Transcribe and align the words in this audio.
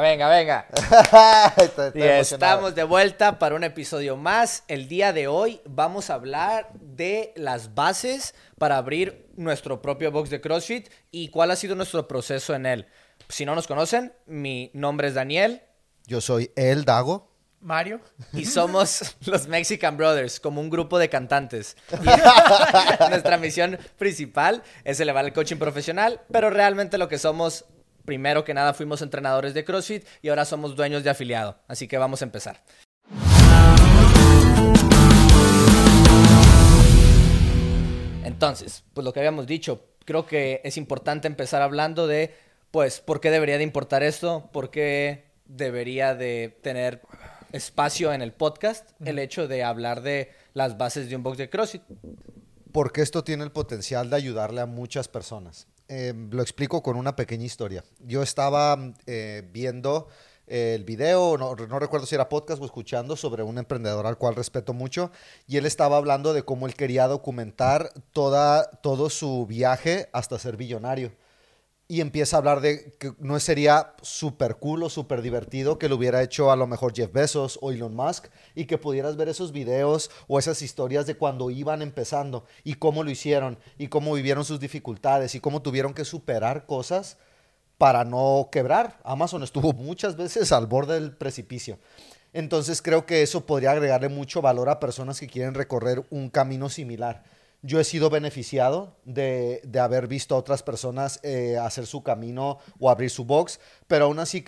Venga, 0.00 0.28
venga. 0.28 0.66
y 1.94 2.02
estamos 2.02 2.74
de 2.74 2.82
vuelta 2.82 3.38
para 3.38 3.54
un 3.54 3.62
episodio 3.62 4.16
más. 4.16 4.64
El 4.66 4.88
día 4.88 5.12
de 5.12 5.28
hoy 5.28 5.60
vamos 5.66 6.10
a 6.10 6.14
hablar 6.14 6.72
de 6.74 7.32
las 7.36 7.76
bases 7.76 8.34
para 8.58 8.76
abrir 8.76 9.28
nuestro 9.36 9.80
propio 9.80 10.10
box 10.10 10.30
de 10.30 10.40
CrossFit 10.40 10.88
y 11.12 11.28
cuál 11.28 11.52
ha 11.52 11.56
sido 11.56 11.76
nuestro 11.76 12.08
proceso 12.08 12.56
en 12.56 12.66
él. 12.66 12.86
Si 13.28 13.44
no 13.44 13.54
nos 13.54 13.68
conocen, 13.68 14.12
mi 14.26 14.72
nombre 14.74 15.06
es 15.06 15.14
Daniel. 15.14 15.62
Yo 16.08 16.20
soy 16.20 16.50
El 16.56 16.84
Dago. 16.84 17.30
Mario. 17.60 18.00
Y 18.32 18.46
somos 18.46 19.14
los 19.26 19.46
Mexican 19.46 19.96
Brothers, 19.96 20.40
como 20.40 20.60
un 20.60 20.70
grupo 20.70 20.98
de 20.98 21.08
cantantes. 21.08 21.76
nuestra 23.10 23.38
misión 23.38 23.78
principal 23.96 24.64
es 24.82 24.98
elevar 24.98 25.24
el 25.24 25.32
coaching 25.32 25.56
profesional, 25.56 26.20
pero 26.32 26.50
realmente 26.50 26.98
lo 26.98 27.08
que 27.08 27.16
somos 27.18 27.64
primero 28.04 28.44
que 28.44 28.54
nada 28.54 28.74
fuimos 28.74 29.02
entrenadores 29.02 29.54
de 29.54 29.64
CrossFit 29.64 30.06
y 30.22 30.28
ahora 30.28 30.44
somos 30.44 30.76
dueños 30.76 31.04
de 31.04 31.10
afiliado. 31.10 31.58
Así 31.68 31.88
que 31.88 31.98
vamos 31.98 32.22
a 32.22 32.24
empezar. 32.24 32.62
Entonces, 38.24 38.84
pues 38.92 39.04
lo 39.04 39.12
que 39.12 39.20
habíamos 39.20 39.46
dicho, 39.46 39.86
creo 40.04 40.26
que 40.26 40.60
es 40.64 40.76
importante 40.76 41.28
empezar 41.28 41.62
hablando 41.62 42.06
de, 42.06 42.34
pues, 42.70 43.00
¿por 43.00 43.20
qué 43.20 43.30
debería 43.30 43.58
de 43.58 43.64
importar 43.64 44.02
esto? 44.02 44.50
¿Por 44.52 44.70
qué 44.70 45.24
debería 45.46 46.14
de 46.14 46.58
tener 46.62 47.02
espacio 47.52 48.12
en 48.12 48.22
el 48.22 48.32
podcast 48.32 48.90
el 49.04 49.18
hecho 49.18 49.46
de 49.46 49.62
hablar 49.62 50.02
de 50.02 50.32
las 50.52 50.76
bases 50.76 51.08
de 51.08 51.16
un 51.16 51.22
box 51.22 51.38
de 51.38 51.48
CrossFit? 51.48 51.82
Porque 52.72 53.02
esto 53.02 53.22
tiene 53.22 53.44
el 53.44 53.52
potencial 53.52 54.10
de 54.10 54.16
ayudarle 54.16 54.60
a 54.60 54.66
muchas 54.66 55.06
personas. 55.06 55.68
Em, 55.88 56.30
lo 56.30 56.42
explico 56.42 56.82
con 56.82 56.96
una 56.96 57.14
pequeña 57.14 57.44
historia. 57.44 57.84
Yo 58.00 58.22
estaba 58.22 58.94
eh, 59.06 59.48
viendo 59.52 60.08
el 60.46 60.84
video, 60.84 61.36
no, 61.38 61.54
recuerdo 61.54 62.06
si 62.06 62.14
era 62.14 62.28
podcast 62.28 62.60
o 62.60 62.64
escuchando 62.64 63.16
sobre 63.16 63.42
un 63.42 63.58
emprendedor 63.58 64.06
al 64.06 64.18
cual 64.18 64.34
respeto 64.34 64.72
mucho, 64.74 65.10
y 65.46 65.56
él 65.56 65.66
estaba 65.66 65.96
hablando 65.96 66.32
de 66.34 66.42
cómo 66.42 66.66
él 66.66 66.74
quería 66.74 67.08
documentar 67.08 67.90
toda, 68.12 68.70
todo 68.82 69.08
su 69.08 69.46
viaje 69.46 70.08
hasta 70.12 70.38
ser 70.38 70.56
billonario 70.56 71.12
y 71.86 72.00
empieza 72.00 72.36
a 72.36 72.38
hablar 72.38 72.60
de 72.60 72.94
que 72.98 73.12
no 73.18 73.38
sería 73.38 73.94
súper 74.00 74.56
cool 74.56 74.84
o 74.84 74.90
súper 74.90 75.20
divertido 75.20 75.78
que 75.78 75.88
lo 75.88 75.96
hubiera 75.96 76.22
hecho 76.22 76.50
a 76.50 76.56
lo 76.56 76.66
mejor 76.66 76.94
Jeff 76.94 77.12
Bezos 77.12 77.58
o 77.60 77.72
Elon 77.72 77.94
Musk 77.94 78.28
y 78.54 78.64
que 78.64 78.78
pudieras 78.78 79.16
ver 79.16 79.28
esos 79.28 79.52
videos 79.52 80.10
o 80.26 80.38
esas 80.38 80.62
historias 80.62 81.06
de 81.06 81.16
cuando 81.16 81.50
iban 81.50 81.82
empezando 81.82 82.46
y 82.62 82.74
cómo 82.74 83.04
lo 83.04 83.10
hicieron 83.10 83.58
y 83.76 83.88
cómo 83.88 84.14
vivieron 84.14 84.46
sus 84.46 84.60
dificultades 84.60 85.34
y 85.34 85.40
cómo 85.40 85.60
tuvieron 85.60 85.92
que 85.92 86.06
superar 86.06 86.64
cosas 86.64 87.18
para 87.76 88.04
no 88.04 88.48
quebrar. 88.50 88.98
Amazon 89.04 89.42
estuvo 89.42 89.72
muchas 89.74 90.16
veces 90.16 90.52
al 90.52 90.66
borde 90.66 90.94
del 90.94 91.14
precipicio. 91.14 91.78
Entonces 92.32 92.80
creo 92.80 93.04
que 93.04 93.22
eso 93.22 93.44
podría 93.44 93.72
agregarle 93.72 94.08
mucho 94.08 94.40
valor 94.40 94.70
a 94.70 94.80
personas 94.80 95.20
que 95.20 95.26
quieren 95.26 95.54
recorrer 95.54 96.04
un 96.10 96.30
camino 96.30 96.70
similar 96.70 97.24
yo 97.64 97.80
he 97.80 97.84
sido 97.84 98.10
beneficiado 98.10 98.94
de, 99.06 99.62
haber 99.80 100.06
visto 100.06 100.34
a 100.34 100.38
otras 100.38 100.62
personas 100.62 101.18
eh, 101.22 101.56
hacer 101.56 101.86
su 101.86 102.02
camino 102.02 102.58
o 102.78 102.90
abrir 102.90 103.08
su 103.08 103.24
box, 103.24 103.58
pero 103.86 104.04
aún 104.04 104.18
así, 104.18 104.44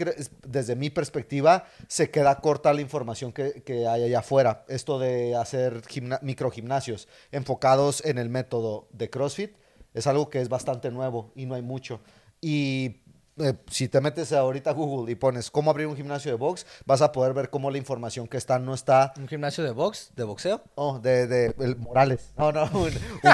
desde 0.47 0.77
mi 0.77 0.91
perspectiva, 0.91 1.65
se 1.89 2.11
queda 2.11 2.41
corta 2.41 2.75
la 2.75 2.83
información 2.83 3.33
que, 3.33 3.63
hay 3.89 4.05
allá 4.05 4.19
afuera. 4.19 4.67
Esto 4.69 4.99
de 4.99 5.35
hacer 5.35 5.81
microgimnasios 6.21 7.09
enfocados 7.33 8.05
en 8.05 8.19
el 8.19 8.29
método 8.29 8.87
de 8.93 9.09
CrossFit 9.09 9.57
es 9.95 10.07
algo 10.07 10.29
que 10.29 10.43
es 10.43 10.51
bastante 10.51 10.91
nuevo 10.91 11.33
y 11.35 11.47
no 11.47 11.55
hay 11.55 11.63
mucho. 11.63 12.01
Y 12.43 13.01
eh, 13.39 13.55
si 13.71 13.89
te 13.89 14.01
metes 14.01 14.33
ahorita 14.33 14.71
a 14.71 14.73
Google 14.73 15.13
y 15.13 15.15
pones 15.15 15.51
cómo 15.51 15.71
abrir 15.71 15.87
un 15.87 15.97
gimnasio 15.97 16.31
de 16.31 16.39
box, 16.39 16.67
vas 16.87 17.03
a 17.03 17.13
poder 17.13 17.35
ver 17.35 17.51
cómo 17.51 17.71
la 17.71 17.79
información 17.79 18.27
que 18.29 18.39
está 18.39 18.59
no 18.59 18.73
está. 18.73 19.13
¿Un 19.19 19.29
gimnasio 19.29 19.63
de 19.63 19.73
box? 19.73 20.13
¿De 20.17 20.25
boxeo? 20.25 20.63
Oh, 20.75 20.99
de, 20.99 21.27
de 21.27 21.75
Morales. 21.77 22.33
No, 22.39 22.51
no, 22.51 22.65
un, 22.73 22.93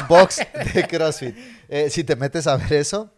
box 0.08 0.40
de 0.74 0.86
CrossFit. 0.88 1.36
Eh, 1.68 1.88
si 1.90 2.02
te 2.02 2.16
metes 2.16 2.48
a 2.48 2.56
ver 2.56 2.72
eso, 2.72 3.10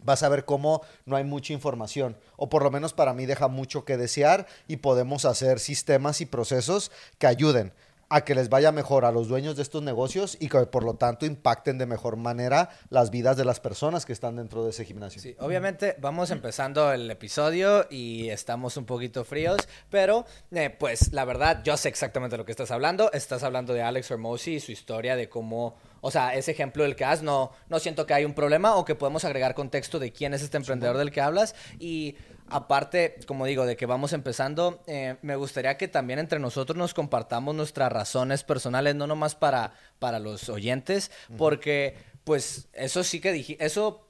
vas 0.00 0.22
a 0.22 0.28
ver 0.28 0.44
cómo 0.44 0.82
no 1.06 1.16
hay 1.16 1.24
mucha 1.24 1.54
información. 1.54 2.16
O 2.36 2.50
por 2.50 2.62
lo 2.62 2.70
menos 2.70 2.92
para 2.92 3.14
mí 3.14 3.24
deja 3.24 3.48
mucho 3.48 3.84
que 3.84 3.96
desear 3.96 4.46
y 4.68 4.76
podemos 4.76 5.24
hacer 5.24 5.60
sistemas 5.60 6.20
y 6.20 6.26
procesos 6.26 6.90
que 7.18 7.26
ayuden 7.26 7.72
a 8.12 8.24
que 8.24 8.34
les 8.34 8.50
vaya 8.50 8.72
mejor 8.72 9.06
a 9.06 9.10
los 9.10 9.26
dueños 9.26 9.56
de 9.56 9.62
estos 9.62 9.82
negocios 9.82 10.36
y 10.38 10.48
que 10.50 10.58
por 10.66 10.84
lo 10.84 10.94
tanto 10.94 11.24
impacten 11.24 11.78
de 11.78 11.86
mejor 11.86 12.16
manera 12.16 12.68
las 12.90 13.10
vidas 13.10 13.38
de 13.38 13.46
las 13.46 13.58
personas 13.58 14.04
que 14.04 14.12
están 14.12 14.36
dentro 14.36 14.64
de 14.64 14.70
ese 14.70 14.84
gimnasio. 14.84 15.22
Sí, 15.22 15.34
obviamente 15.38 15.96
vamos 15.98 16.30
empezando 16.30 16.92
el 16.92 17.10
episodio 17.10 17.86
y 17.88 18.28
estamos 18.28 18.76
un 18.76 18.84
poquito 18.84 19.24
fríos, 19.24 19.66
pero 19.88 20.26
eh, 20.50 20.68
pues 20.68 21.14
la 21.14 21.24
verdad 21.24 21.62
yo 21.64 21.74
sé 21.78 21.88
exactamente 21.88 22.36
lo 22.36 22.44
que 22.44 22.52
estás 22.52 22.70
hablando. 22.70 23.10
Estás 23.12 23.44
hablando 23.44 23.72
de 23.72 23.80
Alex 23.80 24.10
Hermosi 24.10 24.56
y 24.56 24.60
su 24.60 24.72
historia 24.72 25.16
de 25.16 25.30
cómo, 25.30 25.78
o 26.02 26.10
sea, 26.10 26.34
ese 26.34 26.50
ejemplo 26.50 26.82
del 26.82 26.96
que 26.96 27.04
has, 27.04 27.22
no, 27.22 27.52
no 27.68 27.78
siento 27.78 28.06
que 28.06 28.12
hay 28.12 28.24
un 28.24 28.34
problema 28.34 28.74
o 28.74 28.84
que 28.84 28.96
podemos 28.96 29.24
agregar 29.24 29.54
contexto 29.54 30.00
de 30.00 30.12
quién 30.12 30.34
es 30.34 30.42
este 30.42 30.56
emprendedor 30.56 30.98
del 30.98 31.12
que 31.12 31.20
hablas 31.20 31.54
y 31.78 32.16
aparte, 32.48 33.14
como 33.24 33.46
digo, 33.46 33.64
de 33.64 33.76
que 33.76 33.86
vamos 33.86 34.12
empezando, 34.12 34.82
eh, 34.88 35.16
me 35.22 35.36
gustaría 35.36 35.78
que 35.78 35.86
también 35.86 36.18
entre 36.18 36.40
nosotros 36.40 36.76
nos 36.76 36.92
compartamos 36.92 37.54
nuestras 37.54 37.92
razones 37.92 38.42
personales, 38.42 38.96
no 38.96 39.06
nomás 39.06 39.36
para, 39.36 39.74
para 40.00 40.18
los 40.18 40.48
oyentes, 40.48 41.12
porque 41.38 41.94
pues 42.24 42.66
eso 42.72 43.04
sí 43.04 43.20
que 43.20 43.30
dije, 43.30 43.56
eso 43.60 44.04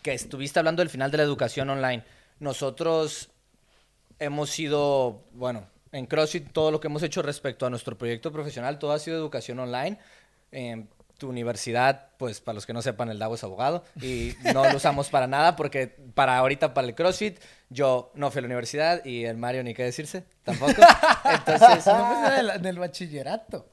que 0.00 0.14
estuviste 0.14 0.60
hablando 0.60 0.80
del 0.80 0.90
final 0.90 1.10
de 1.10 1.16
la 1.16 1.24
educación 1.24 1.70
online, 1.70 2.04
nosotros 2.38 3.30
hemos 4.20 4.48
sido, 4.48 5.24
bueno, 5.32 5.66
en 5.90 6.06
CrossFit 6.06 6.52
todo 6.52 6.70
lo 6.70 6.78
que 6.78 6.86
hemos 6.86 7.02
hecho 7.02 7.20
respecto 7.20 7.66
a 7.66 7.70
nuestro 7.70 7.98
proyecto 7.98 8.30
profesional, 8.30 8.78
todo 8.78 8.92
ha 8.92 9.00
sido 9.00 9.16
educación 9.16 9.58
online. 9.58 9.98
Eh, 10.52 10.86
tu 11.22 11.28
universidad, 11.28 12.08
pues 12.18 12.40
para 12.40 12.56
los 12.56 12.66
que 12.66 12.72
no 12.72 12.82
sepan, 12.82 13.08
el 13.08 13.20
Dago 13.20 13.36
es 13.36 13.44
abogado 13.44 13.84
y 14.02 14.34
no 14.52 14.68
lo 14.68 14.76
usamos 14.76 15.08
para 15.08 15.28
nada 15.28 15.54
porque 15.54 15.86
para 15.86 16.36
ahorita, 16.36 16.74
para 16.74 16.88
el 16.88 16.96
CrossFit, 16.96 17.38
yo 17.70 18.10
no 18.16 18.32
fui 18.32 18.40
a 18.40 18.42
la 18.42 18.46
universidad 18.46 19.04
y 19.04 19.24
el 19.24 19.36
Mario 19.36 19.62
ni 19.62 19.72
qué 19.72 19.84
decirse, 19.84 20.24
tampoco. 20.42 20.72
Entonces... 21.24 21.86
No, 21.86 22.22
pues 22.24 22.56
en 22.56 22.66
el, 22.66 22.78
bachillerato. 22.80 23.70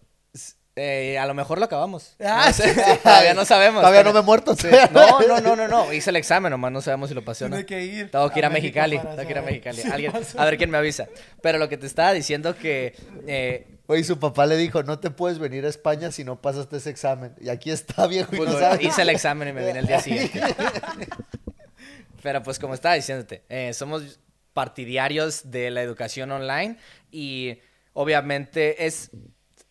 Eh, 0.75 1.17
a 1.17 1.25
lo 1.25 1.33
mejor 1.33 1.57
lo 1.57 1.65
acabamos. 1.65 2.15
Ah, 2.23 2.51
todavía 3.03 3.33
no 3.33 3.45
sabemos. 3.45 3.81
Todavía 3.81 4.03
no 4.03 4.13
me 4.13 4.19
he 4.19 4.21
muerto. 4.21 4.55
No, 4.93 5.21
no, 5.21 5.41
no, 5.41 5.55
no, 5.55 5.67
no. 5.67 5.91
Hice 5.91 6.11
el 6.11 6.17
examen 6.17 6.51
nomás, 6.51 6.71
no 6.71 6.81
sabemos 6.81 7.09
si 7.09 7.15
lo 7.15 7.25
pasé 7.25 7.45
o 7.45 7.49
no. 7.49 7.55
Tengo 7.55 7.67
que 7.67 7.83
ir. 7.83 8.11
Tengo 8.11 8.29
que 8.29 8.37
ir 8.37 8.45
a, 8.45 8.51
Mexicali. 8.51 8.99
Tengo 8.99 9.17
que 9.17 9.31
ir 9.31 9.37
a 9.39 9.41
Mexicali. 9.41 9.81
Alguien, 9.91 10.13
a 10.37 10.45
ver 10.45 10.57
quién 10.57 10.69
me 10.69 10.77
avisa. 10.77 11.07
Pero 11.41 11.57
lo 11.57 11.67
que 11.67 11.77
te 11.77 11.87
estaba 11.87 12.13
diciendo 12.13 12.55
que... 12.55 12.93
Eh, 13.25 13.78
Oye, 13.91 14.03
su 14.03 14.19
papá 14.19 14.45
le 14.45 14.55
dijo, 14.55 14.83
no 14.83 14.99
te 14.99 15.09
puedes 15.09 15.39
venir 15.39 15.65
a 15.65 15.67
España 15.67 16.11
si 16.11 16.23
no 16.23 16.39
pasaste 16.39 16.77
ese 16.77 16.91
examen. 16.91 17.33
Y 17.41 17.49
aquí 17.49 17.71
está, 17.71 18.05
viejo. 18.05 18.29
Pues 18.37 18.53
hice 18.81 19.01
el 19.01 19.09
examen 19.09 19.47
y 19.47 19.53
me 19.53 19.65
vine 19.65 19.79
el 19.79 19.87
día 19.87 19.99
siguiente. 19.99 20.39
Pero 22.21 22.43
pues 22.43 22.59
como 22.59 22.75
estaba 22.75 22.93
diciéndote, 22.93 23.45
eh, 23.49 23.73
somos 23.73 24.19
partidarios 24.53 25.49
de 25.49 25.71
la 25.71 25.81
educación 25.81 26.31
online 26.31 26.77
y 27.09 27.57
obviamente 27.93 28.85
es... 28.85 29.09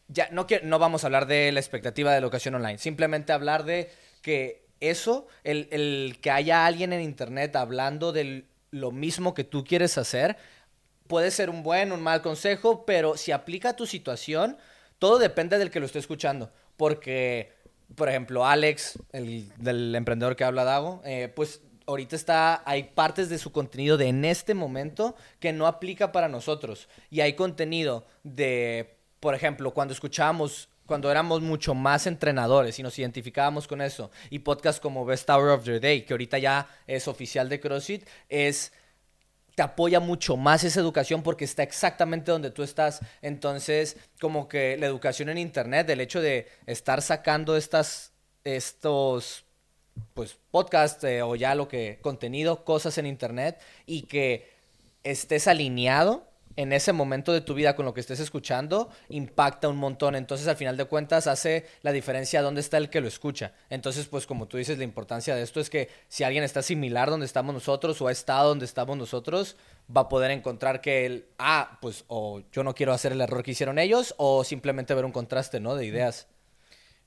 Ya, 0.08 0.28
no, 0.32 0.48
no 0.64 0.80
vamos 0.80 1.04
a 1.04 1.06
hablar 1.06 1.28
de 1.28 1.52
la 1.52 1.60
expectativa 1.60 2.12
de 2.12 2.20
la 2.20 2.24
educación 2.24 2.56
online, 2.56 2.78
simplemente 2.78 3.32
hablar 3.32 3.64
de 3.64 3.88
que 4.20 4.66
eso, 4.80 5.28
el, 5.44 5.68
el 5.70 6.18
que 6.20 6.32
haya 6.32 6.66
alguien 6.66 6.92
en 6.92 7.02
internet 7.02 7.54
hablando 7.54 8.10
de 8.10 8.46
lo 8.72 8.90
mismo 8.90 9.32
que 9.32 9.44
tú 9.44 9.62
quieres 9.62 9.96
hacer, 9.96 10.36
puede 11.08 11.30
ser 11.30 11.50
un 11.50 11.62
buen, 11.62 11.92
un 11.92 12.02
mal 12.02 12.22
consejo, 12.22 12.84
pero 12.86 13.16
si 13.16 13.32
aplica 13.32 13.70
a 13.70 13.76
tu 13.76 13.86
situación, 13.86 14.56
todo 14.98 15.18
depende 15.18 15.58
del 15.58 15.70
que 15.70 15.80
lo 15.80 15.86
esté 15.86 15.98
escuchando. 15.98 16.52
Porque, 16.76 17.52
por 17.94 18.08
ejemplo, 18.08 18.46
Alex, 18.46 18.98
el 19.12 19.52
del 19.56 19.94
emprendedor 19.94 20.36
que 20.36 20.44
habla 20.44 20.64
Dago, 20.64 21.02
eh, 21.04 21.32
pues 21.34 21.62
ahorita 21.86 22.14
está, 22.14 22.62
hay 22.66 22.84
partes 22.84 23.28
de 23.30 23.38
su 23.38 23.50
contenido 23.50 23.96
de 23.96 24.08
en 24.08 24.24
este 24.24 24.54
momento 24.54 25.16
que 25.40 25.52
no 25.52 25.66
aplica 25.66 26.12
para 26.12 26.28
nosotros. 26.28 26.88
Y 27.10 27.20
hay 27.20 27.32
contenido 27.32 28.06
de, 28.22 28.98
por 29.20 29.34
ejemplo, 29.34 29.72
cuando 29.72 29.94
escuchábamos 29.94 30.68
cuando 30.88 31.10
éramos 31.10 31.42
mucho 31.42 31.74
más 31.74 32.06
entrenadores 32.06 32.78
y 32.78 32.82
nos 32.82 32.98
identificábamos 32.98 33.68
con 33.68 33.82
eso, 33.82 34.10
y 34.30 34.38
podcast 34.38 34.80
como 34.82 35.04
Best 35.04 35.28
Hour 35.28 35.50
of 35.50 35.64
the 35.64 35.80
Day, 35.80 36.00
que 36.00 36.14
ahorita 36.14 36.38
ya 36.38 36.66
es 36.86 37.06
oficial 37.08 37.50
de 37.50 37.60
CrossFit, 37.60 38.08
es 38.30 38.72
te 39.58 39.62
apoya 39.62 39.98
mucho 39.98 40.36
más 40.36 40.62
esa 40.62 40.78
educación 40.78 41.24
porque 41.24 41.44
está 41.44 41.64
exactamente 41.64 42.30
donde 42.30 42.52
tú 42.52 42.62
estás. 42.62 43.00
Entonces, 43.22 43.96
como 44.20 44.46
que 44.46 44.76
la 44.76 44.86
educación 44.86 45.30
en 45.30 45.38
Internet, 45.38 45.90
el 45.90 46.00
hecho 46.00 46.20
de 46.20 46.46
estar 46.66 47.02
sacando 47.02 47.56
estas, 47.56 48.12
estos, 48.44 49.44
pues, 50.14 50.38
podcasts 50.52 51.02
eh, 51.02 51.22
o 51.22 51.34
ya 51.34 51.56
lo 51.56 51.66
que, 51.66 51.98
contenido, 52.02 52.64
cosas 52.64 52.98
en 52.98 53.06
Internet 53.06 53.60
y 53.84 54.02
que 54.02 54.48
estés 55.02 55.48
alineado 55.48 56.27
en 56.58 56.72
ese 56.72 56.92
momento 56.92 57.32
de 57.32 57.40
tu 57.40 57.54
vida 57.54 57.76
con 57.76 57.86
lo 57.86 57.94
que 57.94 58.00
estés 58.00 58.18
escuchando 58.18 58.90
impacta 59.10 59.68
un 59.68 59.76
montón. 59.76 60.16
Entonces, 60.16 60.48
al 60.48 60.56
final 60.56 60.76
de 60.76 60.86
cuentas, 60.86 61.28
hace 61.28 61.64
la 61.82 61.92
diferencia 61.92 62.42
dónde 62.42 62.60
está 62.60 62.78
el 62.78 62.90
que 62.90 63.00
lo 63.00 63.06
escucha. 63.06 63.52
Entonces, 63.70 64.06
pues 64.06 64.26
como 64.26 64.48
tú 64.48 64.56
dices, 64.56 64.76
la 64.76 64.82
importancia 64.82 65.36
de 65.36 65.42
esto 65.42 65.60
es 65.60 65.70
que 65.70 65.88
si 66.08 66.24
alguien 66.24 66.42
está 66.42 66.60
similar 66.62 67.10
donde 67.10 67.26
estamos 67.26 67.54
nosotros 67.54 68.02
o 68.02 68.08
ha 68.08 68.12
estado 68.12 68.48
donde 68.48 68.64
estamos 68.64 68.96
nosotros, 68.96 69.56
va 69.96 70.00
a 70.00 70.08
poder 70.08 70.32
encontrar 70.32 70.80
que 70.80 71.06
él, 71.06 71.26
ah, 71.38 71.78
pues 71.80 72.04
o 72.08 72.42
yo 72.50 72.64
no 72.64 72.74
quiero 72.74 72.92
hacer 72.92 73.12
el 73.12 73.20
error 73.20 73.44
que 73.44 73.52
hicieron 73.52 73.78
ellos 73.78 74.16
o 74.16 74.42
simplemente 74.42 74.94
ver 74.94 75.04
un 75.04 75.12
contraste, 75.12 75.60
¿no? 75.60 75.76
De 75.76 75.86
ideas. 75.86 76.26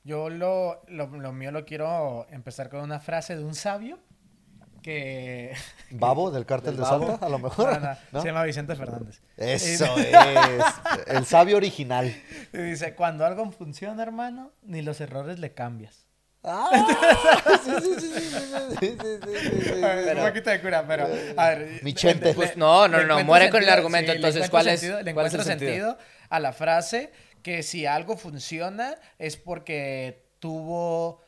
Yo 0.05 0.29
lo, 0.29 0.81
lo, 0.87 1.07
lo 1.07 1.33
mío 1.33 1.51
lo 1.51 1.65
quiero 1.65 2.25
empezar 2.29 2.69
con 2.69 2.79
una 2.79 3.01
frase 3.01 3.35
de 3.35 3.43
un 3.43 3.55
sabio 3.55 3.99
que... 4.81 5.53
¿Babo 5.91 6.31
del 6.31 6.45
cártel 6.45 6.75
de 6.75 6.81
Babo. 6.81 7.07
Santa, 7.07 7.25
a 7.25 7.29
lo 7.29 7.39
mejor? 7.39 7.79
Se 8.11 8.27
llama 8.27 8.43
Vicente 8.43 8.75
Fernández. 8.75 9.21
Eso 9.37 9.95
es, 9.97 10.63
el 11.07 11.25
sabio 11.25 11.57
original. 11.57 12.13
Y 12.53 12.57
dice, 12.57 12.95
cuando 12.95 13.25
algo 13.25 13.49
funciona, 13.51 14.01
hermano, 14.03 14.51
ni 14.63 14.81
los 14.81 15.01
errores 15.01 15.39
le 15.39 15.53
cambias. 15.53 16.07
Ah, 16.43 16.69
ver, 18.81 20.17
Un 20.17 20.27
poquito 20.27 20.49
de 20.49 20.59
cura, 20.59 20.83
pero 20.87 21.07
a 21.37 21.49
ver, 21.49 21.83
Mi 21.83 21.93
pues 21.93 22.57
no, 22.57 22.87
no, 22.87 23.03
no, 23.03 23.23
muere 23.23 23.51
con 23.51 23.61
el 23.61 23.69
argumento. 23.69 24.11
entonces, 24.11 24.49
¿cuál 24.49 24.67
es? 24.67 24.79
Sentido, 24.79 25.03
le 25.03 25.11
encuentro 25.11 25.43
sentido 25.43 25.99
a 26.29 26.39
la 26.39 26.51
frase 26.51 27.11
que 27.43 27.61
si 27.61 27.85
algo 27.85 28.17
funciona 28.17 28.95
es 29.19 29.37
porque 29.37 30.25
tuvo 30.39 31.21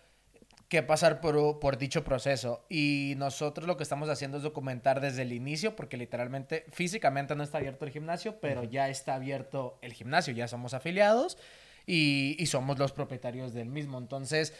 que 0.73 0.81
pasar 0.81 1.21
por, 1.21 1.59
por 1.59 1.77
dicho 1.77 2.03
proceso. 2.03 2.65
Y 2.67 3.13
nosotros 3.17 3.67
lo 3.67 3.77
que 3.77 3.83
estamos 3.83 4.09
haciendo 4.09 4.37
es 4.37 4.43
documentar 4.43 5.01
desde 5.01 5.21
el 5.21 5.31
inicio, 5.31 5.75
porque 5.75 5.97
literalmente, 5.97 6.65
físicamente 6.71 7.35
no 7.35 7.43
está 7.43 7.59
abierto 7.59 7.85
el 7.85 7.91
gimnasio, 7.91 8.39
pero 8.41 8.63
ya 8.63 8.89
está 8.89 9.13
abierto 9.13 9.77
el 9.83 9.93
gimnasio, 9.93 10.33
ya 10.33 10.47
somos 10.47 10.73
afiliados 10.73 11.37
y, 11.85 12.35
y 12.39 12.47
somos 12.47 12.79
los 12.79 12.91
propietarios 12.91 13.53
del 13.53 13.69
mismo. 13.69 13.99
Entonces, 13.99 14.55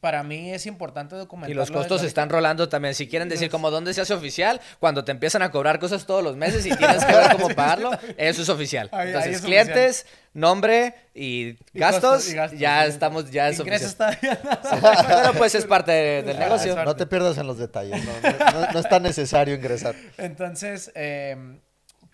para 0.00 0.22
mí 0.22 0.50
es 0.52 0.64
importante 0.66 1.14
documentar. 1.14 1.50
Y 1.50 1.54
los 1.54 1.70
costos 1.70 2.02
están 2.02 2.30
rolando 2.30 2.68
también. 2.68 2.94
Si 2.94 3.06
quieren 3.06 3.28
decir 3.28 3.48
Los- 3.48 3.52
como 3.52 3.70
dónde 3.70 3.92
se 3.92 4.00
hace 4.00 4.14
oficial, 4.14 4.60
cuando 4.78 5.04
te 5.04 5.12
empiezan 5.12 5.42
a 5.42 5.50
cobrar 5.50 5.78
cosas 5.78 6.06
todos 6.06 6.24
los 6.24 6.36
meses 6.36 6.64
y 6.64 6.70
tienes 6.76 7.04
que 7.04 7.12
ver 7.12 7.32
cómo 7.32 7.48
pagarlo, 7.50 7.90
eso 8.16 8.40
es 8.42 8.48
oficial. 8.48 8.88
Ahí- 8.92 9.00
ahí 9.00 9.06
Entonces, 9.08 9.36
es 9.36 9.42
clientes, 9.42 10.06
nombre 10.32 10.94
y 11.14 11.58
gastos, 11.74 12.28
ya 12.56 12.86
estamos, 12.86 13.30
ya 13.30 13.50
es 13.50 13.60
oficial. 13.60 14.18
no. 14.22 14.80
Pero 15.08 15.32
pues 15.34 15.54
es 15.54 15.66
parte 15.66 15.92
de- 15.92 16.22
del 16.22 16.36
Ah, 16.36 16.40
negocio. 16.40 16.82
No 16.84 16.96
te 16.96 17.06
pierdas 17.06 17.36
en 17.38 17.46
los 17.46 17.58
detalles. 17.58 18.02
No, 18.04 18.12
no- 18.22 18.60
no- 18.60 18.72
no 18.72 18.78
es 18.80 18.88
tan 18.88 19.02
necesario 19.02 19.54
ingresar. 19.54 19.94
Entonces, 20.16 20.90
eh, 20.94 21.36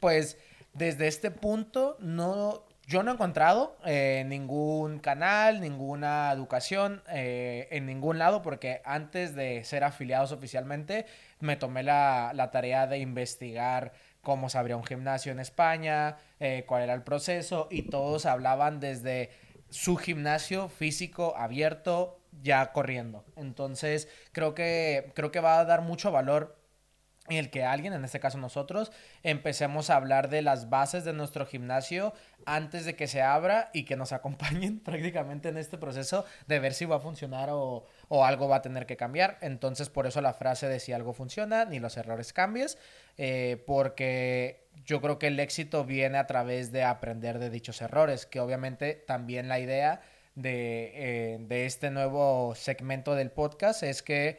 pues 0.00 0.37
desde 0.75 1.06
este 1.06 1.31
punto 1.31 1.97
no, 2.00 2.66
yo 2.87 3.03
no 3.03 3.11
he 3.11 3.15
encontrado 3.15 3.77
eh, 3.85 4.25
ningún 4.29 5.00
canal, 5.00 5.61
ninguna 5.61 6.31
educación 6.33 7.03
eh, 7.09 7.67
en 7.73 7.85
ningún 7.85 8.19
lado, 8.19 8.43
porque 8.43 8.81
antes 8.85 9.35
de 9.35 9.65
ser 9.65 9.83
afiliados 9.83 10.31
oficialmente 10.31 11.05
me 11.41 11.56
tomé 11.56 11.83
la, 11.83 12.49
tarea 12.53 12.87
de 12.87 12.99
investigar 12.99 13.93
cómo 14.23 14.49
se 14.49 14.59
abría 14.59 14.77
un 14.77 14.85
gimnasio 14.85 15.33
en 15.33 15.41
España, 15.41 16.19
eh, 16.38 16.65
cuál 16.67 16.83
era 16.83 16.94
el 16.94 17.03
proceso, 17.03 17.67
y 17.73 17.91
todos 17.91 18.25
hablaban 18.25 18.79
desde 18.79 19.31
su 19.69 19.97
gimnasio 19.97 20.69
físico 20.69 21.35
abierto 21.37 22.21
ya 22.43 22.73
corriendo. 22.73 23.25
Entonces, 23.35 24.09
creo 24.31 24.55
que, 24.55 25.11
creo 25.15 25.33
que 25.33 25.41
va 25.41 25.59
a 25.59 25.65
dar 25.65 25.83
mucho 25.83 26.12
valor 26.12 26.56
en 27.28 27.37
el 27.37 27.50
que 27.50 27.64
alguien, 27.64 27.93
en 27.93 28.05
este 28.05 28.20
caso 28.20 28.38
nosotros, 28.38 28.93
empecemos 29.23 29.90
a 29.90 29.96
hablar 29.96 30.28
de 30.28 30.43
las 30.43 30.70
bases 30.70 31.05
de 31.05 31.12
nuestro 31.12 31.46
gimnasio 31.46 32.12
antes 32.44 32.84
de 32.84 32.96
que 32.96 33.06
se 33.06 33.23
abra 33.23 33.70
y 33.73 33.84
que 33.84 33.96
nos 33.96 34.12
acompañen 34.12 34.81
prácticamente 34.81 35.49
en 35.49 35.58
este 35.58 35.78
proceso 35.78 36.25
de 36.46 36.58
ver 36.58 36.75
si 36.75 36.84
va 36.84 36.96
a 36.96 37.00
funcionar 37.00 37.50
o, 37.50 37.84
o 38.08 38.25
algo 38.25 38.49
va 38.49 38.56
a 38.56 38.62
tener 38.62 38.87
que 38.87 38.96
cambiar. 38.96 39.38
Entonces, 39.40 39.88
por 39.88 40.06
eso 40.06 40.20
la 40.20 40.32
frase 40.32 40.69
de 40.69 40.81
si 40.81 40.93
algo 40.93 41.12
funciona, 41.12 41.64
ni 41.64 41.78
los 41.78 41.96
errores 41.96 42.32
cambies, 42.32 42.78
eh, 43.19 43.62
porque 43.67 44.67
yo 44.84 45.00
creo 45.00 45.19
que 45.19 45.28
el 45.28 45.40
éxito 45.40 45.84
viene 45.84 46.19
a 46.19 46.26
través 46.26 46.73
de 46.73 46.84
aprender 46.84 47.38
de 47.38 47.50
dichos 47.50 47.81
errores, 47.82 48.26
que 48.26 48.40
obviamente 48.40 48.94
también 48.94 49.49
la 49.49 49.58
idea 49.58 50.00
de, 50.34 50.93
eh, 50.94 51.38
de 51.40 51.67
este 51.67 51.90
nuevo 51.90 52.55
segmento 52.55 53.14
del 53.14 53.31
podcast 53.31 53.82
es 53.82 54.02
que 54.02 54.38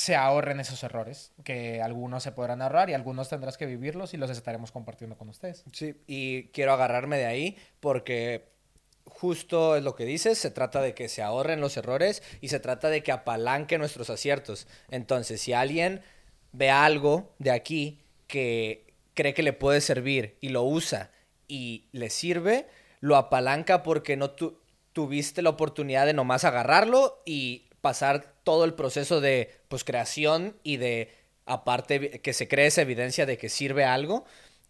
se 0.00 0.16
ahorren 0.16 0.60
esos 0.60 0.82
errores, 0.82 1.32
que 1.44 1.82
algunos 1.82 2.22
se 2.22 2.32
podrán 2.32 2.62
ahorrar 2.62 2.88
y 2.88 2.94
algunos 2.94 3.28
tendrás 3.28 3.58
que 3.58 3.66
vivirlos 3.66 4.14
y 4.14 4.16
los 4.16 4.30
estaremos 4.30 4.72
compartiendo 4.72 5.18
con 5.18 5.28
ustedes. 5.28 5.62
Sí, 5.74 5.94
y 6.06 6.44
quiero 6.54 6.72
agarrarme 6.72 7.18
de 7.18 7.26
ahí 7.26 7.58
porque 7.80 8.48
justo 9.04 9.76
es 9.76 9.82
lo 9.82 9.94
que 9.94 10.06
dices, 10.06 10.38
se 10.38 10.50
trata 10.50 10.80
de 10.80 10.94
que 10.94 11.10
se 11.10 11.20
ahorren 11.20 11.60
los 11.60 11.76
errores 11.76 12.22
y 12.40 12.48
se 12.48 12.60
trata 12.60 12.88
de 12.88 13.02
que 13.02 13.12
apalanque 13.12 13.76
nuestros 13.76 14.08
aciertos. 14.08 14.66
Entonces, 14.90 15.42
si 15.42 15.52
alguien 15.52 16.00
ve 16.52 16.70
algo 16.70 17.34
de 17.38 17.50
aquí 17.50 18.00
que 18.26 18.94
cree 19.12 19.34
que 19.34 19.42
le 19.42 19.52
puede 19.52 19.82
servir 19.82 20.38
y 20.40 20.48
lo 20.48 20.62
usa 20.62 21.10
y 21.46 21.88
le 21.92 22.08
sirve, 22.08 22.68
lo 23.00 23.16
apalanca 23.16 23.82
porque 23.82 24.16
no 24.16 24.30
tu- 24.30 24.58
tuviste 24.94 25.42
la 25.42 25.50
oportunidad 25.50 26.06
de 26.06 26.14
nomás 26.14 26.44
agarrarlo 26.44 27.22
y 27.26 27.66
pasar 27.80 28.34
todo 28.44 28.64
el 28.64 28.74
proceso 28.74 29.20
de 29.20 29.50
pues 29.68 29.84
creación 29.84 30.56
y 30.62 30.76
de 30.76 31.14
aparte 31.46 32.20
que 32.20 32.32
se 32.32 32.48
cree 32.48 32.66
esa 32.66 32.82
evidencia 32.82 33.26
de 33.26 33.38
que 33.38 33.48
sirve 33.48 33.84
algo 33.84 34.24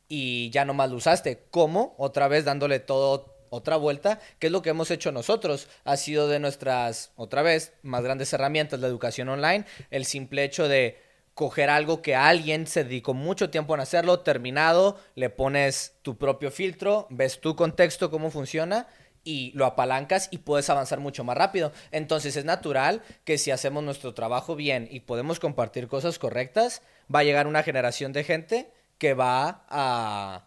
y 0.08 0.50
ya 0.50 0.64
nomás 0.64 0.90
lo 0.90 0.96
usaste. 0.96 1.44
¿Cómo? 1.50 1.94
Otra 1.98 2.28
vez 2.28 2.44
dándole 2.44 2.80
todo 2.80 3.36
otra 3.50 3.76
vuelta, 3.76 4.20
que 4.38 4.46
es 4.46 4.52
lo 4.52 4.62
que 4.62 4.70
hemos 4.70 4.90
hecho 4.90 5.12
nosotros. 5.12 5.68
Ha 5.84 5.96
sido 5.96 6.28
de 6.28 6.38
nuestras, 6.38 7.12
otra 7.16 7.42
vez, 7.42 7.72
más 7.82 8.02
grandes 8.02 8.32
herramientas, 8.32 8.80
la 8.80 8.86
educación 8.86 9.28
online, 9.28 9.64
el 9.90 10.04
simple 10.04 10.44
hecho 10.44 10.68
de 10.68 10.98
coger 11.34 11.70
algo 11.70 12.02
que 12.02 12.14
alguien 12.14 12.66
se 12.66 12.84
dedicó 12.84 13.14
mucho 13.14 13.50
tiempo 13.50 13.74
en 13.74 13.80
hacerlo, 13.80 14.20
terminado, 14.20 14.98
le 15.14 15.30
pones 15.30 15.94
tu 16.02 16.16
propio 16.16 16.50
filtro, 16.50 17.06
ves 17.10 17.40
tu 17.40 17.56
contexto, 17.56 18.10
cómo 18.10 18.30
funciona 18.30 18.86
y 19.24 19.52
lo 19.54 19.66
apalancas 19.66 20.28
y 20.30 20.38
puedes 20.38 20.70
avanzar 20.70 21.00
mucho 21.00 21.24
más 21.24 21.36
rápido. 21.36 21.72
Entonces 21.90 22.36
es 22.36 22.44
natural 22.44 23.02
que 23.24 23.38
si 23.38 23.50
hacemos 23.50 23.82
nuestro 23.82 24.14
trabajo 24.14 24.56
bien 24.56 24.88
y 24.90 25.00
podemos 25.00 25.40
compartir 25.40 25.88
cosas 25.88 26.18
correctas, 26.18 26.82
va 27.12 27.20
a 27.20 27.24
llegar 27.24 27.46
una 27.46 27.62
generación 27.62 28.12
de 28.12 28.24
gente 28.24 28.72
que 28.98 29.14
va 29.14 29.64
a 29.68 30.44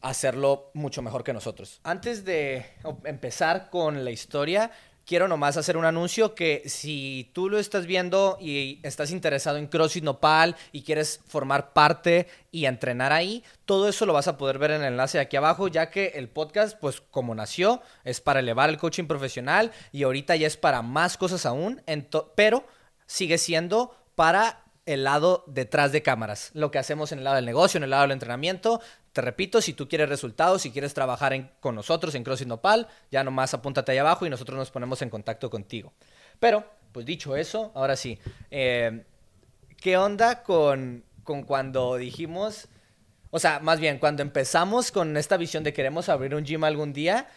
hacerlo 0.00 0.70
mucho 0.74 1.02
mejor 1.02 1.24
que 1.24 1.32
nosotros. 1.32 1.80
Antes 1.82 2.24
de 2.24 2.64
empezar 3.04 3.70
con 3.70 4.04
la 4.04 4.10
historia, 4.10 4.70
quiero 5.10 5.26
nomás 5.26 5.56
hacer 5.56 5.76
un 5.76 5.84
anuncio 5.84 6.36
que 6.36 6.62
si 6.66 7.32
tú 7.34 7.48
lo 7.48 7.58
estás 7.58 7.84
viendo 7.84 8.38
y 8.40 8.78
estás 8.84 9.10
interesado 9.10 9.58
en 9.58 9.66
CrossFit 9.66 10.04
Nopal 10.04 10.54
y 10.70 10.82
quieres 10.82 11.20
formar 11.26 11.72
parte 11.72 12.28
y 12.52 12.66
entrenar 12.66 13.12
ahí, 13.12 13.42
todo 13.64 13.88
eso 13.88 14.06
lo 14.06 14.12
vas 14.12 14.28
a 14.28 14.38
poder 14.38 14.58
ver 14.58 14.70
en 14.70 14.82
el 14.82 14.92
enlace 14.92 15.18
de 15.18 15.22
aquí 15.22 15.36
abajo, 15.36 15.66
ya 15.66 15.90
que 15.90 16.12
el 16.14 16.28
podcast, 16.28 16.78
pues 16.78 17.00
como 17.00 17.34
nació, 17.34 17.82
es 18.04 18.20
para 18.20 18.38
elevar 18.38 18.70
el 18.70 18.78
coaching 18.78 19.08
profesional 19.08 19.72
y 19.90 20.04
ahorita 20.04 20.36
ya 20.36 20.46
es 20.46 20.56
para 20.56 20.80
más 20.80 21.16
cosas 21.16 21.44
aún, 21.44 21.82
pero 22.36 22.64
sigue 23.08 23.38
siendo 23.38 23.96
para 24.14 24.62
el 24.86 25.02
lado 25.02 25.42
detrás 25.48 25.90
de 25.90 26.02
cámaras, 26.02 26.50
lo 26.54 26.70
que 26.70 26.78
hacemos 26.78 27.10
en 27.10 27.18
el 27.18 27.24
lado 27.24 27.36
del 27.36 27.46
negocio, 27.46 27.78
en 27.78 27.84
el 27.84 27.90
lado 27.90 28.02
del 28.02 28.12
entrenamiento. 28.12 28.80
Te 29.12 29.20
repito, 29.20 29.60
si 29.60 29.72
tú 29.72 29.88
quieres 29.88 30.08
resultados, 30.08 30.62
si 30.62 30.70
quieres 30.70 30.94
trabajar 30.94 31.58
con 31.60 31.74
nosotros 31.74 32.14
en 32.14 32.22
CrossFit 32.22 32.46
Nopal, 32.46 32.86
ya 33.10 33.24
nomás 33.24 33.52
apúntate 33.54 33.92
ahí 33.92 33.98
abajo 33.98 34.24
y 34.24 34.30
nosotros 34.30 34.56
nos 34.56 34.70
ponemos 34.70 35.02
en 35.02 35.10
contacto 35.10 35.50
contigo. 35.50 35.92
Pero, 36.38 36.64
pues 36.92 37.06
dicho 37.06 37.34
eso, 37.34 37.72
ahora 37.74 37.96
sí, 37.96 38.18
eh, 38.50 39.04
¿qué 39.80 39.96
onda 39.96 40.42
con, 40.44 41.04
con 41.24 41.42
cuando 41.42 41.96
dijimos, 41.96 42.68
o 43.30 43.38
sea, 43.38 43.58
más 43.58 43.80
bien, 43.80 43.98
cuando 43.98 44.22
empezamos 44.22 44.92
con 44.92 45.16
esta 45.16 45.36
visión 45.36 45.64
de 45.64 45.72
queremos 45.72 46.08
abrir 46.08 46.34
un 46.34 46.44
gym 46.44 46.62
algún 46.62 46.92
día, 46.92 47.28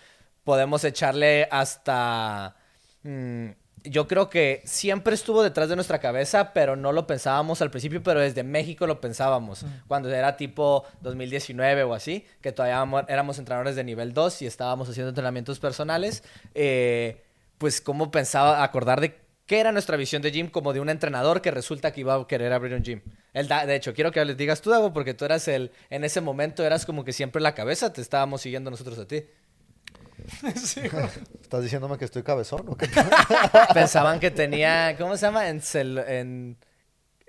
podemos 0.43 0.83
echarle 0.83 1.47
hasta... 1.49 2.55
mm, 3.03 3.62
yo 3.83 4.07
creo 4.07 4.29
que 4.29 4.61
siempre 4.65 5.13
estuvo 5.13 5.43
detrás 5.43 5.67
de 5.69 5.75
nuestra 5.75 5.99
cabeza, 5.99 6.53
pero 6.53 6.75
no 6.75 6.91
lo 6.93 7.05
pensábamos 7.05 7.61
al 7.61 7.69
principio, 7.71 8.01
pero 8.01 8.19
desde 8.21 8.43
México 8.43 8.87
lo 8.87 9.01
pensábamos. 9.01 9.65
Cuando 9.87 10.09
era 10.09 10.37
tipo 10.37 10.85
2019 11.01 11.83
o 11.83 11.93
así, 11.93 12.25
que 12.41 12.51
todavía 12.51 12.79
amo- 12.81 13.05
éramos 13.09 13.39
entrenadores 13.39 13.75
de 13.75 13.83
nivel 13.83 14.13
2 14.13 14.41
y 14.41 14.45
estábamos 14.45 14.89
haciendo 14.89 15.09
entrenamientos 15.09 15.59
personales, 15.59 16.23
eh, 16.55 17.21
pues 17.57 17.81
cómo 17.81 18.09
pensaba 18.11 18.63
acordar 18.63 19.01
de 19.01 19.17
qué 19.45 19.59
era 19.59 19.71
nuestra 19.73 19.97
visión 19.97 20.21
de 20.21 20.31
gym 20.31 20.47
como 20.49 20.71
de 20.71 20.79
un 20.79 20.89
entrenador 20.89 21.41
que 21.41 21.51
resulta 21.51 21.91
que 21.91 21.99
iba 22.01 22.15
a 22.15 22.27
querer 22.27 22.53
abrir 22.53 22.73
un 22.73 22.83
gym. 22.83 23.01
El 23.33 23.47
da- 23.49 23.65
de 23.65 23.75
hecho, 23.75 23.93
quiero 23.93 24.11
que 24.11 24.23
les 24.23 24.37
digas 24.37 24.61
tú, 24.61 24.69
Dago, 24.69 24.93
porque 24.93 25.13
tú 25.13 25.25
eras 25.25 25.47
el, 25.49 25.71
en 25.89 26.03
ese 26.05 26.21
momento 26.21 26.63
eras 26.63 26.85
como 26.85 27.03
que 27.03 27.11
siempre 27.11 27.41
la 27.41 27.53
cabeza, 27.53 27.91
te 27.91 27.99
estábamos 28.01 28.41
siguiendo 28.41 28.71
nosotros 28.71 28.97
a 28.99 29.05
ti. 29.07 29.23
¿Estás 31.41 31.63
diciéndome 31.63 31.97
que 31.97 32.05
estoy 32.05 32.23
cabezón 32.23 32.63
o 32.67 32.75
qué? 32.75 32.89
Pensaban 33.73 34.19
que 34.19 34.31
tenía, 34.31 34.95
¿cómo 34.97 35.17
se 35.17 35.25
llama? 35.25 35.49
En, 35.49 35.61
cel- 35.61 36.03
en, 36.07 36.57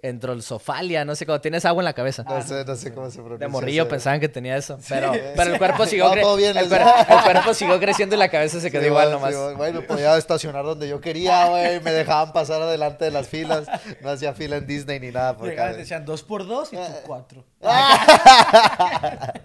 endrosofalia, 0.09 1.05
no 1.05 1.15
sé 1.15 1.25
cómo, 1.27 1.41
tienes 1.41 1.65
agua 1.65 1.81
en 1.83 1.85
la 1.87 1.93
cabeza. 1.93 2.23
No 2.25 2.43
sé, 2.43 2.65
no 2.65 2.77
sé 2.77 2.93
cómo 2.93 3.11
se 3.11 3.17
pronuncia. 3.19 3.47
De 3.47 3.49
morrillo 3.51 3.89
pensaban 3.89 4.21
que 4.21 4.29
tenía 4.29 4.57
eso, 4.57 4.79
pero, 4.89 5.13
pero 5.37 5.53
el 5.53 5.59
cuerpo 5.59 5.87
siguió 5.87 6.15
No, 6.15 6.37
bien, 6.37 6.57
el, 6.57 6.69
cuer- 6.69 7.07
el 7.09 7.23
cuerpo 7.25 7.55
siguió 7.55 7.81
creciendo 7.81 8.15
y 8.15 8.19
la 8.19 8.29
cabeza 8.29 8.61
se 8.61 8.71
quedó 8.71 8.83
Sí, 8.83 8.89
igual 8.89 9.11
nomás. 9.11 9.35
sí, 9.35 9.41
bueno, 9.57 9.83
podía 9.83 10.17
estacionar 10.17 10.65
donde 10.65 10.89
yo 10.89 11.01
quería, 11.01 11.47
güey. 11.51 11.81
Me 11.81 11.93
dejaban 11.93 12.33
pasar 12.33 12.61
adelante 12.63 13.05
de 13.07 13.11
las 13.11 13.29
filas. 13.29 13.67
No 14.03 14.11
hacía 14.11 14.35
fila 14.35 14.57
en 14.57 14.67
Disney 14.67 15.01
ni 15.01 15.11
nada. 15.11 15.37
Y 15.43 15.77
decían 15.77 16.05
dos 16.05 16.23
por 16.23 16.47
dos 16.47 16.73
y 16.73 16.77
tú 16.77 16.83
Ah. 16.83 17.01
cuatro. 17.07 17.45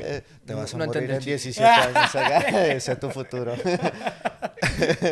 Eh, 0.00 0.22
te 0.46 0.54
vas 0.54 0.72
a 0.74 0.78
No 0.78 0.86
morir 0.86 1.04
en 1.04 1.10
el 1.10 1.16
chiste. 1.24 1.30
17 1.60 1.64
años. 1.68 2.14
acá. 2.14 2.38
Ese 2.72 2.92
es 2.92 3.00
tu 3.00 3.10
futuro. 3.10 3.54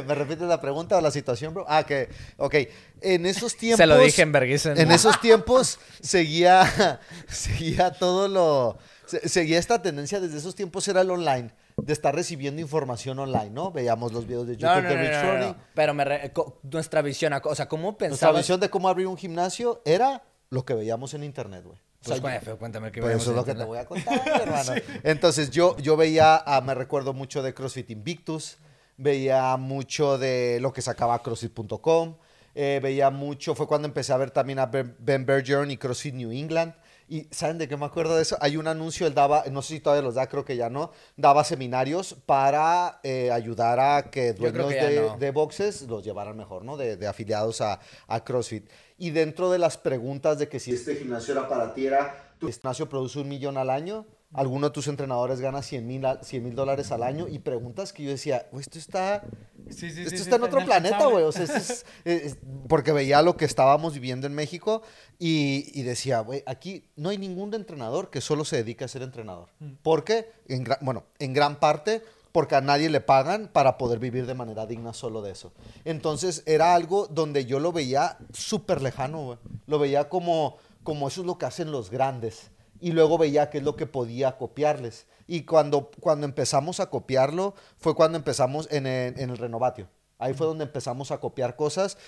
¿Me 0.07 0.15
repites 0.15 0.47
la 0.47 0.61
pregunta 0.61 0.97
o 0.97 1.01
la 1.01 1.11
situación, 1.11 1.55
bro? 1.55 1.65
Ah, 1.69 1.85
que, 1.85 2.09
ok. 2.37 2.55
En 3.01 3.27
esos 3.27 3.57
tiempos... 3.57 3.79
Se 3.79 3.87
lo 3.87 3.99
dije 3.99 4.23
en 4.23 4.33
vergüenza. 4.33 4.75
En 4.77 4.91
esos 4.93 5.21
tiempos 5.21 5.79
seguía, 6.01 7.01
seguía 7.29 7.93
todo 7.93 8.29
lo... 8.29 8.79
se- 9.07 9.29
Seguía 9.29 9.59
esta 9.59 9.81
tendencia 9.83 10.21
desde 10.21 10.39
esos 10.39 10.55
tiempos 10.55 10.87
era 10.89 11.01
el 11.03 11.11
online, 11.11 11.51
de 11.77 11.93
estar 11.93 12.15
recibiendo 12.15 12.61
información 12.61 13.19
online, 13.19 13.51
¿no? 13.51 13.71
Veíamos 13.71 14.13
los 14.13 14.27
videos 14.27 14.47
de 14.47 14.55
YouTube 14.57 14.69
No, 14.69 14.83
no, 14.83 14.89
de 14.89 14.97
Rich 14.97 15.41
no. 15.41 15.57
Pero 15.75 15.95
me 15.95 16.05
re- 16.05 16.33
nuestra 16.63 17.03
visión, 17.03 17.33
o 17.33 17.55
sea, 17.55 17.69
¿cómo 17.69 17.89
Nuestra 17.89 18.09
pensabas? 18.09 18.37
visión 18.39 18.61
de 18.61 18.71
cómo 18.71 18.89
abrir 18.89 19.07
un 19.07 19.17
gimnasio 19.17 19.83
era 19.85 20.23
lo 20.51 20.65
que 20.65 20.75
veíamos 20.75 21.13
en 21.15 21.25
internet, 21.25 21.63
güey. 21.65 21.77
O 21.77 22.09
Pues, 22.09 22.19
sea, 22.21 22.21
güey, 22.31 22.41
feo, 22.41 22.57
cuéntame 22.59 22.93
qué 22.93 23.01
Pues 23.01 23.09
veíamos 23.09 23.23
eso 23.25 23.31
es 23.33 23.37
lo 23.37 23.45
que 23.45 23.55
te 23.55 23.65
voy 23.65 23.79
a 23.79 23.85
contar, 23.87 24.23
hermano. 24.43 24.73
Entonces, 25.03 25.51
yo, 25.51 25.77
yo 25.79 25.97
veía, 25.97 26.37
ah, 26.47 26.61
me 26.61 26.73
recuerdo 26.75 27.13
mucho 27.13 27.43
de 27.43 27.53
CrossFit 27.53 27.91
Invictus, 27.91 28.59
veía 28.97 29.57
mucho 29.57 30.17
de 30.17 30.59
lo 30.61 30.73
que 30.73 30.83
sacaba 30.83 31.21
CrossFit.com, 31.23 32.17
eh, 32.59 32.81
veía 32.83 33.11
mucho, 33.11 33.55
fue 33.55 33.67
cuando 33.67 33.87
empecé 33.87 34.15
a 34.15 34.17
ver 34.17 34.31
también 34.31 34.59
a 34.59 34.65
Ben, 34.65 35.27
Bergeron 35.27 35.71
y 35.71 35.77
CrossFit 35.77 36.15
New 36.15 36.33
England. 36.33 36.73
Y 37.07 37.29
¿saben 37.31 37.59
de 37.59 37.69
qué 37.69 37.77
me 37.77 37.85
acuerdo 37.85 38.17
de 38.17 38.23
eso? 38.23 38.39
Hay 38.41 38.57
un 38.57 38.67
anuncio, 38.67 39.07
él 39.07 39.13
daba, 39.13 39.45
no 39.53 39.61
sé 39.61 39.75
si 39.75 39.81
todavía 39.81 40.03
los 40.03 40.15
da, 40.15 40.27
creo 40.27 40.45
que 40.47 40.57
ya 40.57 40.71
no, 40.71 40.91
daba 41.19 41.45
seminarios 41.45 42.15
para 42.25 42.99
eh, 43.03 43.31
ayudar 43.31 43.79
a 43.79 44.11
que 44.11 44.33
dueños 44.33 44.69
que 44.69 44.85
de, 44.87 45.01
no. 45.03 45.19
de 45.19 45.31
boxes 45.33 45.83
los 45.83 46.03
llevaran 46.03 46.35
mejor, 46.35 46.65
¿no? 46.65 46.79
De, 46.79 46.97
de 46.97 47.07
afiliados 47.07 47.61
a, 47.61 47.79
a 48.09 48.25
CrossFit. 48.25 48.69
Y 48.97 49.11
dentro 49.11 49.51
de 49.51 49.59
las 49.59 49.77
preguntas 49.77 50.39
de 50.39 50.49
que 50.49 50.59
si 50.59 50.73
este 50.73 50.97
gimnasio 50.97 51.35
era 51.35 51.49
para 51.49 51.75
ti, 51.75 51.87
era, 51.87 52.33
tu 52.39 52.51
gimnasio 52.51 52.89
produce 52.89 53.21
un 53.21 53.29
millón 53.29 53.59
al 53.59 53.69
año, 53.69 54.07
alguno 54.33 54.69
de 54.69 54.73
tus 54.73 54.89
entrenadores 54.89 55.41
gana 55.41 55.61
100 55.63 55.87
mil 55.87 56.55
dólares 56.55 56.91
al 56.91 57.03
año, 57.03 57.29
y 57.29 57.39
preguntas 57.39 57.93
que 57.93 58.03
yo 58.03 58.11
decía, 58.11 58.47
"Güey, 58.51 58.63
esto 58.63 58.79
está... 58.79 59.23
Sí, 59.71 59.91
sí, 59.91 60.03
Esto 60.03 60.11
sí, 60.11 60.17
está 60.23 60.37
en 60.37 60.43
otro 60.45 60.65
planeta, 60.65 61.07
güey. 61.07 61.25
O 61.25 61.33
sea, 61.33 61.45
esto 61.45 61.57
es- 61.57 61.85
es- 62.05 62.37
porque 62.69 62.93
veía 62.93 63.23
lo 63.23 63.37
que 63.37 63.45
estábamos 63.45 63.95
viviendo 63.95 64.27
en 64.27 64.35
México 64.35 64.83
y, 65.19 65.71
y 65.79 65.83
decía, 65.83 66.21
güey, 66.21 66.43
aquí 66.47 66.85
no 66.97 67.09
hay 67.09 67.19
ningún 67.19 67.53
entrenador 67.55 68.11
que 68.11 68.21
solo 68.21 68.45
se 68.45 68.57
dedique 68.57 68.85
a 68.85 68.89
ser 68.89 69.03
entrenador. 69.03 69.49
¿Por 69.83 70.05
qué? 70.05 70.31
En 70.49 70.65
bueno, 70.81 71.05
en 71.19 71.33
gran 71.33 71.57
parte 71.59 72.03
porque 72.33 72.55
a 72.55 72.61
nadie 72.61 72.91
le 72.91 73.01
pagan 73.01 73.49
para 73.53 73.79
poder 73.79 73.99
vivir 73.99 74.27
de 74.27 74.35
manera 74.35 74.67
digna 74.67 74.93
solo 74.93 75.23
de 75.23 75.33
eso. 75.33 75.53
Entonces 75.87 76.43
era 76.47 76.75
algo 76.75 77.07
donde 77.07 77.47
yo 77.47 77.61
lo 77.61 77.73
veía 77.73 78.19
súper 78.33 78.83
lejano, 78.83 79.25
güey. 79.25 79.39
Lo 79.67 79.79
veía 79.79 80.09
como, 80.11 80.59
como 80.83 81.09
eso 81.09 81.23
es 81.23 81.27
lo 81.27 81.39
que 81.39 81.47
hacen 81.47 81.73
los 81.73 81.91
grandes. 81.91 82.51
Y 82.79 82.93
luego 82.93 83.17
veía 83.17 83.49
qué 83.49 83.59
es 83.59 83.65
lo 83.65 83.75
que 83.75 83.87
podía 83.87 84.37
copiarles. 84.37 85.07
Y 85.27 85.43
cuando, 85.43 85.91
cuando 86.01 86.27
empezamos 86.27 86.81
a 86.81 86.91
copiarlo, 86.91 87.55
fue 87.79 87.95
cuando 87.95 88.19
empezamos 88.19 88.69
en 88.71 88.87
el, 88.87 89.19
en 89.19 89.31
el 89.31 89.39
renovatio. 89.39 89.89
Ahí 90.19 90.35
fue 90.35 90.47
donde 90.47 90.65
empezamos 90.65 91.11
a 91.11 91.19
copiar 91.19 91.57
cosas. 91.57 91.99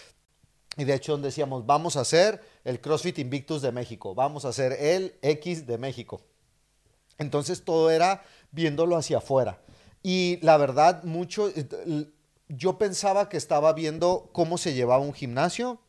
Y 0.76 0.84
de 0.84 0.94
hecho, 0.94 1.12
donde 1.12 1.28
decíamos, 1.28 1.66
vamos 1.66 1.96
a 1.96 2.00
hacer 2.00 2.40
el 2.64 2.80
CrossFit 2.80 3.18
Invictus 3.18 3.62
de 3.62 3.72
México, 3.72 4.14
vamos 4.14 4.44
a 4.44 4.48
hacer 4.48 4.72
el 4.72 5.16
X 5.22 5.66
de 5.66 5.76
México. 5.76 6.20
Entonces 7.18 7.64
todo 7.64 7.90
era 7.90 8.22
viéndolo 8.52 8.96
hacia 8.96 9.18
afuera. 9.18 9.60
Y 10.02 10.38
la 10.42 10.56
verdad, 10.56 11.02
mucho, 11.02 11.48
eh, 11.48 12.06
yo 12.48 12.78
pensaba 12.78 13.28
que 13.28 13.36
estaba 13.36 13.72
viendo 13.72 14.30
cómo 14.32 14.56
se 14.56 14.74
llevaba 14.74 15.02
un 15.02 15.12
gimnasio. 15.12 15.80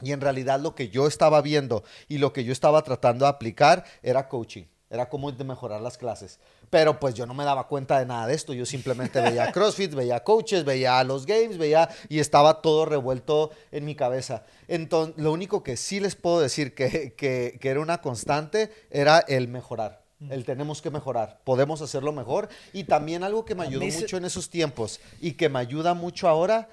Y 0.00 0.12
en 0.12 0.20
realidad 0.20 0.60
lo 0.60 0.74
que 0.74 0.88
yo 0.88 1.06
estaba 1.06 1.42
viendo 1.42 1.84
y 2.08 2.18
lo 2.18 2.32
que 2.32 2.44
yo 2.44 2.52
estaba 2.52 2.82
tratando 2.82 3.26
de 3.26 3.30
aplicar 3.30 3.84
era 4.02 4.28
coaching, 4.28 4.64
era 4.88 5.10
cómo 5.10 5.30
mejorar 5.30 5.82
las 5.82 5.98
clases. 5.98 6.38
Pero 6.70 7.00
pues 7.00 7.14
yo 7.14 7.26
no 7.26 7.34
me 7.34 7.44
daba 7.44 7.66
cuenta 7.66 7.98
de 7.98 8.06
nada 8.06 8.26
de 8.26 8.34
esto, 8.34 8.52
yo 8.52 8.64
simplemente 8.64 9.20
veía 9.22 9.52
CrossFit, 9.52 9.92
veía 9.92 10.22
coaches, 10.24 10.64
veía 10.64 11.02
los 11.04 11.26
games, 11.26 11.58
veía 11.58 11.88
y 12.08 12.20
estaba 12.20 12.62
todo 12.62 12.86
revuelto 12.86 13.50
en 13.72 13.84
mi 13.84 13.94
cabeza. 13.94 14.44
Entonces, 14.68 15.16
lo 15.22 15.32
único 15.32 15.62
que 15.62 15.76
sí 15.76 16.00
les 16.00 16.14
puedo 16.14 16.40
decir 16.40 16.74
que, 16.74 17.14
que, 17.14 17.58
que 17.60 17.68
era 17.68 17.80
una 17.80 18.00
constante 18.00 18.72
era 18.90 19.18
el 19.18 19.48
mejorar. 19.48 20.00
El 20.28 20.44
tenemos 20.44 20.82
que 20.82 20.90
mejorar, 20.90 21.40
podemos 21.44 21.80
hacerlo 21.80 22.12
mejor. 22.12 22.50
Y 22.74 22.84
también 22.84 23.24
algo 23.24 23.46
que 23.46 23.54
me 23.54 23.62
ayudó 23.64 23.86
mucho 23.86 24.18
en 24.18 24.26
esos 24.26 24.50
tiempos 24.50 25.00
y 25.20 25.32
que 25.32 25.48
me 25.48 25.58
ayuda 25.58 25.94
mucho 25.94 26.28
ahora 26.28 26.68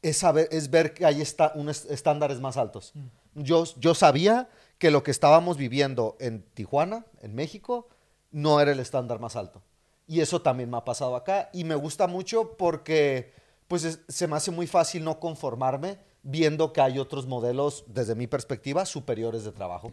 es, 0.00 0.18
saber, 0.18 0.48
es 0.52 0.70
ver 0.70 0.94
que 0.94 1.04
hay 1.04 1.20
esta, 1.20 1.52
unos 1.56 1.86
estándares 1.86 2.38
más 2.38 2.56
altos. 2.56 2.92
Yo, 3.34 3.64
yo 3.78 3.94
sabía 3.94 4.48
que 4.78 4.92
lo 4.92 5.02
que 5.02 5.10
estábamos 5.10 5.56
viviendo 5.56 6.16
en 6.20 6.42
Tijuana, 6.54 7.04
en 7.20 7.34
México, 7.34 7.88
no 8.30 8.60
era 8.60 8.72
el 8.72 8.80
estándar 8.80 9.18
más 9.20 9.36
alto. 9.36 9.62
Y 10.06 10.20
eso 10.20 10.42
también 10.42 10.70
me 10.70 10.76
ha 10.76 10.84
pasado 10.84 11.14
acá. 11.16 11.50
Y 11.52 11.64
me 11.64 11.74
gusta 11.74 12.06
mucho 12.06 12.56
porque 12.56 13.32
pues, 13.68 13.84
es- 13.84 14.00
se 14.08 14.26
me 14.26 14.36
hace 14.36 14.50
muy 14.50 14.66
fácil 14.66 15.04
no 15.04 15.20
conformarme 15.20 15.98
viendo 16.22 16.72
que 16.72 16.80
hay 16.82 16.98
otros 16.98 17.26
modelos, 17.26 17.84
desde 17.86 18.14
mi 18.14 18.26
perspectiva, 18.26 18.84
superiores 18.84 19.44
de 19.44 19.52
trabajo. 19.52 19.92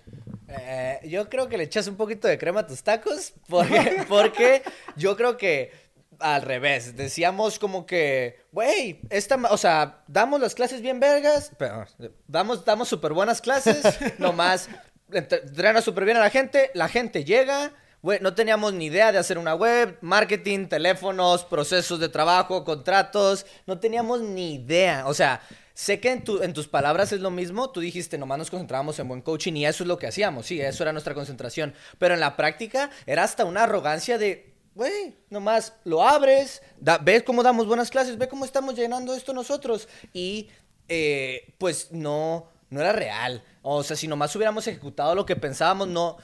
Eh, 0.49 0.99
yo 1.07 1.29
creo 1.29 1.47
que 1.47 1.57
le 1.57 1.63
echas 1.65 1.87
un 1.87 1.95
poquito 1.95 2.27
de 2.27 2.37
crema 2.37 2.61
a 2.61 2.67
tus 2.67 2.83
tacos 2.83 3.33
porque, 3.47 4.03
porque 4.09 4.61
yo 4.97 5.15
creo 5.15 5.37
que 5.37 5.71
al 6.19 6.41
revés, 6.41 6.97
decíamos 6.97 7.59
como 7.59 7.85
que, 7.85 8.39
güey, 8.51 8.99
esta, 9.11 9.35
o 9.51 9.57
sea, 9.57 10.03
damos 10.07 10.41
las 10.41 10.55
clases 10.55 10.81
bien 10.81 10.99
vergas, 10.99 11.51
pero 11.59 11.85
damos, 12.27 12.65
damos 12.65 12.87
súper 12.89 13.13
buenas 13.13 13.39
clases, 13.39 13.83
nomás 14.17 14.67
entre- 15.11 15.41
entrena 15.43 15.81
súper 15.81 16.05
bien 16.05 16.17
a 16.17 16.21
la 16.21 16.29
gente, 16.31 16.71
la 16.73 16.89
gente 16.89 17.23
llega, 17.23 17.71
no 18.21 18.33
teníamos 18.33 18.73
ni 18.73 18.85
idea 18.85 19.11
de 19.11 19.17
hacer 19.17 19.37
una 19.37 19.55
web, 19.55 19.97
marketing, 20.01 20.67
teléfonos, 20.67 21.43
procesos 21.43 21.99
de 21.99 22.09
trabajo, 22.09 22.63
contratos, 22.63 23.45
no 23.65 23.79
teníamos 23.79 24.21
ni 24.21 24.55
idea, 24.55 25.07
o 25.07 25.13
sea, 25.13 25.41
Sé 25.73 25.99
que 25.99 26.11
en, 26.11 26.23
tu- 26.23 26.41
en 26.41 26.53
tus 26.53 26.67
palabras 26.67 27.11
es 27.11 27.19
lo 27.19 27.29
mismo, 27.29 27.69
tú 27.69 27.81
dijiste, 27.81 28.17
nomás 28.17 28.39
nos 28.39 28.49
concentrábamos 28.49 28.97
en 28.97 29.07
buen 29.07 29.21
coaching 29.21 29.53
y 29.53 29.67
eso 29.67 29.83
es 29.83 29.87
lo 29.87 29.99
que 29.99 30.07
hacíamos, 30.07 30.47
sí, 30.47 30.59
eso 30.59 30.81
era 30.83 30.91
nuestra 30.91 31.13
concentración, 31.13 31.71
pero 31.99 32.15
en 32.15 32.19
la 32.19 32.35
práctica 32.35 32.89
era 33.05 33.23
hasta 33.23 33.45
una 33.45 33.61
arrogancia 33.61 34.17
de, 34.17 34.55
güey, 34.73 35.13
nomás 35.29 35.73
lo 35.83 36.01
abres, 36.01 36.63
ves 37.03 37.21
cómo 37.21 37.43
damos 37.43 37.67
buenas 37.67 37.91
clases, 37.91 38.17
ve 38.17 38.27
cómo 38.27 38.43
estamos 38.43 38.73
llenando 38.73 39.13
esto 39.13 39.33
nosotros 39.33 39.87
y 40.13 40.49
eh, 40.89 41.53
pues 41.59 41.91
no, 41.91 42.47
no 42.71 42.81
era 42.81 42.91
real, 42.91 43.43
o 43.61 43.83
sea, 43.83 43.95
si 43.95 44.07
nomás 44.07 44.35
hubiéramos 44.35 44.65
ejecutado 44.65 45.13
lo 45.13 45.27
que 45.27 45.35
pensábamos, 45.35 45.87
no... 45.89 46.17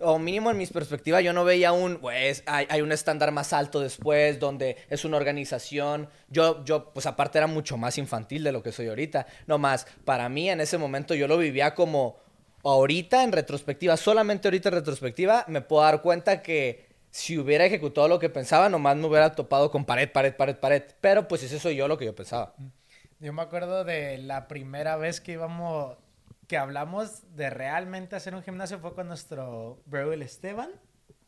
O 0.00 0.18
mínimo 0.18 0.50
en 0.50 0.58
mis 0.58 0.70
perspectivas 0.70 1.22
yo 1.22 1.32
no 1.32 1.44
veía 1.44 1.72
un, 1.72 1.98
pues, 1.98 2.42
hay, 2.46 2.66
hay 2.68 2.82
un 2.82 2.92
estándar 2.92 3.30
más 3.30 3.52
alto 3.52 3.80
después, 3.80 4.40
donde 4.40 4.76
es 4.90 5.04
una 5.04 5.16
organización. 5.16 6.08
Yo, 6.28 6.64
yo, 6.64 6.92
pues 6.92 7.06
aparte 7.06 7.38
era 7.38 7.46
mucho 7.46 7.76
más 7.76 7.96
infantil 7.98 8.42
de 8.42 8.52
lo 8.52 8.62
que 8.62 8.72
soy 8.72 8.88
ahorita. 8.88 9.26
No 9.46 9.58
más, 9.58 9.86
para 10.04 10.28
mí 10.28 10.50
en 10.50 10.60
ese 10.60 10.78
momento 10.78 11.14
yo 11.14 11.28
lo 11.28 11.38
vivía 11.38 11.74
como, 11.74 12.16
ahorita 12.64 13.22
en 13.22 13.32
retrospectiva, 13.32 13.96
solamente 13.96 14.48
ahorita 14.48 14.70
en 14.70 14.74
retrospectiva, 14.76 15.44
me 15.48 15.60
puedo 15.60 15.82
dar 15.82 16.02
cuenta 16.02 16.42
que 16.42 16.86
si 17.10 17.38
hubiera 17.38 17.64
ejecutado 17.64 18.08
lo 18.08 18.18
que 18.18 18.28
pensaba, 18.28 18.68
nomás 18.68 18.96
me 18.96 19.06
hubiera 19.06 19.32
topado 19.32 19.70
con 19.70 19.84
pared, 19.84 20.10
pared, 20.10 20.34
pared, 20.34 20.56
pared. 20.56 20.82
Pero 21.00 21.28
pues 21.28 21.44
ese 21.44 21.60
soy 21.60 21.76
yo 21.76 21.86
lo 21.86 21.96
que 21.96 22.06
yo 22.06 22.14
pensaba. 22.14 22.54
Yo 23.20 23.32
me 23.32 23.42
acuerdo 23.42 23.84
de 23.84 24.18
la 24.18 24.48
primera 24.48 24.96
vez 24.96 25.20
que 25.20 25.32
íbamos, 25.32 25.96
que 26.48 26.56
hablamos 26.58 27.22
de 27.36 27.50
realmente 27.50 28.16
hacer 28.16 28.34
un 28.34 28.42
gimnasio 28.42 28.78
fue 28.78 28.94
con 28.94 29.08
nuestro 29.08 29.82
bro 29.86 30.12
el 30.12 30.22
Esteban, 30.22 30.70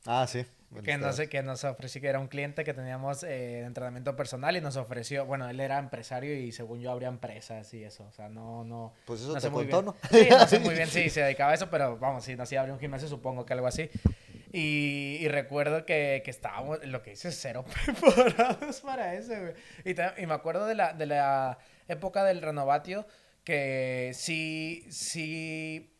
Ah, 0.08 0.24
sí. 0.28 0.46
que 0.84 0.98
no 0.98 1.12
sé, 1.12 1.28
que 1.28 1.42
nos 1.42 1.64
ofreció, 1.64 2.00
que 2.00 2.06
era 2.06 2.20
un 2.20 2.28
cliente 2.28 2.62
que 2.62 2.72
teníamos 2.74 3.24
eh, 3.24 3.62
entrenamiento 3.62 4.14
personal 4.14 4.56
y 4.56 4.60
nos 4.60 4.76
ofreció, 4.76 5.26
bueno, 5.26 5.48
él 5.48 5.58
era 5.58 5.78
empresario 5.78 6.32
y 6.36 6.52
según 6.52 6.80
yo 6.80 6.92
abría 6.92 7.08
empresas 7.08 7.74
y 7.74 7.82
eso, 7.82 8.04
o 8.04 8.12
sea, 8.12 8.28
no, 8.28 8.62
no. 8.62 8.92
Pues 9.04 9.20
eso 9.20 9.30
no 9.30 9.34
te 9.34 9.40
sé 9.40 9.50
muy 9.50 9.66
contó, 9.68 9.92
bien. 9.92 9.94
¿no? 10.12 10.18
Sí, 10.18 10.28
no 10.30 10.46
sé 10.46 10.58
muy 10.60 10.74
bien 10.74 10.86
si 10.88 11.10
se 11.10 11.22
dedicaba 11.22 11.50
a 11.52 11.54
eso, 11.54 11.68
pero 11.70 11.98
vamos, 11.98 12.22
si 12.24 12.36
no 12.36 12.44
hacía 12.44 12.60
abrir 12.60 12.74
un 12.74 12.78
gimnasio, 12.80 13.08
supongo 13.08 13.44
que 13.44 13.52
algo 13.54 13.66
así. 13.66 13.90
Y, 14.52 15.18
y 15.20 15.28
recuerdo 15.28 15.84
que, 15.84 16.22
que 16.24 16.30
estábamos, 16.30 16.84
lo 16.86 17.02
que 17.02 17.12
hice, 17.12 17.32
cero 17.32 17.64
preparados 17.84 18.80
para 18.80 19.14
eso, 19.14 19.32
güey. 19.32 19.54
Y, 19.84 20.22
y 20.22 20.26
me 20.26 20.34
acuerdo 20.34 20.66
de 20.66 20.76
la, 20.76 20.92
de 20.92 21.06
la 21.06 21.58
época 21.88 22.22
del 22.24 22.40
renovatio, 22.42 23.06
que 23.46 24.10
sí, 24.12 24.84
sí, 24.90 25.96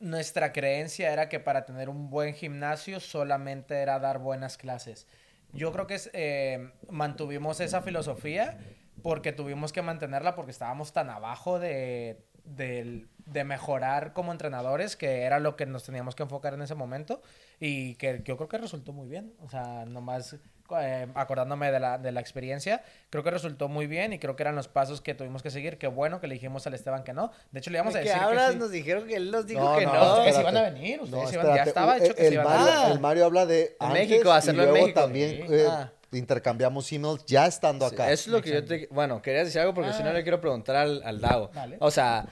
nuestra 0.00 0.52
creencia 0.52 1.12
era 1.12 1.28
que 1.28 1.38
para 1.38 1.64
tener 1.64 1.88
un 1.88 2.10
buen 2.10 2.34
gimnasio 2.34 2.98
solamente 2.98 3.76
era 3.76 4.00
dar 4.00 4.18
buenas 4.18 4.58
clases. 4.58 5.06
Yo 5.52 5.70
creo 5.70 5.86
que 5.86 6.00
eh, 6.12 6.72
mantuvimos 6.90 7.60
esa 7.60 7.80
filosofía 7.80 8.58
porque 9.04 9.30
tuvimos 9.30 9.72
que 9.72 9.82
mantenerla 9.82 10.34
porque 10.34 10.50
estábamos 10.50 10.92
tan 10.92 11.10
abajo 11.10 11.60
de 11.60 12.26
del, 12.42 13.08
de 13.26 13.44
mejorar 13.44 14.12
como 14.12 14.32
entrenadores, 14.32 14.96
que 14.96 15.22
era 15.22 15.38
lo 15.40 15.56
que 15.56 15.66
nos 15.66 15.82
teníamos 15.84 16.14
que 16.14 16.22
enfocar 16.22 16.54
en 16.54 16.62
ese 16.62 16.74
momento 16.74 17.20
y 17.60 17.94
que 17.96 18.22
yo 18.24 18.36
creo 18.36 18.48
que 18.48 18.58
resultó 18.58 18.92
muy 18.92 19.08
bien. 19.08 19.32
O 19.44 19.48
sea, 19.50 19.84
nomás 19.84 20.36
eh, 20.80 21.06
acordándome 21.14 21.70
de 21.72 21.80
la, 21.80 21.98
de 21.98 22.12
la 22.12 22.20
experiencia, 22.20 22.82
creo 23.10 23.22
que 23.24 23.30
resultó 23.30 23.68
muy 23.68 23.86
bien 23.88 24.12
y 24.12 24.18
creo 24.18 24.36
que 24.36 24.42
eran 24.44 24.54
los 24.54 24.68
pasos 24.68 25.00
que 25.00 25.14
tuvimos 25.14 25.42
que 25.42 25.50
seguir. 25.50 25.76
Qué 25.78 25.86
bueno 25.88 26.20
que 26.20 26.28
le 26.28 26.34
dijimos 26.34 26.66
al 26.66 26.74
Esteban 26.74 27.02
que 27.04 27.12
no. 27.12 27.32
De 27.50 27.58
hecho, 27.60 27.70
le 27.70 27.78
íbamos 27.78 27.94
a 27.94 27.98
¿De 27.98 28.04
decir 28.04 28.18
qué 28.18 28.24
hablas? 28.24 28.46
que 28.46 28.52
sí. 28.54 28.58
Nos 28.60 28.70
dijeron 28.70 29.06
que 29.08 29.16
él 29.16 29.30
nos 29.32 29.46
dijo 29.46 29.60
No, 29.60 29.76
que 29.78 29.86
no, 29.86 29.92
no. 29.94 30.00
Ustedes 30.12 30.28
espérate. 30.36 30.40
iban 30.42 30.56
a 30.56 30.70
venir, 30.70 31.00
ustedes 31.02 31.22
No, 31.34 31.40
iban- 31.42 31.56
ya 31.56 31.62
estaba 31.64 31.96
Eh, 31.98 32.04
hecho 32.04 32.14
que 32.14 32.22
se 32.22 32.28
el 32.28 32.34
iban 32.34 32.46
a 32.46 32.50
Mario, 32.50 32.66
venir. 32.80 32.92
el 32.92 33.00
Mario 33.00 33.24
habla 33.26 33.46
de 33.46 33.60
En 33.80 33.86
antes 33.88 34.08
México, 34.08 34.32
hacerlo 34.32 34.62
y 34.62 34.66
en 34.66 34.70
luego 34.70 34.86
México. 34.86 35.00
también 35.00 35.30
Sí. 35.30 35.42
eh, 35.54 35.66
Ah. 35.68 35.90
intercambiamos 36.12 36.90
emails 36.92 37.24
ya 37.26 37.46
estando 37.46 37.88
Sí, 37.88 37.94
acá. 37.94 38.10
Eso 38.12 38.22
es 38.22 38.28
lo 38.28 38.40
que 38.42 38.50
yo 38.50 38.64
te... 38.64 38.86
Bueno, 38.90 39.20
quería 39.20 39.42
decir 39.44 39.60
algo 39.60 39.74
porque 39.74 39.92
si 39.92 40.02
no 40.02 40.10
Ah. 40.10 40.12
le 40.12 40.22
quiero 40.22 40.40
preguntar 40.40 40.76
al, 40.76 41.02
al 41.04 41.20
Dago. 41.20 41.50
Dale. 41.52 41.76
O 41.80 41.90
sea, 41.90 42.26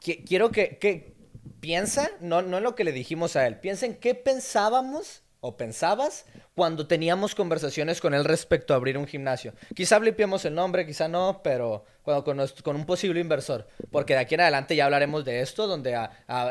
qui- 0.00 0.24
quiero 0.24 0.50
que, 0.50 0.78
que 0.78 1.14
piensa, 1.60 2.10
no, 2.20 2.42
no 2.42 2.58
en 2.58 2.64
lo 2.64 2.74
que 2.74 2.84
le 2.84 2.92
dijimos 2.92 3.36
a 3.36 3.46
él, 3.46 3.58
piensa 3.60 3.86
en 3.86 3.94
qué 3.96 4.14
pensábamos 4.14 5.22
o 5.40 5.56
pensabas 5.56 6.24
cuando 6.54 6.86
teníamos 6.86 7.34
conversaciones 7.34 8.00
con 8.00 8.14
él 8.14 8.24
respecto 8.24 8.72
a 8.72 8.76
abrir 8.76 8.98
un 8.98 9.06
gimnasio. 9.06 9.52
Quizá 9.74 9.98
blipiemos 9.98 10.44
el 10.44 10.54
nombre, 10.54 10.86
quizá 10.86 11.08
no, 11.08 11.40
pero 11.42 11.84
cuando 12.06 12.24
con, 12.24 12.76
un 12.76 12.86
posible 12.86 13.20
inversor. 13.20 13.66
Porque 13.90 14.14
de 14.14 14.20
aquí 14.20 14.36
en 14.36 14.40
adelante 14.40 14.76
ya 14.76 14.84
hablaremos 14.84 15.24
de 15.24 15.40
esto, 15.40 15.66
donde 15.66 15.98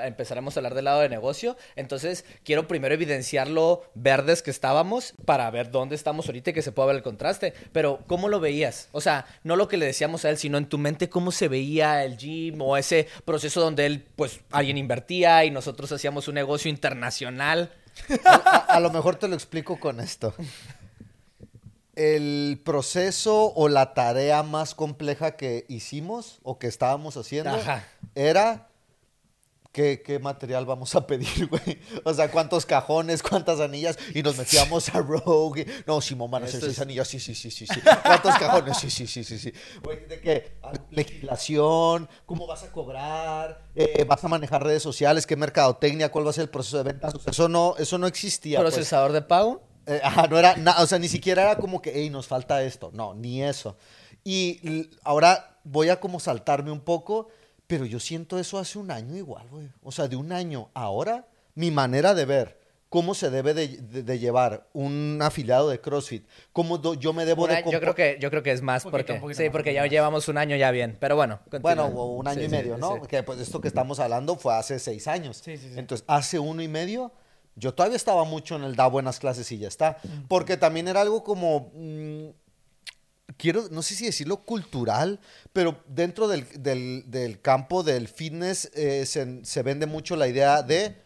empezaremos 0.03 0.55
a 0.55 0.59
hablar 0.59 0.75
del 0.75 0.85
lado 0.85 0.99
de 0.99 1.09
negocio. 1.09 1.55
Entonces, 1.77 2.25
quiero 2.43 2.67
primero 2.67 2.93
evidenciar 2.93 3.49
lo 3.49 3.83
verdes 3.95 4.43
que 4.43 4.51
estábamos 4.51 5.13
para 5.23 5.49
ver 5.49 5.71
dónde 5.71 5.95
estamos 5.95 6.27
ahorita 6.27 6.49
y 6.49 6.53
que 6.53 6.61
se 6.61 6.73
pueda 6.73 6.87
ver 6.87 6.97
el 6.97 7.03
contraste. 7.03 7.53
Pero, 7.71 8.01
¿cómo 8.05 8.27
lo 8.27 8.41
veías? 8.41 8.89
O 8.91 8.99
sea, 9.01 9.25
no 9.43 9.55
lo 9.55 9.69
que 9.69 9.77
le 9.77 9.85
decíamos 9.85 10.25
a 10.25 10.29
él, 10.29 10.37
sino 10.37 10.57
en 10.57 10.67
tu 10.67 10.77
mente, 10.77 11.09
¿cómo 11.09 11.31
se 11.31 11.47
veía 11.47 12.03
el 12.03 12.17
gym 12.17 12.61
o 12.61 12.75
ese 12.75 13.07
proceso 13.23 13.61
donde 13.61 13.85
él, 13.85 14.05
pues, 14.15 14.41
alguien 14.51 14.77
invertía 14.77 15.45
y 15.45 15.51
nosotros 15.51 15.89
hacíamos 15.91 16.27
un 16.27 16.35
negocio 16.35 16.69
internacional? 16.69 17.71
A, 18.25 18.29
a- 18.35 18.57
a 18.75 18.79
lo 18.79 18.89
mejor 18.91 19.15
te 19.15 19.27
lo 19.27 19.35
explico 19.35 19.79
con 19.79 19.99
esto. 19.99 20.33
El 21.95 22.61
proceso 22.65 23.53
o 23.55 23.69
la 23.69 23.93
tarea 23.93 24.43
más 24.43 24.75
compleja 24.75 25.37
que 25.37 25.65
hicimos 25.69 26.39
o 26.43 26.59
que 26.59 26.67
estábamos 26.67 27.15
haciendo 27.15 27.51
Ajá. 27.55 27.85
era 28.15 28.67
¿qué, 29.75 30.01
qué 30.01 30.19
material 30.19 30.65
vamos 30.65 30.95
a 30.95 31.05
pedir, 31.05 31.47
güey. 31.49 31.77
O 32.05 32.13
sea, 32.13 32.31
cuántos 32.31 32.65
cajones, 32.65 33.21
cuántas 33.21 33.59
anillas. 33.59 33.97
Y 34.13 34.23
nos 34.23 34.37
metíamos 34.37 34.87
a 34.95 35.01
Rogue. 35.01 35.65
No, 35.85 35.99
Simón, 35.99 36.31
van 36.31 36.43
a 36.43 36.45
hacer 36.45 36.61
seis 36.61 36.79
anillas. 36.79 37.09
Sí, 37.09 37.19
sí, 37.19 37.35
sí, 37.35 37.51
sí, 37.51 37.67
sí. 37.67 37.81
¿Cuántos 38.01 38.35
cajones? 38.37 38.77
Sí, 38.77 38.89
sí, 38.89 39.05
sí, 39.05 39.25
sí, 39.25 39.37
sí. 39.37 39.51
Güey, 39.83 40.05
¿de 40.07 40.21
qué? 40.21 40.57
Legislación, 40.91 42.07
cómo 42.25 42.47
vas 42.47 42.63
a 42.63 42.71
cobrar, 42.71 43.65
Eh, 43.75 44.05
vas 44.05 44.23
a 44.23 44.29
manejar 44.29 44.63
redes 44.63 44.81
sociales, 44.81 45.27
qué 45.27 45.35
mercadotecnia, 45.35 46.09
cuál 46.09 46.25
va 46.25 46.29
a 46.29 46.33
ser 46.33 46.43
el 46.43 46.49
proceso 46.49 46.77
de 46.77 46.83
ventas. 46.83 47.13
O 47.13 47.19
sea, 47.19 47.31
eso 47.31 47.49
no, 47.49 47.75
eso 47.77 47.97
no 47.97 48.07
existía. 48.07 48.61
pues. 48.61 48.73
¿Procesador 48.73 49.11
de 49.11 49.23
pago? 49.23 49.61
Eh, 49.87 49.99
ajá, 50.01 50.27
no 50.27 50.39
era 50.39 50.55
nada, 50.55 50.81
o 50.81 50.87
sea, 50.87 50.99
ni 50.99 51.09
siquiera 51.09 51.41
era 51.43 51.57
como 51.57 51.81
que, 51.81 51.91
hey, 51.93 52.09
nos 52.09 52.27
falta 52.27 52.63
esto. 52.63 52.91
No, 52.93 53.13
ni 53.13 53.43
eso. 53.43 53.75
Y 54.23 54.89
ahora 55.03 55.59
voy 55.65 55.89
a 55.89 55.99
como 55.99 56.21
saltarme 56.21 56.71
un 56.71 56.79
poco, 56.79 57.27
pero 57.67 57.85
yo 57.85 57.99
siento 57.99 58.37
eso 58.39 58.57
hace 58.59 58.77
un 58.79 58.91
año 58.91 59.15
igual, 59.15 59.47
güey. 59.49 59.69
O 59.83 59.91
sea, 59.91 60.07
de 60.07 60.15
un 60.15 60.31
año 60.31 60.69
ahora, 60.73 61.27
mi 61.55 61.71
manera 61.71 62.13
de 62.13 62.25
ver 62.25 62.65
cómo 62.89 63.13
se 63.13 63.29
debe 63.29 63.53
de, 63.53 63.67
de- 63.67 64.03
de 64.03 64.19
llevar 64.19 64.67
un 64.71 65.19
afiliado 65.21 65.69
de 65.69 65.81
CrossFit, 65.81 66.25
cómo 66.53 66.77
do- 66.77 66.93
yo 66.93 67.11
me 67.11 67.25
debo 67.25 67.45
de... 67.47 67.61
yo 67.69 67.79
creo 67.81 67.93
que 67.95 68.17
yo 68.21 68.29
creo 68.29 68.41
que 68.43 68.51
es 68.51 68.61
más 68.61 68.83
Poquito, 68.83 68.91
porque 68.97 69.13
poquito 69.19 69.37
sí, 69.37 69.43
más, 69.45 69.51
porque 69.51 69.73
ya 69.73 69.85
llevamos 69.87 70.27
un 70.29 70.37
año 70.37 70.55
ya 70.55 70.71
bien, 70.71 70.95
pero 70.99 71.15
bueno. 71.15 71.39
Bueno, 71.61 71.83
continúa. 71.83 72.05
un 72.05 72.27
año 72.27 72.39
Sí, 72.39 72.45
y 72.45 72.49
sí, 72.49 72.55
medio, 72.55 72.77
¿no? 72.77 72.95
sí. 73.01 73.07
Que 73.09 73.23
pues 73.23 73.39
esto 73.39 73.59
que 73.59 73.67
estamos 73.67 73.99
hablando 73.99 74.37
fue 74.37 74.53
hace 74.53 74.79
seis 74.79 75.07
años. 75.07 75.41
Sí, 75.43 75.57
sí, 75.57 75.69
sí. 75.73 75.79
Entonces, 75.79 76.05
hace 76.07 76.39
uno 76.39 76.61
y 76.61 76.67
medio, 76.69 77.11
yo 77.55 77.73
todavía 77.73 77.97
estaba 77.97 78.23
mucho 78.23 78.55
en 78.55 78.63
el 78.63 78.75
da 78.75 78.87
buenas 78.87 79.19
clases 79.19 79.51
y 79.51 79.57
ya 79.57 79.67
está. 79.67 79.97
Porque 80.29 80.55
también 80.55 80.87
era 80.87 81.01
algo 81.01 81.23
como. 81.23 81.71
mm, 81.73 82.29
quiero, 83.37 83.67
no 83.71 83.81
sé 83.81 83.95
si 83.95 84.05
decirlo 84.05 84.37
cultural, 84.43 85.19
pero 85.53 85.83
dentro 85.87 86.27
del, 86.27 86.45
del- 86.61 87.39
campo 87.41 87.83
del 87.83 88.07
fitness 88.07 88.71
eh, 88.75 89.05
se, 89.05 89.43
se 89.45 89.63
vende 89.63 89.85
mucho 89.85 90.15
la 90.15 90.27
idea 90.27 90.61
de. 90.63 91.03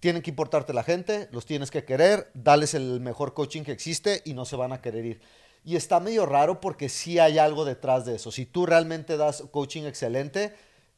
Tienen 0.00 0.22
que 0.22 0.30
importarte 0.30 0.72
la 0.72 0.82
gente, 0.82 1.28
los 1.30 1.44
tienes 1.44 1.70
que 1.70 1.84
querer, 1.84 2.30
dales 2.32 2.72
el 2.72 3.00
mejor 3.00 3.34
coaching 3.34 3.64
que 3.64 3.72
existe 3.72 4.22
y 4.24 4.32
no 4.32 4.46
se 4.46 4.56
van 4.56 4.72
a 4.72 4.80
querer 4.80 5.04
ir. 5.04 5.20
Y 5.62 5.76
está 5.76 6.00
medio 6.00 6.24
raro 6.24 6.58
porque 6.62 6.88
sí 6.88 7.18
hay 7.18 7.36
algo 7.38 7.66
detrás 7.66 8.06
de 8.06 8.14
eso. 8.16 8.32
Si 8.32 8.46
tú 8.46 8.64
realmente 8.64 9.18
das 9.18 9.42
coaching 9.50 9.82
excelente, 9.82 10.54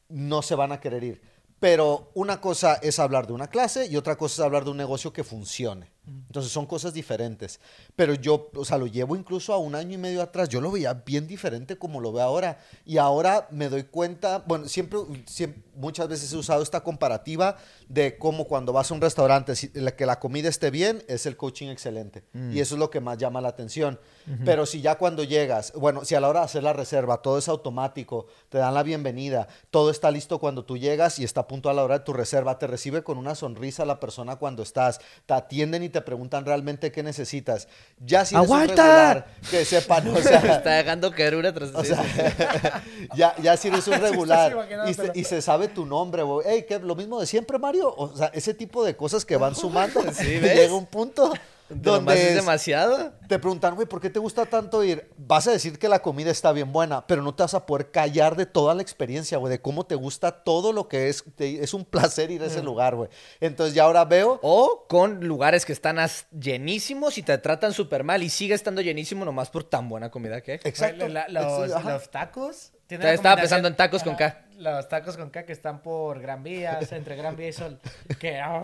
no 0.07 0.41
se 0.41 0.55
van 0.55 0.71
a 0.71 0.79
querer 0.79 1.03
ir. 1.03 1.21
Pero 1.59 2.11
una 2.13 2.39
cosa 2.39 2.75
es 2.75 2.97
hablar 2.97 3.27
de 3.27 3.33
una 3.33 3.47
clase 3.49 3.87
y 3.87 3.97
otra 3.97 4.15
cosa 4.17 4.41
es 4.41 4.45
hablar 4.45 4.63
de 4.63 4.69
un 4.71 4.77
negocio 4.77 5.11
que 5.11 5.25
funcione. 5.25 5.91
Entonces 6.05 6.51
son 6.51 6.65
cosas 6.65 6.93
diferentes. 6.93 7.59
Pero 7.95 8.13
yo, 8.13 8.49
o 8.55 8.65
sea, 8.65 8.77
lo 8.77 8.87
llevo 8.87 9.15
incluso 9.15 9.53
a 9.53 9.57
un 9.57 9.75
año 9.75 9.93
y 9.93 9.97
medio 9.97 10.21
atrás. 10.21 10.49
Yo 10.49 10.59
lo 10.59 10.71
veía 10.71 10.93
bien 10.93 11.27
diferente 11.27 11.77
como 11.77 12.01
lo 12.01 12.11
veo 12.11 12.23
ahora. 12.23 12.59
Y 12.85 12.97
ahora 12.97 13.47
me 13.51 13.69
doy 13.69 13.83
cuenta, 13.83 14.43
bueno, 14.45 14.67
siempre, 14.67 14.99
siempre 15.25 15.63
muchas 15.75 16.07
veces 16.07 16.31
he 16.33 16.37
usado 16.37 16.61
esta 16.61 16.81
comparativa 16.81 17.57
de 17.87 18.17
cómo 18.17 18.45
cuando 18.45 18.73
vas 18.73 18.91
a 18.91 18.93
un 18.93 19.01
restaurante, 19.01 19.55
si, 19.55 19.71
la, 19.73 19.95
que 19.95 20.05
la 20.05 20.19
comida 20.19 20.49
esté 20.49 20.71
bien, 20.71 21.03
es 21.07 21.25
el 21.25 21.37
coaching 21.37 21.69
excelente. 21.69 22.23
Y 22.51 22.59
eso 22.59 22.75
es 22.75 22.79
lo 22.79 22.89
que 22.89 22.99
más 22.99 23.17
llama 23.17 23.41
la 23.41 23.49
atención. 23.49 23.99
Pero 24.45 24.65
si 24.65 24.81
ya 24.81 24.95
cuando 24.95 25.23
llegas, 25.23 25.73
bueno, 25.73 26.05
si 26.05 26.15
a 26.15 26.19
la 26.19 26.29
hora 26.29 26.41
de 26.41 26.45
hacer 26.45 26.63
la 26.63 26.73
reserva 26.73 27.21
todo 27.21 27.37
es 27.37 27.47
automático, 27.47 28.27
te 28.49 28.57
dan 28.57 28.73
la 28.73 28.83
bienvenida, 28.83 29.47
todo 29.69 29.89
está 29.89 30.11
listo 30.11 30.39
cuando 30.39 30.65
tú 30.65 30.77
llegas 30.77 31.19
y 31.19 31.23
está 31.23 31.41
a 31.41 31.47
punto 31.47 31.69
a 31.69 31.73
la 31.73 31.83
hora 31.83 31.99
de 31.99 32.05
tu 32.05 32.13
reserva, 32.13 32.59
te 32.59 32.67
recibe 32.67 33.03
con 33.03 33.17
una 33.17 33.35
sonrisa 33.35 33.85
la 33.85 33.99
persona 33.99 34.37
cuando 34.37 34.63
estás, 34.63 34.99
te 35.25 35.33
atienden 35.33 35.83
y 35.83 35.89
te 35.93 36.01
preguntan 36.01 36.45
realmente 36.45 36.91
qué 36.91 37.01
necesitas. 37.01 37.69
Ya 37.97 38.25
si 38.25 38.35
eres 38.35 38.49
un 38.49 38.53
¡Aguanta! 38.55 39.13
regular, 39.13 39.27
que 39.49 39.63
sepan, 39.63 40.07
o 40.09 40.17
sea, 40.21 40.39
Está 40.39 40.71
dejando 40.71 41.11
caer 41.11 41.35
una 41.37 41.53
tras 41.53 41.73
o 41.73 41.83
sea, 41.83 42.03
ya, 43.15 43.33
ya 43.41 43.55
si 43.55 43.69
eres 43.69 43.87
un 43.87 43.93
regular 44.01 44.67
y 44.87 44.93
se, 44.93 45.11
y 45.13 45.23
se 45.23 45.41
sabe 45.41 45.69
tu 45.69 45.85
nombre, 45.85 46.23
güey. 46.23 46.45
Ey, 46.47 46.65
¿qué? 46.65 46.79
¿Lo 46.79 46.95
mismo 46.95 47.21
de 47.21 47.25
siempre, 47.25 47.57
Mario? 47.57 47.93
O 47.95 48.15
sea, 48.17 48.27
ese 48.33 48.53
tipo 48.53 48.83
de 48.83 48.97
cosas 48.97 49.23
que 49.23 49.37
van 49.37 49.55
sumando. 49.55 50.01
Sí, 50.11 50.33
y 50.33 50.39
¿ves? 50.39 50.55
Llega 50.57 50.73
un 50.73 50.85
punto 50.85 51.33
donde 51.69 52.29
es 52.29 52.35
demasiado. 52.35 53.13
te 53.27 53.39
preguntan, 53.39 53.75
güey, 53.75 53.87
¿por 53.87 53.99
qué 54.01 54.09
te 54.09 54.19
gusta 54.19 54.45
tanto 54.45 54.83
ir? 54.83 55.09
Vas 55.17 55.47
a 55.47 55.51
decir 55.51 55.79
que 55.79 55.87
la 55.89 56.01
comida 56.01 56.29
está 56.29 56.51
bien 56.51 56.71
buena, 56.71 57.05
pero 57.07 57.21
no 57.21 57.33
te 57.33 57.43
vas 57.43 57.53
a 57.53 57.65
poder 57.65 57.89
callar 57.91 58.35
de 58.35 58.45
toda 58.45 58.75
la 58.75 58.81
experiencia, 58.81 59.37
güey, 59.37 59.49
de 59.51 59.59
cómo 59.61 59.85
te 59.85 59.95
gusta 59.95 60.43
todo 60.43 60.71
lo 60.73 60.87
que 60.87 61.09
es. 61.09 61.23
te- 61.35 61.63
es 61.63 61.73
un 61.73 61.85
placer 61.85 62.29
ir 62.31 62.43
a 62.43 62.45
ese 62.47 62.61
lugar, 62.61 62.95
güey. 62.95 63.09
Entonces 63.39 63.73
ya 63.75 63.83
ahora 63.83 64.05
veo. 64.05 64.39
O 64.43 64.85
con 64.87 65.25
lugares 65.25 65.65
que 65.65 65.73
están 65.73 65.99
as- 65.99 66.27
llenísimos 66.31 67.17
y 67.17 67.23
te 67.23 67.37
tratan 67.37 67.73
súper 67.73 68.03
mal 68.03 68.21
y 68.23 68.29
sigue 68.29 68.53
estando 68.53 68.81
llenísimo 68.81 69.25
nomás 69.25 69.49
por 69.49 69.63
tan 69.63 69.89
buena 69.89 70.11
comida 70.11 70.41
que 70.41 70.53
hay. 70.53 70.59
Exacto. 70.63 71.07
La- 71.07 71.27
los 71.29 72.09
tacos. 72.11 72.71
Estaba 72.95 73.35
pensando 73.37 73.67
en 73.67 73.75
tacos 73.75 74.03
con 74.03 74.15
K. 74.15 74.39
Los 74.57 74.87
tacos 74.87 75.17
con 75.17 75.29
K 75.29 75.45
que 75.45 75.51
están 75.53 75.81
por 75.81 76.19
Gran 76.21 76.43
Vía, 76.43 76.79
entre 76.91 77.15
Gran 77.15 77.35
Vía 77.35 77.49
y 77.49 77.53
Sol. 77.53 77.79
Que, 78.19 78.39
ah, 78.39 78.63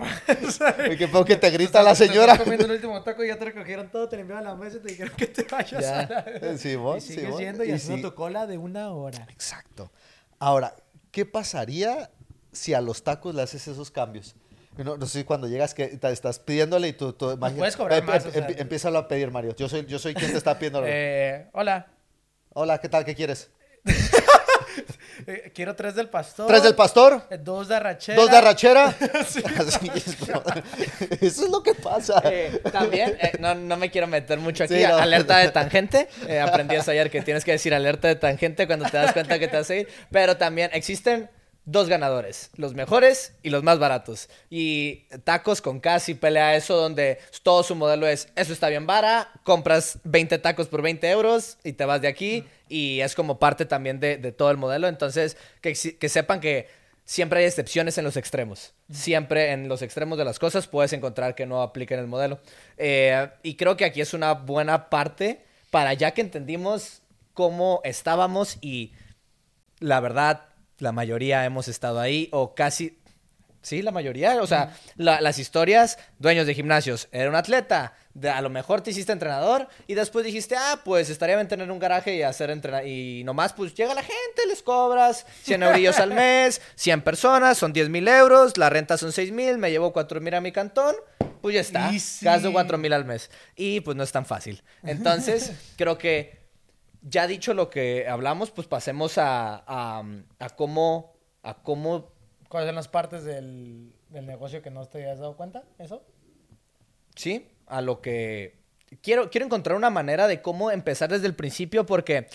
Güey, 0.78 0.98
que 0.98 1.10
que 1.26 1.36
te 1.36 1.50
grita 1.50 1.82
la 1.84 1.92
estás 1.92 2.08
señora. 2.08 2.38
comiendo 2.38 2.66
el 2.66 2.72
último 2.72 3.02
taco 3.04 3.24
y 3.24 3.28
ya 3.28 3.38
te 3.38 3.46
recogieron 3.46 3.90
todo, 3.90 4.08
te 4.08 4.18
limpiaron 4.18 4.44
la 4.46 4.56
mesa 4.56 4.78
y 4.78 4.80
te 4.82 4.90
dijeron 4.90 5.14
que 5.18 5.28
te 5.28 5.44
vayas 5.44 5.82
Ya. 5.82 6.00
a 6.02 6.08
la... 6.08 6.58
Sí, 6.58 6.76
vos, 6.76 6.98
y 6.98 7.08
sí, 7.08 7.14
sigues 7.16 7.32
vos. 7.32 7.40
yendo 7.40 7.64
y, 7.64 7.70
Y 7.70 7.72
haciendo 7.74 7.98
sí. 7.98 8.04
tu 8.04 8.16
cola 8.16 8.48
de 8.48 8.58
una 8.58 8.92
hora. 8.92 9.26
Exacto. 9.30 9.92
Ahora, 10.40 10.76
¿qué 11.12 11.26
pasaría 11.26 12.12
si 12.52 12.74
a 12.74 12.82
los 12.82 13.04
tacos 13.04 13.36
le 13.36 13.42
haces 13.42 13.68
esos 13.68 13.92
cambios? 13.92 14.36
No, 14.78 14.96
no 14.96 15.06
sé, 15.08 15.26
cuando 15.26 15.48
llegas 15.48 15.74
que 15.74 15.88
te 15.88 16.10
estás 16.12 16.40
pidiéndole 16.40 16.88
y 16.88 16.94
tú... 16.94 17.12
tú 17.12 17.38
puedes 17.38 17.76
cobrar 17.76 18.00
em- 18.00 18.06
más, 18.06 18.24
em- 18.24 18.30
o 18.30 18.34
sea. 18.34 18.48
em- 18.48 18.56
empiézalo 18.60 19.00
a 19.00 19.08
pedir, 19.10 19.30
Mario. 19.30 19.54
Yo 19.58 19.68
soy, 19.68 19.86
yo 19.86 20.00
soy 20.00 20.14
quien 20.14 20.32
te 20.32 20.38
está 20.38 20.58
pidiendo. 20.58 20.82
Eh, 20.86 21.50
hola, 21.52 21.88
Hola, 22.54 22.78
¿qué 22.80 22.88
tal? 22.88 23.04
¿Qué 23.04 23.14
quieres? 23.14 23.52
Eh, 25.28 25.52
quiero 25.54 25.76
tres 25.76 25.96
del 25.96 26.10
pastor. 26.10 26.48
¿Tres 26.48 26.64
del 26.64 26.76
pastor? 26.76 27.24
eh, 27.30 27.38
Dos 27.42 27.68
de 27.68 27.76
arrachera. 27.76 28.22
¿Dos 28.22 28.32
de 28.32 28.38
arrachera? 28.38 28.86
Así 29.60 29.92
es, 29.96 30.20
bro. 30.28 30.44
Eso 31.22 31.44
es 31.46 31.50
lo 31.50 31.62
que 31.64 31.74
pasa. 31.76 32.22
Eh, 32.26 32.62
también, 32.72 33.18
eh, 33.22 33.34
no, 33.40 33.56
no 33.56 33.78
me 33.78 33.90
quiero 33.92 34.08
meter 34.08 34.40
mucho 34.40 34.64
aquí. 34.64 34.76
Sí, 34.76 34.84
no. 34.88 34.98
Alerta 34.98 35.38
de 35.38 35.50
tangente. 35.50 36.08
Eh, 36.28 36.40
aprendí 36.40 36.76
eso 36.76 36.92
ayer 36.92 37.10
que 37.10 37.22
tienes 37.22 37.44
que 37.44 37.52
decir 37.52 37.74
alerta 37.74 38.08
de 38.08 38.16
tangente 38.16 38.68
cuando 38.68 38.86
te 38.90 38.98
das 38.98 39.14
cuenta 39.14 39.40
que 39.40 39.48
te 39.48 39.58
vas 39.58 39.70
a 39.70 39.76
ir. 39.76 39.88
Pero 40.12 40.38
también 40.38 40.70
existen 40.74 41.30
dos 41.72 41.90
ganadores: 41.90 42.50
los 42.56 42.74
mejores 42.74 43.34
y 43.44 43.50
los 43.50 43.64
más 43.64 43.80
baratos. 43.80 44.30
Y 44.50 45.06
tacos 45.24 45.62
con 45.62 45.80
casi 45.80 46.14
pelea 46.14 46.56
eso, 46.56 46.76
donde 46.76 47.20
todo 47.44 47.64
su 47.64 47.76
modelo 47.76 48.08
es: 48.08 48.30
eso 48.36 48.54
está 48.54 48.70
bien 48.70 48.88
vara, 48.88 49.32
compras 49.44 50.00
20 50.04 50.38
tacos 50.40 50.68
por 50.68 50.82
20 50.82 51.10
euros 51.10 51.58
y 51.64 51.74
te 51.74 51.86
vas 51.86 52.02
de 52.02 52.08
aquí. 52.08 52.46
Y 52.68 53.00
es 53.02 53.16
como 53.16 53.40
parte 53.40 53.66
también 53.66 54.00
de, 54.00 54.18
de 54.18 54.32
todo 54.32 54.52
el 54.52 54.58
modelo. 54.58 54.88
Entonces, 54.88 55.38
que 55.62 55.76
sepan 55.76 56.40
que 56.40 56.68
siempre 57.10 57.40
hay 57.40 57.46
excepciones 57.48 57.98
en 57.98 58.04
los 58.04 58.18
extremos. 58.18 58.72
Siempre 58.92 59.52
en 59.52 59.68
los 59.68 59.82
extremos 59.82 60.16
de 60.20 60.26
las 60.26 60.38
cosas 60.38 60.68
puedes 60.68 60.94
encontrar 60.94 61.34
que 61.34 61.48
no 61.48 61.64
apliquen 61.64 61.98
el 61.98 62.06
modelo. 62.06 62.40
Eh, 62.78 63.28
y 63.42 63.56
creo 63.56 63.76
que 63.76 63.86
aquí 63.86 64.00
es 64.00 64.14
una 64.14 64.34
buena 64.34 64.92
parte 64.92 65.44
para 65.72 65.96
ya 65.96 66.12
que 66.12 66.22
entendimos 66.22 67.02
cómo 67.34 67.82
estábamos 67.84 68.60
y 68.62 68.94
la 69.80 70.02
verdad 70.02 70.49
la 70.80 70.92
mayoría 70.92 71.46
hemos 71.46 71.68
estado 71.68 72.00
ahí 72.00 72.30
o 72.32 72.56
casi... 72.56 72.98
Sí, 73.62 73.82
la 73.82 73.92
mayoría. 73.92 74.42
O 74.42 74.48
sea, 74.48 74.74
la- 74.96 75.20
las 75.20 75.38
historias, 75.38 75.98
dueños 76.18 76.48
de 76.48 76.54
gimnasios, 76.56 77.10
era 77.12 77.30
un 77.30 77.36
atleta, 77.36 77.94
de- 78.14 78.30
a 78.30 78.40
lo 78.40 78.50
mejor 78.50 78.80
te 78.80 78.92
hiciste 78.92 79.12
entrenador 79.12 79.68
y 79.86 79.96
después 79.96 80.24
dijiste, 80.24 80.56
ah, 80.58 80.80
pues 80.86 81.10
estaría 81.10 81.36
bien 81.36 81.50
tener 81.50 81.70
un 81.70 81.78
garaje 81.78 82.16
y 82.16 82.22
hacer 82.24 82.52
entrenar. 82.52 82.88
Y 82.88 83.22
nomás, 83.26 83.52
pues 83.52 83.74
llega 83.76 83.94
la 83.94 84.02
gente, 84.02 84.48
les 84.48 84.64
cobras 84.64 85.26
100 85.44 85.62
eurillos 85.64 86.00
al 86.00 86.12
mes, 86.14 86.62
100 86.76 87.02
personas, 87.02 87.58
son 87.58 87.74
10 87.74 87.90
mil 87.90 88.08
euros, 88.08 88.56
la 88.58 88.70
renta 88.70 88.98
son 88.98 89.12
6 89.12 89.34
mil, 89.34 89.58
me 89.58 89.70
llevo 89.72 89.92
4 89.92 90.22
mil 90.22 90.34
a 90.36 90.40
mi 90.40 90.54
cantón, 90.54 90.96
pues 91.42 91.54
ya 91.56 91.60
está. 91.62 91.92
Easy. 91.92 92.24
Gasto 92.24 92.54
4 92.54 92.78
mil 92.78 92.94
al 92.94 93.04
mes. 93.04 93.30
Y 93.58 93.82
pues 93.82 93.98
no 93.98 94.04
es 94.04 94.12
tan 94.14 94.26
fácil. 94.26 94.64
Entonces, 94.84 95.52
creo 95.76 95.98
que 95.98 96.39
ya 97.02 97.28
dicho 97.28 97.54
lo 97.54 97.70
que 97.70 98.08
hablamos, 98.08 98.52
pues 98.52 98.68
pasemos 98.68 99.18
a, 99.18 99.64
a, 99.68 100.04
a 100.40 100.50
cómo, 100.50 101.14
a 101.44 101.56
cómo 101.62 102.12
¿Cuáles 102.50 102.68
son 102.68 102.76
las 102.76 102.88
partes 102.88 103.24
del, 103.24 103.94
del 104.10 104.26
negocio 104.26 104.64
que 104.64 104.72
no 104.72 104.86
te 104.88 105.04
hayas 105.04 105.20
dado 105.20 105.38
cuenta? 105.38 105.64
¿Eso? 105.78 106.04
¿sí? 107.20 107.48
A 107.68 107.82
lo 107.82 108.02
que... 108.02 108.58
Quiero, 109.02 109.30
quiero 109.30 109.46
encontrar 109.46 109.78
una 109.78 109.92
manera 109.92 110.28
de 110.28 110.42
cómo 110.42 110.72
empezar 110.72 111.12
desde 111.12 111.28
el 111.28 111.36
principio 111.36 111.86
porque 111.86 112.28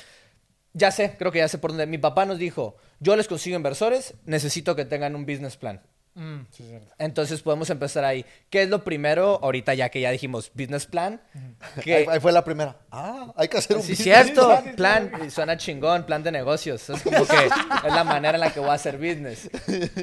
ya 0.72 0.92
sé, 0.92 1.16
creo 1.18 1.32
que 1.32 1.38
ya 1.38 1.48
sé 1.48 1.58
por 1.58 1.70
dónde. 1.70 1.86
Mi 1.86 1.98
papá 1.98 2.26
nos 2.26 2.38
dijo, 2.38 2.76
yo 3.00 3.16
les 3.16 3.26
consigo 3.26 3.56
inversores, 3.56 4.14
necesito 4.24 4.76
que 4.76 4.84
tengan 4.84 5.16
un 5.16 5.26
business 5.26 5.56
plan. 5.56 5.82
Mm, 6.16 6.42
sí, 6.52 6.62
es 6.62 6.68
cierto. 6.68 6.94
Entonces 6.98 7.42
podemos 7.42 7.68
empezar 7.70 8.04
ahí. 8.04 8.24
¿Qué 8.48 8.62
es 8.62 8.68
lo 8.68 8.84
primero? 8.84 9.40
Ahorita 9.42 9.74
ya 9.74 9.88
que 9.88 10.00
ya 10.00 10.10
dijimos 10.12 10.52
business 10.54 10.86
plan. 10.86 11.20
que- 11.82 11.94
Ahí, 11.96 12.06
ahí 12.08 12.20
fue 12.20 12.30
la 12.30 12.44
primera. 12.44 12.76
Ah, 12.92 13.32
hay 13.36 13.48
que 13.48 13.58
hacer 13.58 13.76
un 13.76 13.82
Sí, 13.82 13.92
business 13.92 14.04
cierto. 14.32 14.46
plan. 14.46 14.74
Plan, 14.76 15.12
y 15.26 15.30
suena 15.30 15.56
chingón, 15.56 16.04
plan 16.04 16.22
de 16.22 16.30
negocios. 16.30 16.88
Es 16.88 17.02
como 17.02 17.26
que 17.26 17.46
es 17.46 17.92
la 17.92 18.04
manera 18.04 18.34
en 18.36 18.40
la 18.40 18.52
que 18.52 18.60
voy 18.60 18.68
a 18.70 18.74
hacer 18.74 18.96
business. 18.96 19.50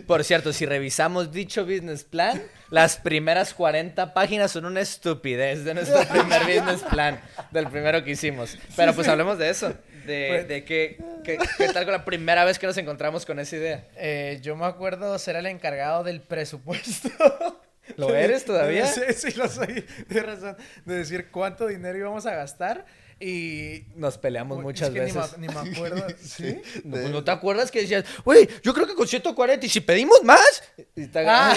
Por 0.06 0.24
cierto, 0.26 0.52
si 0.52 0.66
revisamos 0.66 1.32
dicho 1.32 1.64
business 1.66 2.04
plan, 2.04 2.42
las 2.70 2.98
primeras 2.98 3.54
40 3.54 4.14
páginas 4.14 4.52
son 4.52 4.66
una 4.66 4.82
estupidez 4.82 5.64
de 5.64 5.74
nuestro 5.76 6.00
primer 6.10 6.42
business 6.44 6.82
plan, 6.90 7.22
del 7.52 7.68
primero 7.68 8.04
que 8.04 8.12
hicimos. 8.12 8.58
Pero 8.76 8.94
pues 8.94 9.08
hablemos 9.08 9.38
de 9.38 9.50
eso, 9.50 9.74
de, 10.12 10.28
Pues- 10.30 10.48
de 10.48 10.66
qué, 10.66 10.98
qué, 11.24 11.38
qué 11.58 11.68
tal 11.70 11.86
con 11.86 11.94
la 11.94 12.06
primera 12.06 12.46
vez 12.46 12.60
que 12.60 12.68
nos 12.68 12.78
encontramos 12.78 13.26
con 13.26 13.40
esa 13.40 13.56
idea. 13.56 13.88
Eh, 13.96 14.40
yo 14.42 14.56
me 14.56 14.66
acuerdo 14.66 15.18
ser 15.20 15.36
el 15.38 15.46
encargado 15.48 16.04
del 16.04 16.22
presupuesto. 16.22 17.10
¿Lo 17.98 18.16
eres 18.16 18.46
todavía? 18.46 18.86
Sí, 18.94 19.02
sí, 19.16 19.32
lo 19.38 19.48
soy. 19.50 19.86
De 20.08 20.22
razón. 20.22 20.56
De 20.86 20.96
decir 20.96 21.30
cuánto 21.32 21.68
dinero 21.68 21.98
íbamos 21.98 22.26
a 22.26 22.36
gastar. 22.36 22.86
Y. 23.20 23.84
Nos 23.96 24.18
peleamos 24.18 24.58
Uy, 24.58 24.64
muchas 24.64 24.88
es 24.90 24.94
que 24.96 25.00
ni 25.02 25.12
veces. 25.12 25.38
me- 25.38 25.48
Ni, 25.48 25.54
me 25.54 25.60
acuerdo. 25.76 26.08
¿Sí? 26.24 26.60
No, 26.84 26.92
pues, 26.92 27.10
¿no 27.10 27.24
te 27.24 27.32
acuerdas 27.32 27.70
que 27.70 27.82
decías, 27.82 28.04
güey, 28.26 28.48
yo 28.64 28.74
creo 28.74 28.88
que 28.88 28.96
con 28.96 29.08
140 29.08 29.66
y 29.66 29.70
si 29.70 29.80
pedimos 29.82 30.24
más? 30.24 30.64
Y 30.96 31.06
te- 31.08 31.26
Ah. 31.28 31.54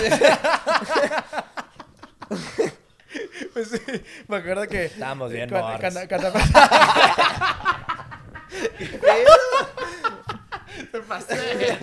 Pues 3.52 3.68
sí, 3.68 3.78
me 4.26 4.36
acuerdo 4.38 4.66
que. 4.66 4.86
Estábamos 4.86 5.30
bien 5.30 5.48
cuando, 5.48 5.68
morros. 5.68 6.08
cuando- 6.10 6.32
pasé. 11.08 11.78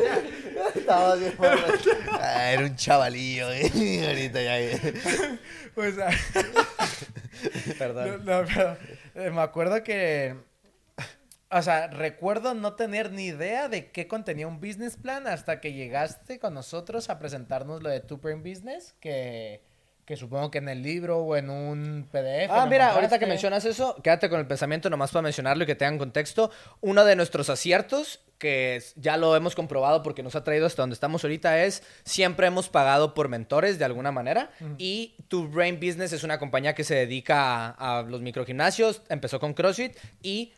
Estaba 0.76 1.16
bien 1.16 1.34
borracho. 1.38 1.90
Ah, 2.12 2.52
era 2.52 2.64
un 2.64 2.76
chavalillo, 2.76 3.52
eh. 3.52 4.08
Ahorita 4.08 4.42
ya. 4.42 4.58
Pues, 5.76 5.96
ah, 6.00 6.12
Perdón. 7.78 8.26
no, 8.26 8.42
no, 8.42 8.48
pero, 8.48 8.78
eh, 9.16 9.30
me 9.32 9.42
acuerdo 9.42 9.84
que. 9.84 10.36
O 11.50 11.62
sea, 11.62 11.88
recuerdo 11.88 12.54
no 12.54 12.76
tener 12.76 13.12
ni 13.12 13.28
idea 13.28 13.68
de 13.68 13.92
qué 13.92 14.08
contenía 14.08 14.48
un 14.48 14.62
business 14.62 14.96
plan 14.96 15.28
hasta 15.28 15.60
que 15.60 15.74
llegaste 15.74 16.40
con 16.40 16.54
nosotros 16.54 17.10
a 17.10 17.20
presentarnos 17.20 17.84
lo 17.84 17.90
de 17.90 18.00
Two 18.00 18.22
Business, 18.22 18.96
que, 19.02 19.62
que 20.12 20.18
supongo 20.18 20.52
que 20.52 20.58
en 20.58 20.68
el 20.68 20.84
libro 20.84 21.20
o 21.20 21.38
en 21.38 21.50
un 21.50 22.06
PDF. 22.12 22.50
Ah, 22.50 22.66
mira, 22.70 22.92
ahorita 22.92 23.18
que 23.18 23.26
mencionas 23.26 23.64
eso, 23.64 23.96
quédate 24.04 24.30
con 24.30 24.42
el 24.42 24.46
pensamiento 24.46 24.90
nomás 24.90 25.10
para 25.10 25.22
mencionarlo 25.22 25.64
y 25.64 25.66
que 25.66 25.76
tengan 25.76 25.98
contexto. 25.98 26.52
Uno 26.82 27.06
de 27.06 27.16
nuestros 27.16 27.50
aciertos, 27.50 28.20
que 28.38 28.84
ya 28.98 29.16
lo 29.16 29.38
hemos 29.38 29.56
comprobado 29.56 30.04
porque 30.04 30.22
nos 30.22 30.36
ha 30.36 30.44
traído 30.44 30.66
hasta 30.66 30.82
donde 30.82 30.96
estamos 30.96 31.24
ahorita, 31.24 31.64
es 31.64 31.82
siempre 32.04 32.48
hemos 32.48 32.68
pagado 32.68 33.14
por 33.14 33.30
mentores 33.30 33.80
de 33.80 33.86
alguna 33.86 34.12
manera. 34.12 34.52
Y 34.78 35.16
Tu 35.30 35.48
Brain 35.48 35.80
Business 35.80 36.12
es 36.12 36.26
una 36.26 36.40
compañía 36.40 36.76
que 36.76 36.84
se 36.84 36.96
dedica 36.96 37.70
a, 37.70 38.00
a 38.00 38.04
los 38.04 38.20
microgimnasios, 38.20 39.04
empezó 39.08 39.40
con 39.40 39.54
CrossFit 39.54 39.96
y 40.22 40.52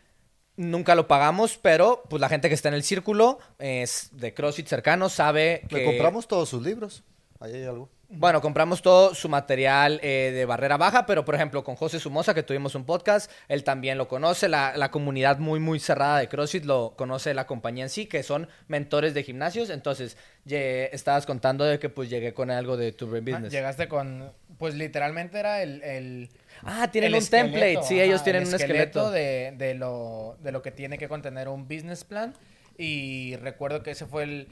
nunca 0.56 0.96
lo 0.96 1.08
pagamos, 1.08 1.60
pero 1.62 2.02
pues 2.10 2.20
la 2.20 2.28
gente 2.28 2.50
que 2.50 2.56
está 2.56 2.70
en 2.70 2.74
el 2.74 2.84
círculo 2.84 3.38
es 3.60 4.10
de 4.14 4.34
CrossFit 4.34 4.66
cercano 4.66 5.10
sabe 5.10 5.62
que... 5.70 5.76
Le 5.76 5.86
compramos 5.86 6.28
todos 6.28 6.50
sus 6.50 6.64
libros. 6.64 7.04
Ahí 7.40 7.54
hay 7.54 7.66
algo. 7.66 7.92
Bueno, 8.16 8.42
compramos 8.42 8.82
todo 8.84 9.16
su 9.16 9.28
material 9.28 10.00
eh, 10.04 10.32
de 10.34 10.46
barrera 10.46 10.78
baja, 10.78 11.06
pero 11.08 11.26
por 11.26 11.34
ejemplo 11.34 11.64
con 11.64 11.76
José 11.76 12.00
Sumosa, 12.00 12.34
que 12.36 12.44
tuvimos 12.44 12.76
un 12.76 12.86
podcast, 12.86 13.32
él 13.48 13.64
también 13.64 13.98
lo 13.98 14.08
conoce, 14.08 14.48
la, 14.48 14.78
la 14.78 14.92
comunidad 14.92 15.40
muy, 15.40 15.60
muy 15.60 15.80
cerrada 15.80 16.20
de 16.20 16.28
CrossFit 16.30 16.64
lo 16.66 16.94
conoce 16.96 17.34
la 17.34 17.48
compañía 17.48 17.86
en 17.86 17.90
sí, 17.90 18.06
que 18.06 18.22
son 18.22 18.48
mentores 18.68 19.14
de 19.16 19.24
gimnasios, 19.24 19.70
entonces 19.72 20.16
ye- 20.46 20.94
estabas 20.94 21.26
contando 21.26 21.66
de 21.66 21.80
que 21.80 21.90
pues 21.90 22.10
llegué 22.10 22.34
con 22.34 22.52
algo 22.52 22.78
de 22.78 22.92
Tu 22.92 23.06
Ah, 23.08 23.20
Business. 23.20 23.52
llegaste 23.52 23.88
con. 23.88 24.32
Pues 24.60 24.76
literalmente 24.76 25.40
era 25.40 25.64
el. 25.64 25.82
el 25.84 26.30
Ah, 26.62 26.90
tienen 26.92 27.14
el 27.16 27.20
un 27.22 27.28
template, 27.28 27.56
esqueleto, 27.74 27.84
sí, 27.88 27.96
ajá, 27.96 28.04
ellos 28.06 28.24
tienen 28.24 28.44
el 28.44 28.48
un 28.50 28.54
esqueleto. 28.56 29.10
de, 29.12 29.54
de 29.58 29.74
lo, 29.74 30.38
de 30.42 30.52
lo 30.52 30.62
que 30.62 30.72
tiene 30.72 30.98
que 31.00 31.08
contener 31.10 31.50
un 31.50 31.68
business 31.68 32.04
plan. 32.04 32.36
Y 32.78 33.36
recuerdo 33.38 33.82
que 33.84 33.92
ese 33.92 34.06
fue 34.06 34.24
el... 34.24 34.48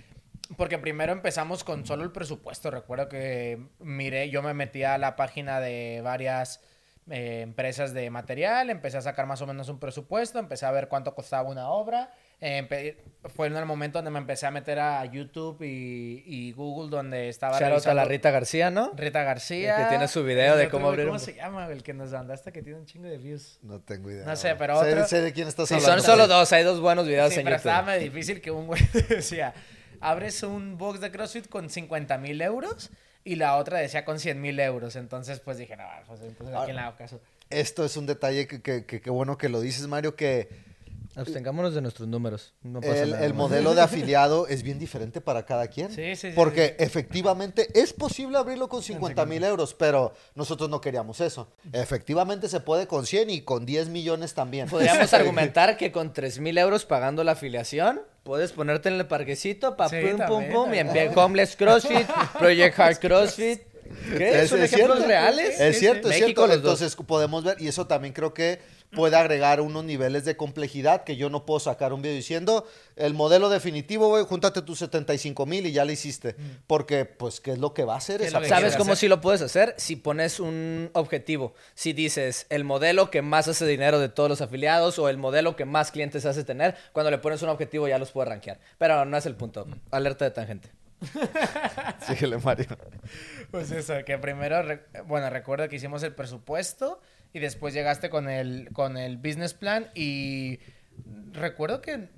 Porque 0.58 0.77
primero 0.77 1.13
empezamos 1.13 1.63
con 1.63 1.86
solo 1.86 2.04
el 2.04 2.12
presupuesto. 2.12 2.71
Recuerdo 2.71 3.08
que 3.08 3.67
miré, 3.80 4.30
yo 4.30 4.41
me 4.41 4.54
metí 4.54 4.84
a 4.84 4.97
la 4.97 5.15
página 5.15 5.60
de 5.62 6.01
varias 6.04 6.62
eh, 7.10 7.41
empresas 7.41 7.93
de 7.93 8.10
material, 8.10 8.69
empecé 8.69 8.97
a 8.97 9.01
sacar 9.01 9.25
más 9.25 9.41
o 9.41 9.47
menos 9.47 9.69
un 9.69 9.80
presupuesto, 9.80 10.39
empecé 10.39 10.65
a 10.65 10.71
ver 10.71 10.88
cuánto 10.88 11.15
costaba 11.15 11.49
una 11.49 11.69
obra. 11.69 12.12
eh, 12.41 12.97
fue 13.34 13.47
en 13.47 13.56
el 13.56 13.65
momento 13.65 13.99
donde 13.99 14.12
me 14.12 14.19
empecé 14.19 14.45
a 14.45 14.51
meter 14.51 14.80
a 14.80 15.06
YouTube 15.06 15.62
y, 15.62 16.23
y 16.25 16.51
Google, 16.51 16.89
donde 16.89 17.30
estaba 17.30 17.58
Shout 17.60 17.71
out 17.73 17.88
a 17.88 17.93
la 17.93 18.04
Rita 18.06 18.30
García, 18.32 18.69
¿no? 18.71 18.91
Rita 18.95 19.23
García. 19.23 19.77
Que 19.77 19.86
tiene 19.86 20.08
su 20.08 20.23
video 20.23 20.58
de 20.58 20.67
cómo 20.69 20.89
abrir 20.89 21.06
¿Cómo 21.06 21.13
un- 21.15 21.19
se 21.19 21.34
llama? 21.34 21.67
El 21.67 21.82
que 21.84 21.93
nos 21.93 22.12
mandaste 22.12 22.51
que 22.51 22.62
tiene 22.62 22.80
un 22.80 22.86
chingo 22.86 23.08
de 23.08 23.17
views. 23.17 23.60
No 23.62 23.80
tengo 23.80 24.12
idea. 24.12 24.25
No 24.25 24.36
sé, 24.36 24.56
pero 24.56 24.82
Sé- 24.84 24.91
otro- 24.93 25.08
Sé 25.08 25.21
de 25.21 25.32
quién 25.34 25.47
estás 25.47 25.69
Sí, 25.69 25.75
hablando. 25.75 26.01
son 26.04 26.12
solo 26.12 26.27
dos, 26.27 26.51
hay 26.51 26.63
dos 26.63 26.80
buenos 26.82 27.08
videos 27.08 27.32
Sí, 27.34 27.39
en 27.39 27.45
pero 27.45 27.58
YouTube. 27.58 27.69
estaba 27.71 27.86
medio 27.88 28.01
difícil 28.04 28.41
que 28.41 28.51
un 28.51 28.67
güey 28.67 28.82
decía, 29.10 29.54
abres 30.02 30.44
un 30.44 30.78
box 30.78 31.00
de 31.00 31.12
CrossFit 31.12 31.48
con 31.48 31.70
50 31.70 32.18
mil 32.18 32.42
euros 32.42 32.90
y 33.24 33.36
la 33.36 33.56
otra 33.58 33.78
decía 33.80 34.04
con 34.04 34.20
100 34.20 34.42
mil 34.42 34.60
euros. 34.60 34.96
Entonces, 34.96 35.40
pues 35.40 35.58
dije, 35.58 35.78
no, 35.78 35.84
pues, 36.08 36.20
pues 36.38 36.54
¿a 36.54 36.64
quién 36.66 36.76
le 36.76 36.82
hago 36.82 36.98
caso? 36.98 37.20
Esto 37.50 37.86
es 37.86 37.96
un 37.98 38.06
detalle 38.06 38.48
que, 38.48 38.62
que, 38.62 38.86
que- 38.86 39.02
que 39.02 39.10
bueno 39.10 39.38
que 39.38 39.50
lo 39.50 39.62
dices, 39.62 39.88
Mario, 39.88 40.16
que 40.16 40.50
Abstengámonos 41.15 41.74
de 41.76 41.82
nuestros 41.82 42.08
números. 42.08 42.54
No 42.63 42.80
pasa 42.82 43.04
el, 43.04 43.12
nada. 43.12 43.26
el 43.26 43.34
modelo 43.34 43.76
de 43.76 43.82
afiliado 43.82 44.47
es 44.47 44.63
bien 44.63 44.80
diferente 44.80 45.21
para 45.21 45.45
cada 45.45 45.67
quien. 45.67 45.89
Sí, 45.91 46.15
sí, 46.15 46.30
sí, 46.30 46.34
Porque 46.36 46.76
efectivamente 46.80 47.67
es 47.80 47.93
posible 47.93 48.38
abrirlo 48.38 48.69
con 48.69 48.82
50 48.82 49.26
mil 49.26 49.43
euros, 49.43 49.74
pero 49.74 50.13
nosotros 50.36 50.69
no 50.69 50.80
queríamos 50.82 51.19
eso. 51.21 51.52
Efectivamente 51.74 52.47
se 52.47 52.60
puede 52.60 52.88
con 52.88 53.06
100 53.06 53.30
y 53.30 53.41
con 53.41 53.65
10 53.65 53.89
millones 53.89 54.34
también. 54.34 54.69
Podríamos 54.69 55.13
argumentar 55.13 55.78
que 55.78 55.91
con 55.91 56.13
3 56.13 56.39
mil 56.39 56.58
euros 56.58 56.86
pagando 56.86 57.24
la 57.24 57.34
afiliación, 57.34 58.02
puedes 58.24 58.52
ponerte 58.52 58.89
en 58.89 58.95
el 58.95 59.08
parquecito, 59.08 59.76
pa, 59.76 59.89
Sí, 59.89 59.97
pum, 60.02 60.26
pum, 60.28 60.43
pum, 60.52 60.74
y 60.74 60.78
empie- 60.78 61.12
Homeless 61.15 61.56
CrossFit, 61.56 62.08
Project 62.39 62.80
Hard 62.80 63.00
CrossFit. 63.00 63.70
¿Qué? 64.17 64.41
Es, 64.41 64.49
¿Son 64.49 64.62
es 64.62 64.71
ejemplos 64.71 64.97
cierto. 64.97 65.08
reales? 65.08 65.60
Es 65.60 65.80
cierto, 65.80 66.10
es 66.10 66.19
México 66.19 66.45
cierto. 66.45 66.69
dos. 66.69 66.82
Entonces 66.82 66.95
podemos 67.06 67.43
ver, 67.43 67.58
y 67.60 67.67
eso 67.67 67.88
también 67.88 68.13
creo 68.13 68.34
que 68.34 68.60
puede 68.91 69.15
agregar 69.15 69.62
unos 69.62 69.84
niveles 69.86 70.25
de 70.25 70.36
complejidad 70.36 71.04
que 71.04 71.15
yo 71.15 71.30
no 71.30 71.45
puedo 71.45 71.60
sacar 71.60 71.93
un 71.93 72.01
video 72.01 72.15
diciendo, 72.15 72.67
el 72.95 73.13
modelo 73.13 73.49
definitivo, 73.49 74.10
güey, 74.10 74.25
júntate 74.25 74.62
tus 74.62 74.80
75 74.80 75.45
mil 75.45 75.65
y 75.65 75.71
ya 75.71 75.86
lo 75.86 75.91
hiciste. 75.91 76.36
Porque, 76.67 77.06
pues, 77.06 77.39
¿qué 77.39 77.54
es 77.54 77.60
lo 77.60 77.73
que 77.73 77.84
va 77.84 77.95
a 77.95 77.97
hacer 77.97 78.19
¿Qué 78.19 78.27
es 78.27 78.34
esa 78.34 78.45
¿Sabes 78.45 78.75
cómo 78.75 78.91
hacer? 78.93 79.01
sí 79.01 79.08
lo 79.08 79.21
puedes 79.21 79.41
hacer? 79.41 79.75
Si 79.77 79.95
pones 79.95 80.39
un 80.39 80.89
objetivo. 80.93 81.54
Si 81.73 81.93
dices 81.93 82.45
el 82.49 82.63
modelo 82.63 83.10
que 83.10 83.21
más 83.21 83.47
hace 83.47 83.65
dinero 83.65 83.99
de 83.99 84.10
todos 84.10 84.30
los 84.30 84.41
afiliados 84.41 84.99
o 84.99 85.10
el 85.10 85.17
modelo 85.17 85.56
que 85.56 85.65
más 85.65 85.91
clientes 85.91 86.25
hace 86.25 86.43
tener, 86.43 86.75
cuando 86.91 87.12
le 87.12 87.17
pones 87.17 87.41
un 87.41 87.49
objetivo 87.49 87.88
ya 87.88 87.97
los 87.97 88.12
puedes 88.12 88.30
rankear. 88.30 88.60
Pero 88.77 89.06
no 89.06 89.17
es 89.17 89.25
el 89.25 89.36
punto. 89.36 89.67
Alerta 89.91 90.25
de 90.25 90.32
tangente. 90.32 90.81
Síguele, 92.08 92.38
Mario. 92.38 92.68
Pues 93.52 93.72
eso, 93.72 93.94
que 94.06 94.18
primero, 94.18 94.62
re- 94.62 94.86
bueno, 95.06 95.30
recuerdo 95.30 95.68
que 95.70 95.76
hicimos 95.78 96.04
el 96.04 96.14
presupuesto 96.14 97.02
y 97.34 97.40
después 97.40 97.74
llegaste 97.74 98.10
con 98.10 98.30
el, 98.30 98.70
con 98.74 98.98
el 98.98 99.18
business 99.18 99.54
plan 99.54 99.90
y 99.96 100.60
recuerdo 101.32 101.82
que, 101.82 102.10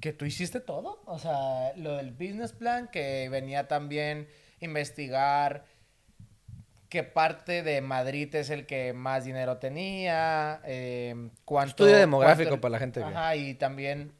que 0.00 0.12
tú 0.12 0.24
hiciste 0.24 0.60
todo. 0.60 1.02
O 1.06 1.18
sea, 1.18 1.72
lo 1.76 1.96
del 1.96 2.12
business 2.12 2.52
plan, 2.52 2.88
que 2.90 3.28
venía 3.28 3.68
también 3.68 4.28
investigar 4.60 5.64
qué 6.88 7.02
parte 7.02 7.62
de 7.62 7.80
Madrid 7.80 8.32
es 8.36 8.50
el 8.50 8.66
que 8.66 8.92
más 8.92 9.24
dinero 9.24 9.56
tenía, 9.58 10.60
eh, 10.64 11.30
cuánto... 11.44 11.70
Estudio 11.84 11.96
demográfico 11.98 12.50
cuánto- 12.50 12.60
para 12.60 12.72
la 12.72 12.78
gente 12.78 13.02
Ajá, 13.02 13.34
y 13.36 13.54
también 13.54 14.12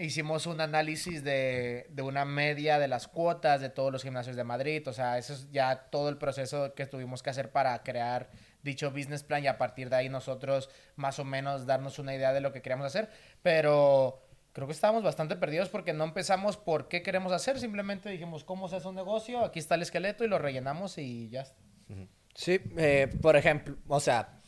hicimos 0.00 0.46
un 0.46 0.60
análisis 0.60 1.22
de, 1.24 1.86
de, 1.90 2.02
una 2.02 2.24
media 2.24 2.78
de 2.78 2.88
las 2.88 3.08
cuotas 3.08 3.60
de 3.60 3.68
todos 3.68 3.92
los 3.92 4.02
gimnasios 4.02 4.36
de 4.36 4.44
Madrid. 4.44 4.86
O 4.88 4.92
sea, 4.92 5.18
eso 5.18 5.32
es 5.32 5.50
ya 5.50 5.88
todo 5.90 6.08
el 6.08 6.18
proceso 6.18 6.74
que 6.74 6.86
tuvimos 6.86 7.22
que 7.22 7.30
hacer 7.30 7.50
para 7.50 7.82
crear 7.82 8.30
dicho 8.62 8.90
business 8.90 9.22
plan 9.22 9.44
y 9.44 9.48
a 9.48 9.58
partir 9.58 9.90
de 9.90 9.96
ahí 9.96 10.08
nosotros 10.08 10.70
más 10.96 11.18
o 11.18 11.24
menos 11.24 11.66
darnos 11.66 11.98
una 11.98 12.14
idea 12.14 12.32
de 12.32 12.40
lo 12.40 12.52
que 12.52 12.62
queríamos 12.62 12.86
hacer. 12.86 13.10
Pero 13.42 14.22
creo 14.52 14.66
que 14.66 14.72
estábamos 14.72 15.02
bastante 15.02 15.36
perdidos 15.36 15.68
porque 15.68 15.92
no 15.92 16.04
empezamos 16.04 16.56
por 16.56 16.88
qué 16.88 17.02
queremos 17.02 17.32
hacer, 17.32 17.58
simplemente 17.58 18.10
dijimos 18.10 18.44
cómo 18.44 18.68
se 18.68 18.76
hace 18.76 18.88
un 18.88 18.94
negocio, 18.94 19.44
aquí 19.44 19.58
está 19.58 19.74
el 19.74 19.82
esqueleto 19.82 20.24
y 20.24 20.28
lo 20.28 20.38
rellenamos 20.38 20.98
y 20.98 21.28
ya 21.30 21.42
está. 21.42 21.60
Sí, 22.34 22.60
eh, 22.76 23.08
por 23.20 23.36
ejemplo, 23.36 23.76
o 23.88 24.00
sea, 24.00 24.40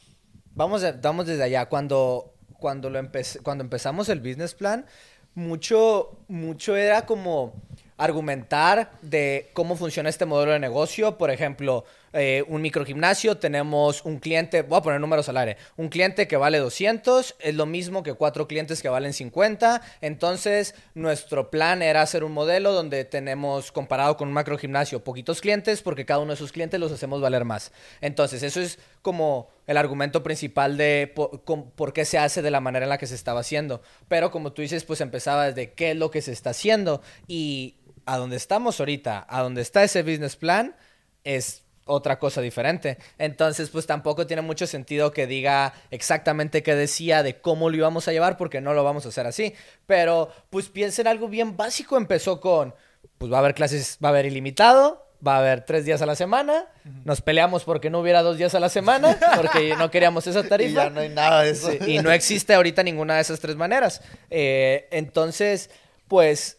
vamos, 0.54 0.82
vamos 1.02 1.26
desde 1.26 1.42
allá. 1.42 1.66
Cuando, 1.66 2.34
cuando, 2.58 2.88
lo 2.88 3.00
cuando 3.42 3.64
empezamos 3.64 4.08
el 4.08 4.20
business 4.20 4.54
plan, 4.54 4.86
mucho, 5.34 6.16
mucho 6.28 6.76
era 6.76 7.06
como 7.06 7.54
argumentar 7.96 8.92
de 9.02 9.50
cómo 9.52 9.76
funciona 9.76 10.08
este 10.08 10.26
modelo 10.26 10.52
de 10.52 10.58
negocio. 10.58 11.16
Por 11.18 11.30
ejemplo, 11.30 11.84
eh, 12.14 12.44
un 12.46 12.62
microgimnasio, 12.62 13.38
tenemos 13.38 14.04
un 14.04 14.20
cliente, 14.20 14.62
voy 14.62 14.78
a 14.78 14.82
poner 14.82 15.00
números 15.00 15.28
al 15.28 15.36
aire, 15.36 15.56
un 15.76 15.88
cliente 15.88 16.28
que 16.28 16.36
vale 16.36 16.58
200, 16.58 17.34
es 17.40 17.54
lo 17.56 17.66
mismo 17.66 18.04
que 18.04 18.14
cuatro 18.14 18.46
clientes 18.46 18.80
que 18.80 18.88
valen 18.88 19.12
50. 19.12 19.82
Entonces, 20.00 20.76
nuestro 20.94 21.50
plan 21.50 21.82
era 21.82 22.02
hacer 22.02 22.22
un 22.22 22.30
modelo 22.30 22.72
donde 22.72 23.04
tenemos, 23.04 23.72
comparado 23.72 24.16
con 24.16 24.28
un 24.28 24.34
macrogimnasio, 24.34 25.02
poquitos 25.02 25.40
clientes, 25.40 25.82
porque 25.82 26.06
cada 26.06 26.20
uno 26.20 26.28
de 26.28 26.34
esos 26.34 26.52
clientes 26.52 26.78
los 26.78 26.92
hacemos 26.92 27.20
valer 27.20 27.44
más. 27.44 27.72
Entonces, 28.00 28.44
eso 28.44 28.60
es 28.60 28.78
como 29.02 29.50
el 29.66 29.76
argumento 29.76 30.22
principal 30.22 30.76
de 30.76 31.12
por, 31.12 31.92
qué 31.92 32.04
se 32.04 32.18
hace 32.18 32.42
de 32.42 32.50
la 32.50 32.60
manera 32.60 32.84
en 32.84 32.90
la 32.90 32.98
que 32.98 33.08
se 33.08 33.16
estaba 33.16 33.40
haciendo. 33.40 33.82
Pero 34.06 34.30
como 34.30 34.52
tú 34.52 34.62
dices, 34.62 34.84
pues 34.84 35.00
empezaba 35.00 35.46
desde 35.46 35.72
qué 35.72 35.90
es 35.90 35.96
lo 35.96 36.10
que 36.10 36.22
se 36.22 36.30
está 36.30 36.50
haciendo 36.50 37.02
y 37.26 37.76
a 38.06 38.18
donde 38.18 38.36
estamos 38.36 38.78
ahorita, 38.78 39.26
a 39.28 39.42
donde 39.42 39.62
está 39.62 39.82
ese 39.82 40.02
business 40.02 40.36
plan, 40.36 40.76
es 41.24 41.63
otra 41.86 42.18
cosa 42.18 42.40
diferente. 42.40 42.98
Entonces, 43.18 43.70
pues 43.70 43.86
tampoco 43.86 44.26
tiene 44.26 44.42
mucho 44.42 44.66
sentido 44.66 45.12
que 45.12 45.26
diga 45.26 45.74
exactamente 45.90 46.62
qué 46.62 46.74
decía 46.74 47.22
de 47.22 47.40
cómo 47.40 47.70
lo 47.70 47.76
íbamos 47.76 48.08
a 48.08 48.12
llevar, 48.12 48.36
porque 48.36 48.60
no 48.60 48.74
lo 48.74 48.84
vamos 48.84 49.06
a 49.06 49.10
hacer 49.10 49.26
así. 49.26 49.54
Pero, 49.86 50.30
pues 50.50 50.68
piensen 50.68 51.06
algo 51.06 51.28
bien 51.28 51.56
básico. 51.56 51.96
Empezó 51.96 52.40
con, 52.40 52.74
pues 53.18 53.32
va 53.32 53.36
a 53.36 53.40
haber 53.40 53.54
clases, 53.54 53.98
va 54.02 54.08
a 54.08 54.12
haber 54.12 54.26
ilimitado, 54.26 55.06
va 55.26 55.36
a 55.36 55.38
haber 55.38 55.64
tres 55.64 55.84
días 55.84 56.02
a 56.02 56.06
la 56.06 56.14
semana. 56.14 56.66
Nos 57.04 57.20
peleamos 57.20 57.64
porque 57.64 57.90
no 57.90 58.00
hubiera 58.00 58.22
dos 58.22 58.38
días 58.38 58.54
a 58.54 58.60
la 58.60 58.68
semana, 58.68 59.18
porque 59.36 59.74
no 59.76 59.90
queríamos 59.90 60.26
esa 60.26 60.42
tarifa. 60.42 60.70
y 60.70 60.74
ya 60.74 60.90
no 60.90 61.00
hay 61.00 61.08
nada 61.10 61.42
de 61.42 61.50
eso. 61.50 61.70
y 61.86 61.98
no 61.98 62.10
existe 62.10 62.54
ahorita 62.54 62.82
ninguna 62.82 63.16
de 63.16 63.22
esas 63.22 63.40
tres 63.40 63.56
maneras. 63.56 64.02
Eh, 64.30 64.88
entonces, 64.90 65.70
pues 66.08 66.58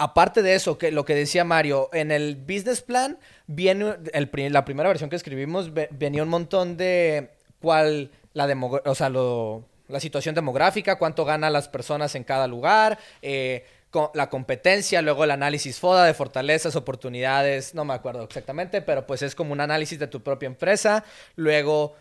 aparte 0.00 0.42
de 0.42 0.54
eso, 0.54 0.78
que 0.78 0.90
lo 0.90 1.04
que 1.04 1.14
decía 1.14 1.44
Mario, 1.44 1.90
en 1.92 2.10
el 2.10 2.36
business 2.36 2.80
plan 2.80 3.18
viene 3.52 3.96
el, 4.12 4.30
la 4.52 4.64
primera 4.64 4.88
versión 4.88 5.10
que 5.10 5.16
escribimos 5.16 5.72
venía 5.74 6.22
un 6.22 6.28
montón 6.28 6.76
de 6.76 7.30
cuál 7.60 8.12
la 8.32 8.46
o 8.84 8.94
sea, 8.94 9.08
la 9.10 9.98
situación 9.98 10.36
demográfica, 10.36 10.98
cuánto 10.98 11.24
ganan 11.24 11.52
las 11.52 11.68
personas 11.68 12.14
en 12.14 12.22
cada 12.22 12.46
lugar, 12.46 12.98
eh, 13.22 13.66
la 14.14 14.30
competencia, 14.30 15.02
luego 15.02 15.24
el 15.24 15.32
análisis 15.32 15.80
FODA 15.80 16.04
de 16.04 16.14
fortalezas, 16.14 16.76
oportunidades, 16.76 17.74
no 17.74 17.84
me 17.84 17.92
acuerdo 17.92 18.22
exactamente, 18.22 18.82
pero 18.82 19.04
pues 19.04 19.22
es 19.22 19.34
como 19.34 19.52
un 19.52 19.60
análisis 19.60 19.98
de 19.98 20.06
tu 20.06 20.22
propia 20.22 20.46
empresa, 20.46 21.04
luego 21.34 21.96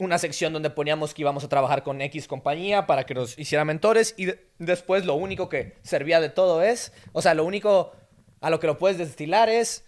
una 0.00 0.18
sección 0.18 0.52
donde 0.52 0.70
poníamos 0.70 1.14
que 1.14 1.22
íbamos 1.22 1.44
a 1.44 1.48
trabajar 1.48 1.84
con 1.84 2.00
X 2.00 2.26
compañía 2.26 2.88
para 2.88 3.04
que 3.04 3.14
nos 3.14 3.38
hiciera 3.38 3.64
mentores 3.64 4.16
y 4.16 4.32
después 4.58 5.06
lo 5.06 5.14
único 5.14 5.48
que 5.48 5.76
servía 5.82 6.20
de 6.20 6.28
todo 6.28 6.60
es, 6.60 6.92
o 7.12 7.22
sea, 7.22 7.34
lo 7.34 7.44
único 7.44 7.92
a 8.40 8.50
lo 8.50 8.58
que 8.58 8.66
lo 8.66 8.78
puedes 8.78 8.98
destilar 8.98 9.48
es 9.48 9.84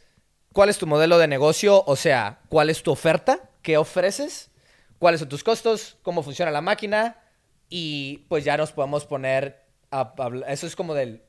cuál 0.54 0.70
es 0.70 0.78
tu 0.78 0.86
modelo 0.86 1.18
de 1.18 1.28
negocio, 1.28 1.84
o 1.84 1.96
sea, 1.96 2.38
cuál 2.48 2.70
es 2.70 2.82
tu 2.82 2.92
oferta, 2.92 3.50
qué 3.60 3.76
ofreces, 3.76 4.50
cuáles 4.98 5.20
son 5.20 5.28
tus 5.28 5.44
costos, 5.44 5.98
cómo 6.00 6.22
funciona 6.22 6.50
la 6.50 6.62
máquina 6.62 7.18
y 7.68 8.24
pues 8.28 8.44
ya 8.44 8.56
nos 8.56 8.72
podemos 8.72 9.04
poner 9.04 9.64
a, 9.90 10.14
eso 10.48 10.66
es 10.66 10.76
como 10.76 10.94
del 10.94 11.22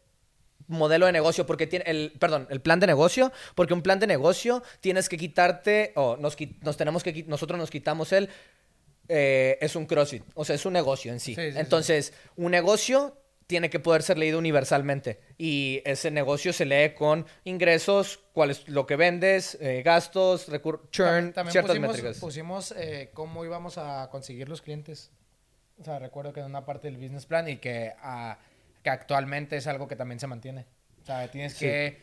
modelo 0.67 1.07
de 1.07 1.11
negocio, 1.11 1.45
porque 1.45 1.67
tiene 1.67 1.85
el, 1.87 2.13
perdón, 2.19 2.47
el 2.51 2.61
plan 2.61 2.79
de 2.79 2.87
negocio, 2.87 3.31
porque 3.55 3.73
un 3.73 3.81
plan 3.81 3.99
de 3.99 4.07
negocio 4.07 4.63
tienes 4.79 5.09
que 5.09 5.17
quitarte, 5.17 5.91
o 5.95 6.17
nos, 6.17 6.37
nos 6.61 6.77
tenemos 6.77 7.03
que, 7.03 7.25
nosotros 7.27 7.59
nos 7.59 7.71
quitamos 7.71 8.13
el 8.13 8.29
eh, 9.07 9.57
es 9.59 9.75
un 9.75 9.85
CrossFit, 9.85 10.23
o 10.35 10.45
sea, 10.45 10.55
es 10.55 10.65
un 10.65 10.73
negocio 10.73 11.11
en 11.11 11.19
sí. 11.19 11.35
Entonces, 11.37 12.13
un 12.35 12.51
negocio 12.51 13.17
tiene 13.47 13.69
que 13.69 13.79
poder 13.79 14.01
ser 14.01 14.17
leído 14.17 14.39
universalmente 14.39 15.19
y 15.37 15.81
ese 15.85 16.11
negocio 16.11 16.51
se 16.53 16.65
lee 16.65 16.93
con 16.95 17.25
ingresos, 17.43 18.19
cuál 18.33 18.51
es 18.51 18.67
lo 18.67 18.87
que 18.87 18.95
vendes, 18.95 19.57
eh, 19.61 19.83
gastos, 19.83 20.47
churn, 20.91 21.33
también, 21.33 21.51
ciertas 21.51 21.71
pusimos, 21.71 21.87
métricas. 21.87 22.19
Pusimos 22.19 22.71
eh, 22.77 23.11
cómo 23.13 23.45
íbamos 23.45 23.77
a 23.77 24.09
conseguir 24.09 24.49
los 24.49 24.61
clientes. 24.61 25.11
O 25.79 25.83
sea, 25.83 25.99
recuerdo 25.99 26.33
que 26.33 26.39
en 26.39 26.47
una 26.47 26.65
parte 26.65 26.87
del 26.87 26.97
business 26.97 27.25
plan 27.25 27.47
y 27.47 27.57
que, 27.57 27.93
ah, 28.01 28.37
que 28.81 28.89
actualmente 28.89 29.57
es 29.57 29.67
algo 29.67 29.87
que 29.87 29.95
también 29.95 30.19
se 30.19 30.27
mantiene. 30.27 30.65
O 31.03 31.05
sea, 31.05 31.29
tienes 31.29 31.55
que 31.55 32.01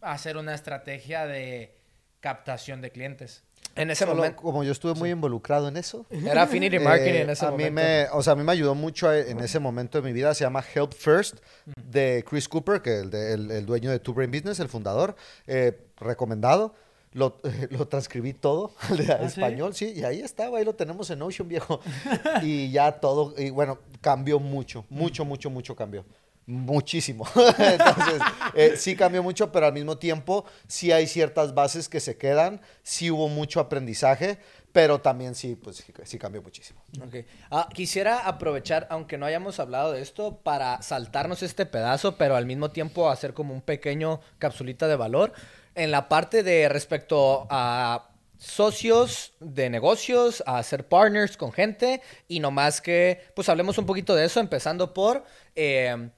hacer 0.00 0.36
una 0.36 0.54
estrategia 0.54 1.26
de 1.26 1.74
captación 2.20 2.80
de 2.80 2.90
clientes. 2.90 3.42
En 3.74 3.90
ese 3.90 4.06
momento. 4.06 4.42
Como 4.42 4.64
yo 4.64 4.72
estuve 4.72 4.94
muy 4.94 5.10
involucrado 5.10 5.68
en 5.68 5.76
eso. 5.76 6.06
Era 6.10 6.42
Affinity 6.42 6.78
Marketing 6.78 7.20
en 7.20 7.30
ese 7.30 7.44
a 7.44 7.50
momento. 7.50 7.70
Mí 7.70 7.74
me, 7.74 8.06
o 8.12 8.22
sea, 8.22 8.32
a 8.32 8.36
mí 8.36 8.42
me 8.42 8.52
ayudó 8.52 8.74
mucho 8.74 9.12
en 9.12 9.40
ese 9.40 9.58
momento 9.58 10.00
de 10.00 10.06
mi 10.06 10.12
vida. 10.12 10.34
Se 10.34 10.44
llama 10.44 10.64
Help 10.74 10.92
First 10.94 11.36
de 11.76 12.24
Chris 12.28 12.48
Cooper, 12.48 12.80
que 12.80 13.00
es 13.00 13.02
el, 13.12 13.50
el, 13.50 13.66
dueño 13.66 13.90
de 13.90 13.98
Two 13.98 14.14
Brain 14.14 14.30
Business, 14.30 14.60
el 14.60 14.68
fundador. 14.68 15.16
Eh, 15.46 15.78
recomendado. 15.98 16.74
Lo, 17.12 17.40
lo, 17.70 17.88
transcribí 17.88 18.34
todo 18.34 18.72
al 18.90 19.10
¿Ah, 19.10 19.24
español, 19.24 19.74
¿sí? 19.74 19.92
y 19.96 20.04
ahí 20.04 20.20
estaba, 20.20 20.58
ahí 20.58 20.64
lo 20.64 20.74
tenemos 20.74 21.08
en 21.10 21.22
Ocean, 21.22 21.48
viejo. 21.48 21.80
y 22.42 22.70
ya 22.70 22.92
todo, 22.92 23.34
y 23.38 23.48
bueno, 23.48 23.78
cambió 24.02 24.38
mucho, 24.38 24.84
mucho, 24.90 25.24
mucho, 25.24 25.48
mucho 25.48 25.74
cambió. 25.74 26.04
Muchísimo. 26.46 27.26
Entonces, 27.58 28.22
eh, 28.54 28.74
sí 28.76 28.94
cambió 28.94 29.22
mucho, 29.22 29.50
pero 29.50 29.66
al 29.66 29.72
mismo 29.72 29.98
tiempo 29.98 30.44
sí 30.68 30.92
hay 30.92 31.08
ciertas 31.08 31.54
bases 31.54 31.88
que 31.88 31.98
se 31.98 32.16
quedan, 32.16 32.60
sí 32.84 33.10
hubo 33.10 33.28
mucho 33.28 33.58
aprendizaje, 33.58 34.38
pero 34.70 35.00
también 35.00 35.34
sí, 35.34 35.56
pues 35.56 35.84
sí, 36.04 36.18
cambió 36.18 36.42
muchísimo. 36.42 36.80
Okay. 37.08 37.26
Ah, 37.50 37.68
quisiera 37.74 38.28
aprovechar, 38.28 38.86
aunque 38.90 39.18
no 39.18 39.26
hayamos 39.26 39.58
hablado 39.58 39.90
de 39.90 40.02
esto, 40.02 40.36
para 40.36 40.82
saltarnos 40.82 41.42
este 41.42 41.66
pedazo, 41.66 42.16
pero 42.16 42.36
al 42.36 42.46
mismo 42.46 42.70
tiempo 42.70 43.10
hacer 43.10 43.34
como 43.34 43.52
un 43.52 43.62
pequeño 43.62 44.20
capsulita 44.38 44.86
de 44.86 44.96
valor. 44.96 45.32
En 45.74 45.90
la 45.90 46.08
parte 46.08 46.44
de 46.44 46.68
respecto 46.68 47.46
a 47.50 48.10
socios 48.38 49.32
de 49.40 49.68
negocios, 49.68 50.44
a 50.46 50.62
ser 50.62 50.86
partners 50.86 51.36
con 51.36 51.52
gente 51.52 52.02
y 52.28 52.38
no 52.38 52.50
más 52.50 52.80
que, 52.80 53.24
pues 53.34 53.48
hablemos 53.48 53.78
un 53.78 53.86
poquito 53.86 54.14
de 54.14 54.26
eso, 54.26 54.38
empezando 54.38 54.94
por... 54.94 55.24
Eh, 55.56 56.10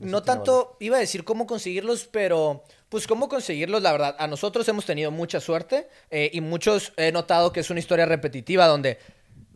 no 0.00 0.22
tanto, 0.22 0.76
iba 0.80 0.96
a 0.96 1.00
decir 1.00 1.24
cómo 1.24 1.46
conseguirlos, 1.46 2.06
pero 2.06 2.64
pues 2.88 3.06
cómo 3.06 3.28
conseguirlos, 3.28 3.82
la 3.82 3.92
verdad, 3.92 4.16
a 4.18 4.26
nosotros 4.26 4.66
hemos 4.68 4.86
tenido 4.86 5.10
mucha 5.10 5.40
suerte 5.40 5.88
eh, 6.10 6.30
y 6.32 6.40
muchos 6.40 6.92
he 6.96 7.12
notado 7.12 7.52
que 7.52 7.60
es 7.60 7.70
una 7.70 7.80
historia 7.80 8.06
repetitiva 8.06 8.66
donde 8.66 8.98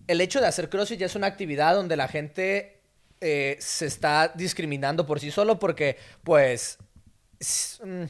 el 0.07 0.21
hecho 0.21 0.41
de 0.41 0.47
hacer 0.47 0.69
CrossFit 0.69 1.01
ya 1.01 1.07
es 1.07 1.15
una 1.17 1.27
actividad 1.27 1.75
donde 1.75 1.97
la 1.97 2.09
gente 2.09 2.81
eh, 3.21 3.57
se 3.61 3.87
está 3.87 4.33
discriminando 4.35 5.07
por 5.07 5.21
sí 5.21 5.31
solo 5.31 5.59
porque 5.59 5.97
pues... 6.23 6.79
Mm, 7.83 8.05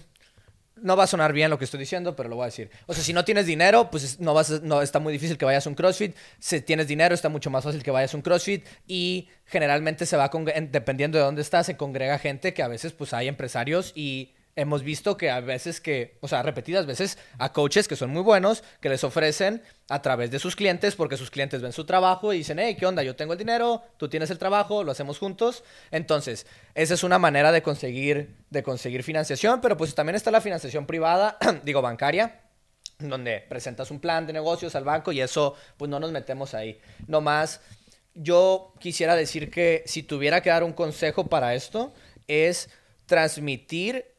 no 0.77 0.97
va 0.97 1.05
a 1.05 1.07
sonar 1.07 1.33
bien 1.33 1.51
lo 1.51 1.59
que 1.59 1.65
estoy 1.65 1.81
diciendo, 1.81 2.17
pero 2.17 2.29
lo 2.29 2.37
voy 2.37 2.45
a 2.45 2.47
decir. 2.47 2.71
O 2.87 2.95
sea, 2.95 3.03
si 3.03 3.13
no 3.13 3.25
tienes 3.25 3.47
dinero, 3.47 3.91
pues 3.91 4.21
no 4.21 4.35
vas 4.35 4.63
no 4.63 4.83
está 4.83 4.99
muy 4.99 5.13
difícil 5.13 5.39
que 5.39 5.45
vayas 5.45 5.67
a 5.67 5.71
un 5.71 5.77
CrossFit. 5.77 6.17
Si 6.39 6.61
tienes 6.61 6.89
dinero, 6.89 7.15
está 7.15 7.29
mucho 7.29 7.51
más 7.51 7.65
fácil 7.65 7.83
que 7.83 7.91
vayas 7.91 8.13
a 8.15 8.17
un 8.17 8.23
CrossFit 8.23 8.67
y 8.87 9.29
generalmente 9.47 10.07
se 10.07 10.17
va 10.17 10.31
dependiendo 10.71 11.19
de 11.19 11.25
dónde 11.25 11.43
estás, 11.43 11.67
se 11.67 11.77
congrega 11.77 12.19
gente 12.19 12.55
que 12.55 12.63
a 12.63 12.69
veces 12.69 12.93
pues 12.93 13.13
hay 13.13 13.29
empresarios 13.29 13.93
y 13.95 14.34
hemos 14.57 14.83
visto 14.83 15.17
que 15.17 15.31
a 15.31 15.40
veces 15.40 15.81
que, 15.81 16.19
o 16.21 16.29
sea, 16.29 16.43
repetidas 16.43 16.87
veces 16.87 17.19
a 17.38 17.53
coaches 17.53 17.88
que 17.88 17.97
son 17.97 18.11
muy 18.11 18.23
buenos, 18.23 18.62
que 18.81 18.88
les 18.88 19.05
ofrecen 19.05 19.62
a 19.88 20.03
través 20.03 20.31
de 20.31 20.38
sus 20.38 20.57
clientes, 20.57 20.95
porque 20.95 21.17
sus 21.17 21.31
clientes 21.31 21.61
ven 21.61 21.73
su 21.73 21.85
trabajo 21.85 22.33
y 22.33 22.38
dicen, 22.38 22.59
hey, 22.59 22.77
¿qué 22.79 22.87
onda? 22.87 23.03
Yo 23.03 23.17
tengo 23.17 23.33
el 23.33 23.38
dinero, 23.38 23.83
tú 23.97 24.09
tienes 24.09 24.31
el 24.31 24.38
trabajo, 24.38 24.85
lo 24.85 24.93
hacemos 24.93 25.19
juntos. 25.19 25.64
Entonces, 25.90 26.47
esa 26.75 26.95
es 26.95 27.03
una 27.03 27.19
manera 27.19 27.53
de 27.53 27.62
conseguir, 27.62 28.37
de 28.51 28.62
conseguir 28.62 29.03
financiación, 29.03 29.61
pero 29.61 29.77
pues 29.77 29.95
también 29.95 30.17
está 30.17 30.31
la 30.31 30.40
financiación 30.40 30.87
privada, 30.87 31.38
digo, 31.64 31.83
bancaria, 31.83 32.40
donde 32.99 33.40
presentas 33.49 33.90
un 33.90 34.01
plan 34.01 34.27
de 34.27 34.33
negocios 34.33 34.75
al 34.77 34.85
banco 34.85 35.12
y 35.12 35.21
eso, 35.21 35.57
pues 35.77 35.90
no 35.90 35.99
nos 35.99 36.12
metemos 36.12 36.55
ahí. 36.55 36.79
No 37.07 37.21
más, 37.21 37.61
yo 38.14 38.73
quisiera 38.79 39.17
decir 39.17 39.51
que 39.51 39.83
si 39.87 40.05
tuviera 40.05 40.40
que 40.43 40.51
dar 40.51 40.62
un 40.62 40.73
consejo 40.73 41.27
para 41.27 41.55
esto, 41.55 41.93
es 42.29 42.71
transmitir 43.07 44.13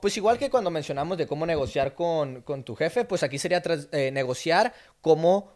pues 0.00 0.16
igual 0.16 0.38
que 0.38 0.48
cuando 0.48 0.70
mencionamos 0.70 1.18
de 1.18 1.26
cómo 1.26 1.44
negociar 1.44 1.94
con, 1.94 2.42
tu 2.64 2.74
jefe, 2.74 3.04
pues 3.04 3.22
aquí 3.22 3.38
sería 3.38 3.62
eh, 3.92 4.10
negociar 4.10 4.72
cómo 5.02 5.52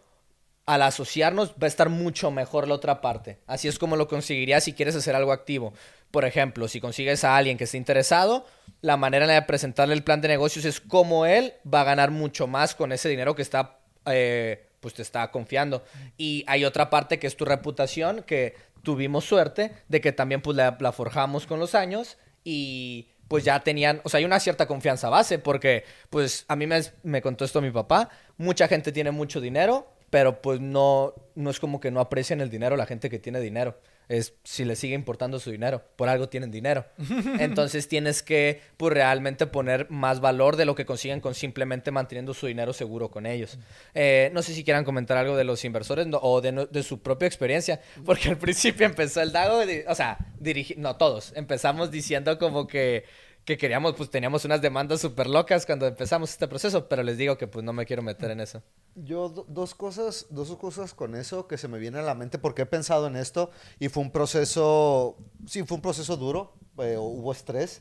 al 0.67 0.83
asociarnos 0.83 1.53
va 1.53 1.65
a 1.65 1.67
estar 1.69 1.89
mucho 1.89 2.31
mejor 2.31 2.69
la 2.69 2.75
otra 2.75 3.01
parte. 3.01 3.39
Así 3.47 3.69
es 3.69 3.79
como 3.79 3.97
lo 3.97 4.09
conseguirías 4.09 4.65
si 4.65 4.73
quieres 4.73 4.97
hacer 4.97 5.15
algo 5.15 5.33
activo. 5.33 5.73
por 6.11 6.25
ejemplo, 6.25 6.67
si 6.69 6.81
consigues 6.81 7.25
a 7.25 7.37
alguien 7.37 7.59
que 7.59 7.65
esté 7.65 7.77
interesado, 7.77 8.47
la 8.81 8.97
manera 8.97 9.27
de 9.27 9.41
presentarle 9.43 9.95
el 9.95 10.03
plan 10.03 10.21
de 10.21 10.29
negocios 10.29 10.65
es 10.65 10.81
cómo 10.81 11.27
él 11.27 11.55
va 11.73 11.83
a 11.83 11.85
ganar 11.85 12.11
mucho 12.11 12.47
más 12.47 12.75
con 12.75 12.91
ese 12.93 13.09
dinero 13.09 13.35
que 13.35 13.43
está, 13.43 13.79
eh, 14.07 14.69
pues 14.81 14.95
te 14.95 15.03
está 15.03 15.31
confiando. 15.31 15.85
Y 16.17 16.45
hay 16.47 16.65
otra 16.65 16.91
parte 16.91 17.19
que 17.19 17.27
es 17.27 17.37
tu 17.37 17.45
reputación, 17.45 18.23
que 18.23 18.55
tuvimos 18.83 19.25
suerte 19.25 19.73
de 19.89 20.01
que 20.01 20.13
también 20.13 20.41
pues 20.43 20.57
la, 20.57 20.77
la 20.81 20.93
forjamos 20.93 21.47
con 21.47 21.61
los 21.61 21.75
años 21.75 22.17
y 22.45 23.09
pues 23.29 23.45
ya 23.45 23.61
tenían, 23.61 24.01
o 24.05 24.09
sea, 24.09 24.19
hay 24.19 24.25
una 24.25 24.41
cierta 24.41 24.67
confianza 24.67 25.09
base, 25.09 25.39
porque 25.39 25.85
pues 26.11 26.45
a 26.49 26.57
mí 26.57 26.67
me, 26.67 26.81
me 27.03 27.23
contó 27.23 27.45
esto 27.45 27.61
mi 27.61 27.71
papá, 27.71 28.09
mucha 28.37 28.69
gente 28.69 28.93
tiene 28.93 29.11
mucho 29.11 29.41
dinero, 29.41 29.89
pero 30.11 30.41
pues 30.41 30.61
no, 30.61 31.15
no 31.35 31.51
es 31.51 31.61
como 31.61 31.81
que 31.81 31.91
no 31.91 32.01
aprecian 32.01 32.41
el 32.41 32.51
dinero 32.51 32.77
la 32.77 32.87
gente 32.87 33.11
que 33.11 33.19
tiene 33.19 33.41
dinero. 33.41 33.79
Es 34.09 34.35
si 34.45 34.65
le 34.65 34.77
sigue 34.77 34.95
importando 34.95 35.41
su 35.41 35.51
dinero, 35.51 35.83
por 35.97 36.09
algo 36.09 36.29
tienen 36.29 36.51
dinero. 36.53 36.85
Entonces 37.41 37.89
tienes 37.89 38.23
que 38.23 38.61
pues 38.77 38.93
realmente 38.93 39.47
poner 39.47 39.91
más 39.91 40.21
valor 40.21 40.57
de 40.57 40.65
lo 40.65 40.75
que 40.75 40.87
consiguen 40.87 41.21
con 41.21 41.35
simplemente 41.35 41.91
manteniendo 41.91 42.33
su 42.35 42.47
dinero 42.47 42.73
seguro 42.73 43.11
con 43.11 43.27
ellos. 43.27 43.59
Eh, 43.95 44.31
no 44.33 44.43
sé 44.43 44.55
si 44.55 44.63
quieran 44.65 44.85
comentar 44.85 45.17
algo 45.17 45.37
de 45.37 45.45
los 45.45 45.65
inversores 45.65 46.07
no- 46.07 46.19
o 46.23 46.41
de, 46.41 46.83
su 46.83 47.01
propia 47.01 47.27
experiencia, 47.27 47.81
porque 48.05 48.29
al 48.29 48.39
principio 48.39 48.87
empezó 48.87 49.21
el 49.23 49.33
Dago, 49.33 49.61
o 49.89 49.95
sea, 49.95 50.19
dirigi- 50.41 50.77
no 50.77 50.97
todos, 50.97 51.33
empezamos 51.35 51.91
diciendo 51.91 52.39
como 52.39 52.67
que 52.67 53.05
que 53.47 53.57
queríamos, 53.57 53.95
pues 53.95 54.11
teníamos 54.11 54.45
unas 54.45 54.61
demandas 54.61 55.01
súper 55.01 55.29
locas 55.29 55.65
cuando 55.65 55.87
empezamos 55.87 56.31
este 56.31 56.49
proceso, 56.49 56.89
pero 56.89 57.03
les 57.05 57.17
digo 57.17 57.39
que 57.39 57.47
pues 57.47 57.65
no 57.65 57.73
me 57.73 57.87
quiero 57.87 58.03
meter 58.03 58.31
en 58.33 58.41
eso. 58.41 58.61
Yo 58.97 59.29
do- 59.29 59.47
dos 59.49 59.75
cosas, 59.75 60.27
dos 60.31 60.55
cosas 60.57 60.93
con 60.93 61.15
eso 61.15 61.47
que 61.47 61.57
se 61.57 61.69
me 61.69 61.79
vienen 61.79 62.01
a 62.03 62.05
la 62.05 62.15
mente 62.17 62.39
porque 62.39 62.63
he 62.63 62.67
pensado 62.67 63.07
en 63.07 63.15
esto 63.17 63.51
y 63.79 63.89
fue 63.89 64.03
un 64.03 64.11
proceso, 64.11 65.17
sí, 65.47 65.63
fue 65.63 65.77
un 65.77 65.81
proceso 65.83 66.17
duro, 66.17 66.55
eh, 66.79 66.97
hubo 66.99 67.33
estrés. 67.33 67.81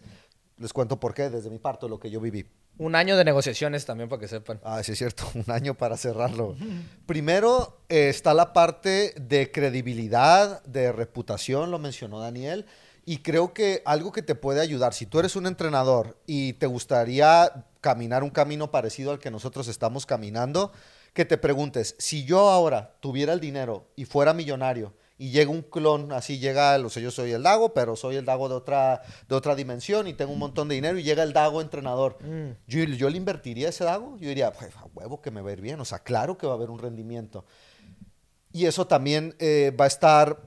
Les 0.58 0.72
cuento 0.72 1.00
por 1.02 1.14
qué, 1.14 1.30
desde 1.30 1.50
mi 1.50 1.58
parte, 1.60 1.90
lo 1.90 2.00
que 2.00 2.10
yo 2.10 2.22
viví. 2.22 2.46
Un 2.78 2.94
año 2.96 3.18
de 3.18 3.24
negociaciones 3.26 3.86
también 3.86 4.08
para 4.08 4.20
que 4.20 4.28
sepan. 4.28 4.60
Ah, 4.64 4.84
sí 4.84 4.92
es 4.92 4.98
cierto, 5.00 5.24
un 5.34 5.52
año 5.52 5.74
para 5.74 5.98
cerrarlo. 5.98 6.56
Primero 7.08 7.82
eh, 7.90 8.10
está 8.10 8.34
la 8.34 8.54
parte 8.54 9.14
de 9.20 9.52
credibilidad, 9.52 10.64
de 10.64 10.92
reputación, 10.92 11.72
lo 11.72 11.80
mencionó 11.80 12.20
Daniel, 12.20 12.66
y 13.06 13.18
creo 13.18 13.54
que 13.54 13.82
algo 13.86 14.12
que 14.12 14.24
te 14.24 14.36
puede 14.36 14.62
ayudar, 14.62 14.94
si 14.94 15.06
tú 15.06 15.20
eres 15.20 15.36
un 15.36 15.46
entrenador 15.46 16.18
y 16.26 16.54
te 16.54 16.66
gustaría 16.66 17.66
caminar 17.80 18.24
un 18.24 18.32
camino 18.32 18.72
parecido 18.72 19.12
al 19.12 19.20
que 19.20 19.30
nosotros 19.30 19.68
estamos 19.68 20.06
caminando, 20.06 20.72
que 21.14 21.24
te 21.24 21.38
preguntes, 21.38 21.96
si 22.00 22.26
yo 22.26 22.50
ahora 22.50 22.96
tuviera 23.00 23.34
el 23.34 23.40
dinero 23.40 23.88
y 23.96 24.06
fuera 24.06 24.34
millonario, 24.34 24.94
y 25.18 25.30
llega 25.30 25.50
un 25.50 25.62
clon, 25.62 26.12
así 26.12 26.40
llega, 26.40 26.76
o 26.78 26.90
sea, 26.90 27.02
yo 27.02 27.10
soy 27.10 27.32
el 27.32 27.44
Dago, 27.44 27.74
pero 27.74 27.96
soy 27.96 28.18
el 28.18 28.26
Dago 28.26 28.50
de 28.50 28.56
otra, 28.56 29.02
de 29.30 29.36
otra 29.36 29.56
dimensión 29.56 30.08
y 30.08 30.14
tengo 30.14 30.34
un 30.34 30.40
montón 30.40 30.68
de 30.68 30.76
dinero 30.76 30.98
y 31.00 31.04
llega 31.04 31.24
el 31.24 31.32
Dago 31.32 31.62
entrenador. 31.62 32.18
Yo, 32.68 32.84
yo 32.84 33.10
le 33.10 33.18
invertiría 33.18 33.70
ese 33.70 33.86
Dago, 33.86 34.18
yo 34.18 34.28
diría, 34.28 34.52
"Pues, 34.52 34.76
a 34.76 34.86
huevo 34.94 35.22
que 35.22 35.32
me 35.32 35.42
va 35.42 35.52
a 35.52 35.54
ir 35.54 35.62
bien, 35.62 35.80
o 35.80 35.86
sea, 35.86 36.00
claro 36.00 36.38
que 36.38 36.48
va 36.48 36.54
a 36.54 36.56
haber 36.58 36.70
un 36.70 36.80
rendimiento. 36.80 37.46
Y 38.52 38.66
eso 38.66 38.88
también 38.88 39.36
eh, 39.40 39.74
va 39.80 39.86
a 39.86 39.88
estar 39.88 40.38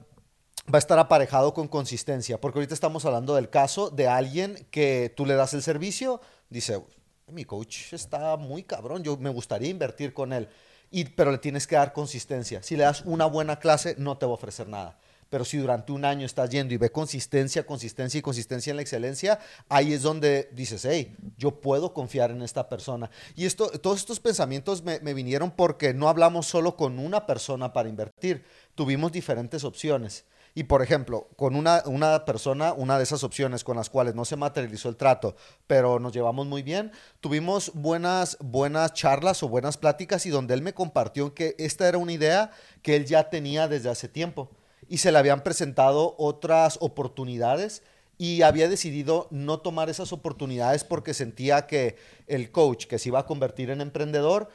va 0.73 0.77
a 0.77 0.79
estar 0.79 0.99
aparejado 0.99 1.53
con 1.53 1.67
consistencia, 1.67 2.39
porque 2.39 2.59
ahorita 2.59 2.73
estamos 2.73 3.05
hablando 3.05 3.35
del 3.35 3.49
caso 3.49 3.89
de 3.89 4.07
alguien 4.07 4.67
que 4.69 5.11
tú 5.15 5.25
le 5.25 5.33
das 5.33 5.53
el 5.53 5.63
servicio, 5.63 6.21
dice, 6.49 6.81
mi 7.27 7.45
coach 7.45 7.93
está 7.93 8.37
muy 8.37 8.63
cabrón, 8.63 9.03
yo 9.03 9.17
me 9.17 9.29
gustaría 9.29 9.69
invertir 9.69 10.13
con 10.13 10.31
él, 10.31 10.47
y, 10.91 11.05
pero 11.05 11.31
le 11.31 11.37
tienes 11.37 11.67
que 11.67 11.75
dar 11.75 11.93
consistencia. 11.93 12.63
Si 12.63 12.75
le 12.75 12.83
das 12.83 13.01
una 13.05 13.25
buena 13.25 13.59
clase, 13.59 13.95
no 13.97 14.17
te 14.17 14.25
va 14.25 14.31
a 14.31 14.35
ofrecer 14.35 14.67
nada. 14.67 14.97
Pero 15.29 15.45
si 15.45 15.57
durante 15.57 15.91
un 15.91 16.05
año 16.05 16.25
estás 16.25 16.49
yendo 16.49 16.73
y 16.73 16.77
ve 16.77 16.91
consistencia, 16.91 17.63
consistencia 17.63 18.17
y 18.17 18.21
consistencia 18.21 18.71
en 18.71 18.77
la 18.77 18.81
excelencia, 18.81 19.39
ahí 19.69 19.93
es 19.93 20.01
donde 20.01 20.49
dices, 20.53 20.85
hey, 20.85 21.15
yo 21.37 21.61
puedo 21.61 21.93
confiar 21.93 22.31
en 22.31 22.41
esta 22.41 22.67
persona. 22.67 23.11
Y 23.35 23.45
esto, 23.45 23.69
todos 23.69 23.99
estos 23.99 24.19
pensamientos 24.19 24.83
me, 24.83 24.99
me 25.01 25.13
vinieron 25.13 25.51
porque 25.51 25.93
no 25.93 26.09
hablamos 26.09 26.47
solo 26.47 26.75
con 26.75 26.97
una 26.97 27.27
persona 27.27 27.71
para 27.73 27.89
invertir, 27.89 28.43
tuvimos 28.73 29.11
diferentes 29.11 29.63
opciones. 29.63 30.25
Y 30.59 30.65
por 30.65 30.81
ejemplo, 30.81 31.29
con 31.37 31.55
una, 31.55 31.83
una 31.85 32.25
persona, 32.25 32.73
una 32.73 32.97
de 32.97 33.03
esas 33.03 33.23
opciones 33.23 33.63
con 33.63 33.77
las 33.77 33.89
cuales 33.89 34.13
no 34.13 34.25
se 34.25 34.35
materializó 34.35 34.89
el 34.89 34.97
trato, 34.97 35.37
pero 35.67 35.99
nos 35.99 36.11
llevamos 36.11 36.47
muy 36.47 36.63
bien, 36.63 36.91
tuvimos 37.21 37.71
buenas, 37.75 38.35
buenas 38.41 38.93
charlas 38.93 39.41
o 39.41 39.47
buenas 39.47 39.77
pláticas 39.77 40.25
y 40.25 40.31
donde 40.31 40.53
él 40.53 40.61
me 40.61 40.73
compartió 40.73 41.33
que 41.33 41.55
esta 41.59 41.87
era 41.87 41.97
una 41.97 42.11
idea 42.11 42.51
que 42.81 42.97
él 42.97 43.05
ya 43.05 43.29
tenía 43.29 43.69
desde 43.69 43.89
hace 43.89 44.09
tiempo 44.09 44.51
y 44.89 44.97
se 44.97 45.13
le 45.13 45.19
habían 45.19 45.43
presentado 45.43 46.15
otras 46.17 46.77
oportunidades 46.81 47.81
y 48.17 48.41
había 48.41 48.67
decidido 48.67 49.29
no 49.31 49.61
tomar 49.61 49.89
esas 49.89 50.11
oportunidades 50.11 50.83
porque 50.83 51.13
sentía 51.13 51.67
que 51.67 51.95
el 52.27 52.51
coach 52.51 52.85
que 52.87 52.99
se 52.99 53.07
iba 53.07 53.19
a 53.19 53.25
convertir 53.25 53.69
en 53.69 53.79
emprendedor, 53.79 54.49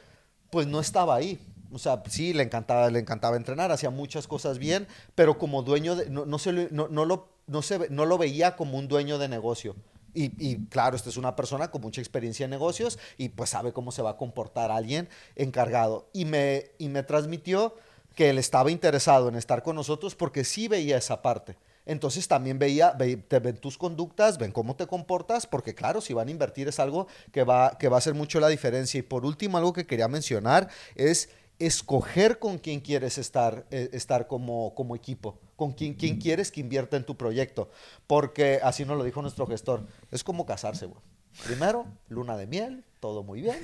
pues 0.51 0.67
no 0.67 0.79
estaba 0.79 1.15
ahí. 1.15 1.39
O 1.75 1.79
sea, 1.79 2.01
sí, 2.09 2.33
le 2.33 2.43
encantaba, 2.43 2.89
le 2.89 2.99
encantaba 2.99 3.35
entrenar, 3.37 3.71
hacía 3.71 3.89
muchas 3.89 4.27
cosas 4.27 4.57
bien, 4.57 4.87
pero 5.13 5.37
como 5.37 5.61
dueño 5.61 5.95
no, 6.09 6.25
no, 6.25 6.39
se, 6.39 6.69
no, 6.71 6.87
lo, 6.87 7.27
no, 7.47 8.05
lo 8.05 8.17
veía 8.17 8.55
como 8.55 8.77
un 8.77 8.87
dueño 8.87 9.17
de 9.17 9.27
negocio. 9.27 9.75
Y, 10.13 10.31
y 10.39 10.65
claro, 10.67 10.95
esta 10.95 11.09
es 11.09 11.17
una 11.17 11.35
persona 11.35 11.69
con 11.69 11.81
mucha 11.81 11.99
experiencia 11.99 12.45
en 12.45 12.49
negocios 12.49 12.97
y 13.17 13.29
pues 13.29 13.49
sabe 13.49 13.73
cómo 13.73 13.91
se 13.91 14.01
va 14.01 14.11
a 14.11 14.17
comportar 14.17 14.71
alguien 14.71 15.09
encargado. 15.35 16.07
Y 16.13 16.23
me, 16.23 16.71
y 16.77 16.87
me 16.87 17.03
transmitió 17.03 17.75
que 18.15 18.29
él 18.29 18.37
estaba 18.37 18.71
interesado 18.71 19.27
en 19.27 19.35
estar 19.35 19.61
con 19.61 19.75
nosotros 19.75 20.15
porque 20.15 20.45
sí 20.45 20.69
veía 20.69 20.97
esa 20.97 21.21
parte. 21.21 21.57
Entonces 21.85 22.27
también 22.27 22.57
veía, 22.57 22.93
ve- 22.93 23.17
te 23.17 23.39
ven 23.39 23.57
tus 23.57 23.77
conductas, 23.77 24.37
ven 24.37 24.51
cómo 24.53 24.75
te 24.75 24.87
comportas, 24.87 25.45
porque 25.45 25.75
claro, 25.75 25.99
si 26.01 26.13
van 26.13 26.29
a 26.29 26.31
invertir 26.31 26.67
es 26.69 26.79
algo 26.79 27.07
que 27.33 27.43
va, 27.43 27.77
que 27.77 27.89
va 27.89 27.97
a 27.97 27.99
hacer 27.99 28.13
mucho 28.15 28.39
la 28.39 28.47
diferencia. 28.47 28.97
Y 28.99 29.03
por 29.03 29.25
último, 29.25 29.57
algo 29.57 29.73
que 29.73 29.85
quería 29.85 30.07
mencionar 30.07 30.69
es 30.95 31.29
escoger 31.59 32.39
con 32.39 32.57
quién 32.57 32.79
quieres 32.79 33.17
estar, 33.17 33.65
eh, 33.71 33.89
estar 33.93 34.27
como, 34.27 34.73
como 34.75 34.95
equipo, 34.95 35.39
con 35.55 35.71
quién, 35.73 35.93
quién 35.93 36.19
quieres 36.19 36.51
que 36.51 36.61
invierta 36.61 36.97
en 36.97 37.05
tu 37.05 37.15
proyecto. 37.15 37.69
Porque 38.07 38.59
así 38.63 38.85
nos 38.85 38.97
lo 38.97 39.03
dijo 39.03 39.21
nuestro 39.21 39.47
gestor, 39.47 39.85
es 40.11 40.23
como 40.23 40.45
casarse, 40.45 40.85
güey. 40.85 41.01
Primero, 41.43 41.85
luna 42.07 42.37
de 42.37 42.47
miel, 42.47 42.85
todo 43.01 43.21
muy 43.21 43.41
bien, 43.41 43.59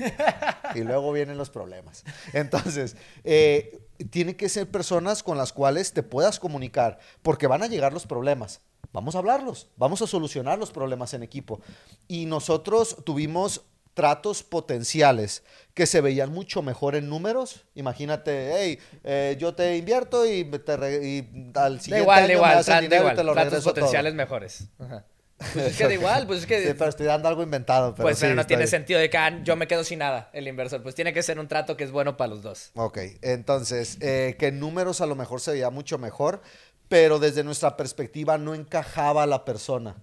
y 0.75 0.81
luego 0.81 1.11
vienen 1.13 1.37
los 1.37 1.49
problemas. 1.49 2.03
Entonces, 2.33 2.97
eh, 3.23 3.79
tiene 4.09 4.35
que 4.35 4.49
ser 4.49 4.69
personas 4.69 5.23
con 5.23 5.37
las 5.37 5.53
cuales 5.53 5.93
te 5.93 6.03
puedas 6.03 6.39
comunicar, 6.39 6.99
porque 7.21 7.47
van 7.47 7.63
a 7.63 7.67
llegar 7.67 7.93
los 7.93 8.05
problemas. 8.05 8.61
Vamos 8.93 9.15
a 9.15 9.19
hablarlos, 9.19 9.69
vamos 9.77 10.01
a 10.01 10.07
solucionar 10.07 10.59
los 10.59 10.71
problemas 10.71 11.13
en 11.13 11.23
equipo. 11.23 11.61
Y 12.09 12.25
nosotros 12.25 12.97
tuvimos 13.05 13.63
tratos 13.93 14.43
potenciales 14.43 15.43
que 15.73 15.85
se 15.85 16.01
veían 16.01 16.31
mucho 16.31 16.61
mejor 16.61 16.95
en 16.95 17.09
números. 17.09 17.65
Imagínate, 17.75 18.51
hey, 18.55 18.79
eh, 19.03 19.35
yo 19.39 19.53
te 19.53 19.77
invierto 19.77 20.25
y, 20.25 20.43
te 20.43 20.77
re- 20.77 21.05
y 21.05 21.51
al 21.55 21.79
siguiente 21.81 22.03
igual, 22.03 22.27
me 22.27 22.33
igual, 22.33 22.55
das 22.55 22.67
el 22.69 22.91
y 22.91 22.95
igual. 22.95 23.15
te 23.15 23.23
lo 23.23 23.33
Tratos 23.33 23.63
todo. 23.63 23.73
potenciales 23.73 24.13
mejores. 24.13 24.65
Ajá. 24.79 25.05
Pues 25.53 25.65
es 25.71 25.77
que 25.77 25.85
da 25.87 25.93
igual, 25.93 26.27
pues 26.27 26.41
es 26.41 26.45
que... 26.45 26.61
Sí, 26.67 26.73
pero 26.77 26.89
estoy 26.91 27.07
dando 27.07 27.27
algo 27.27 27.41
inventado. 27.41 27.95
Pero 27.95 28.03
pues 28.03 28.17
sí, 28.17 28.25
pero 28.25 28.35
no 28.35 28.45
tiene 28.45 28.61
bien. 28.61 28.69
sentido 28.69 28.99
de 28.99 29.09
que 29.09 29.17
ah, 29.17 29.41
yo 29.43 29.55
me 29.55 29.67
quedo 29.67 29.83
sin 29.83 29.99
nada, 29.99 30.29
el 30.33 30.47
inversor. 30.47 30.83
Pues 30.83 30.93
tiene 30.93 31.13
que 31.13 31.23
ser 31.23 31.39
un 31.39 31.47
trato 31.47 31.75
que 31.75 31.83
es 31.83 31.91
bueno 31.91 32.15
para 32.15 32.27
los 32.29 32.43
dos. 32.43 32.71
Ok, 32.75 32.99
entonces, 33.21 33.97
eh, 34.01 34.35
que 34.37 34.47
en 34.47 34.59
números 34.59 35.01
a 35.01 35.05
lo 35.07 35.15
mejor 35.15 35.41
se 35.41 35.51
veía 35.51 35.69
mucho 35.71 35.97
mejor, 35.97 36.41
pero 36.89 37.17
desde 37.17 37.43
nuestra 37.43 37.75
perspectiva 37.75 38.37
no 38.37 38.53
encajaba 38.53 39.25
la 39.25 39.43
persona 39.45 39.95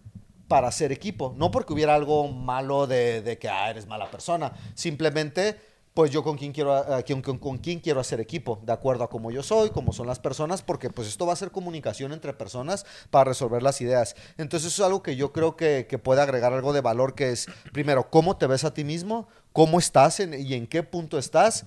para 0.48 0.68
hacer 0.68 0.90
equipo. 0.90 1.34
No 1.37 1.50
porque 1.50 1.72
hubiera 1.72 1.94
algo 1.94 2.28
malo 2.28 2.87
de, 2.87 3.22
de 3.22 3.38
que 3.38 3.48
ah, 3.48 3.70
eres 3.70 3.87
mala 3.87 4.11
persona, 4.11 4.52
simplemente 4.74 5.68
pues 5.98 6.12
yo 6.12 6.22
con 6.22 6.38
quién 6.38 6.52
quiero 6.52 6.74
ah, 6.76 7.02
con, 7.40 7.58
quién 7.58 7.80
quiero 7.80 7.98
hacer 7.98 8.20
equipo, 8.20 8.61
de 8.62 8.72
acuerdo 8.72 9.02
a 9.02 9.11
cómo 9.11 9.32
yo 9.32 9.42
soy, 9.42 9.70
cómo 9.70 9.92
son 9.92 10.06
las 10.06 10.20
personas, 10.20 10.62
porque 10.62 10.90
pues 10.90 11.08
esto 11.08 11.26
va 11.26 11.32
a 11.32 11.37
ser 11.37 11.50
comunicación 11.50 12.12
entre 12.12 12.32
personas 12.32 12.87
para 13.11 13.24
resolver 13.24 13.64
las 13.64 13.80
ideas. 13.80 14.14
Entonces 14.37 14.72
eso 14.72 14.82
es 14.82 14.87
algo 14.87 15.02
que 15.02 15.16
yo 15.16 15.32
creo 15.32 15.56
que, 15.56 15.88
que 15.88 15.98
puede 15.98 16.22
agregar 16.22 16.52
algo 16.52 16.72
de 16.72 16.82
valor, 16.82 17.16
que 17.16 17.32
es 17.32 17.48
primero, 17.72 18.11
cómo 18.11 18.37
te 18.37 18.46
ves 18.46 18.62
a 18.62 18.72
ti 18.72 18.84
mismo, 18.84 19.26
cómo 19.52 19.80
estás 19.80 20.20
y 20.20 20.54
en 20.54 20.68
qué 20.68 20.84
punto 20.84 21.18
estás, 21.18 21.66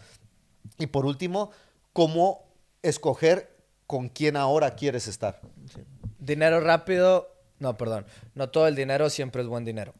y 0.78 0.88
por 0.88 1.06
último, 1.06 1.52
cómo 1.91 2.46
escoger 2.84 3.54
con 3.86 4.08
quién 4.08 4.38
ahora 4.38 4.76
quieres 4.76 5.10
estar. 5.10 5.41
Dinero 6.20 6.62
rápido, 6.62 7.28
no, 7.62 7.78
perdón. 7.78 8.05
No 8.36 8.49
todo 8.49 8.68
el 8.68 8.76
dinero 8.76 9.09
siempre 9.09 9.43
es 9.43 9.47
buen 9.47 9.64
dinero. 9.64 9.93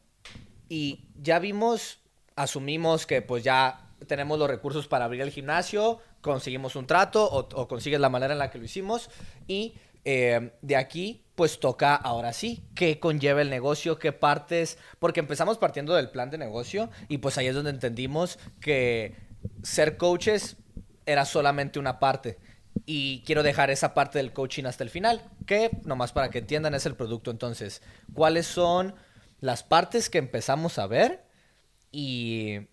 Y 0.68 1.08
ya 1.14 1.38
vimos, 1.38 2.00
asumimos 2.34 3.06
que 3.06 3.22
pues 3.22 3.44
ya 3.44 3.88
tenemos 4.06 4.38
los 4.38 4.50
recursos 4.50 4.88
para 4.88 5.04
abrir 5.04 5.20
el 5.20 5.30
gimnasio, 5.30 6.00
conseguimos 6.20 6.74
un 6.74 6.88
trato 6.88 7.24
o, 7.24 7.48
o 7.54 7.68
consigues 7.68 8.00
la 8.00 8.08
manera 8.08 8.32
en 8.32 8.40
la 8.40 8.50
que 8.50 8.58
lo 8.58 8.64
hicimos 8.64 9.10
y 9.46 9.74
eh, 10.04 10.50
de 10.60 10.74
aquí 10.76 11.24
pues 11.36 11.60
toca 11.60 11.94
ahora 11.94 12.32
sí 12.32 12.64
qué 12.74 12.98
conlleva 12.98 13.42
el 13.42 13.50
negocio, 13.50 14.00
qué 14.00 14.10
partes, 14.12 14.76
porque 14.98 15.20
empezamos 15.20 15.58
partiendo 15.58 15.94
del 15.94 16.10
plan 16.10 16.30
de 16.30 16.38
negocio 16.38 16.90
y 17.08 17.18
pues 17.18 17.38
ahí 17.38 17.46
es 17.46 17.54
donde 17.54 17.70
entendimos 17.70 18.40
que 18.60 19.14
ser 19.62 19.96
coaches 19.96 20.56
era 21.06 21.24
solamente 21.24 21.78
una 21.78 22.00
parte. 22.00 22.38
Y 22.86 23.22
quiero 23.24 23.42
dejar 23.42 23.70
esa 23.70 23.94
parte 23.94 24.18
del 24.18 24.32
coaching 24.32 24.64
hasta 24.64 24.84
el 24.84 24.90
final, 24.90 25.22
que 25.46 25.70
nomás 25.84 26.12
para 26.12 26.30
que 26.30 26.38
entiendan 26.38 26.74
es 26.74 26.86
el 26.86 26.96
producto. 26.96 27.30
Entonces, 27.30 27.82
¿cuáles 28.14 28.46
son 28.46 28.94
las 29.40 29.62
partes 29.62 30.10
que 30.10 30.18
empezamos 30.18 30.78
a 30.78 30.86
ver? 30.86 31.24
Y 31.90 32.68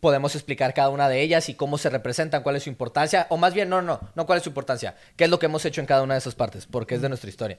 podemos 0.00 0.34
explicar 0.34 0.74
cada 0.74 0.88
una 0.88 1.08
de 1.08 1.20
ellas 1.20 1.48
y 1.48 1.54
cómo 1.54 1.78
se 1.78 1.90
representan, 1.90 2.42
cuál 2.42 2.56
es 2.56 2.64
su 2.64 2.68
importancia, 2.68 3.26
o 3.30 3.36
más 3.36 3.54
bien, 3.54 3.68
no, 3.68 3.82
no, 3.82 4.00
no 4.14 4.26
cuál 4.26 4.38
es 4.38 4.42
su 4.42 4.50
importancia, 4.50 4.96
qué 5.16 5.24
es 5.24 5.30
lo 5.30 5.38
que 5.38 5.46
hemos 5.46 5.64
hecho 5.64 5.80
en 5.80 5.86
cada 5.86 6.02
una 6.02 6.14
de 6.14 6.18
esas 6.18 6.34
partes, 6.34 6.66
porque 6.66 6.96
es 6.96 7.02
de 7.02 7.08
nuestra 7.08 7.30
historia. 7.30 7.58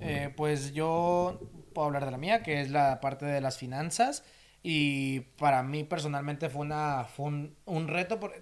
Eh, 0.00 0.32
pues 0.36 0.72
yo 0.72 1.40
puedo 1.72 1.86
hablar 1.86 2.04
de 2.04 2.10
la 2.10 2.18
mía, 2.18 2.42
que 2.42 2.60
es 2.60 2.70
la 2.70 3.00
parte 3.00 3.24
de 3.24 3.40
las 3.40 3.56
finanzas, 3.56 4.24
y 4.62 5.20
para 5.38 5.62
mí 5.62 5.84
personalmente 5.84 6.48
fue, 6.48 6.62
una, 6.62 7.06
un, 7.16 7.56
un 7.64 7.88
reto, 7.88 8.20
por, 8.20 8.32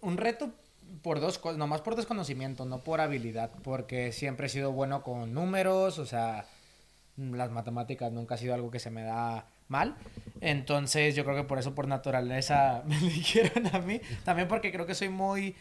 un 0.00 0.16
reto 0.16 0.52
por 1.02 1.20
dos 1.20 1.38
cosas, 1.38 1.58
nomás 1.58 1.80
por 1.80 1.96
desconocimiento, 1.96 2.64
no 2.64 2.84
por 2.84 3.00
habilidad, 3.00 3.50
porque 3.62 4.12
siempre 4.12 4.46
he 4.46 4.50
sido 4.50 4.72
bueno 4.72 5.02
con 5.02 5.32
números, 5.32 5.98
o 5.98 6.06
sea, 6.06 6.46
las 7.16 7.50
matemáticas 7.50 8.12
nunca 8.12 8.34
ha 8.34 8.38
sido 8.38 8.54
algo 8.54 8.70
que 8.70 8.78
se 8.78 8.90
me 8.90 9.02
da 9.02 9.46
mal. 9.68 9.96
Entonces 10.40 11.14
yo 11.14 11.24
creo 11.24 11.36
que 11.36 11.44
por 11.44 11.58
eso 11.58 11.74
por 11.74 11.88
naturaleza 11.88 12.82
me 12.86 12.96
eligieron 12.96 13.74
a 13.74 13.78
mí. 13.80 14.00
También 14.24 14.48
porque 14.48 14.72
creo 14.72 14.86
que 14.86 14.94
soy 14.94 15.08
muy 15.08 15.54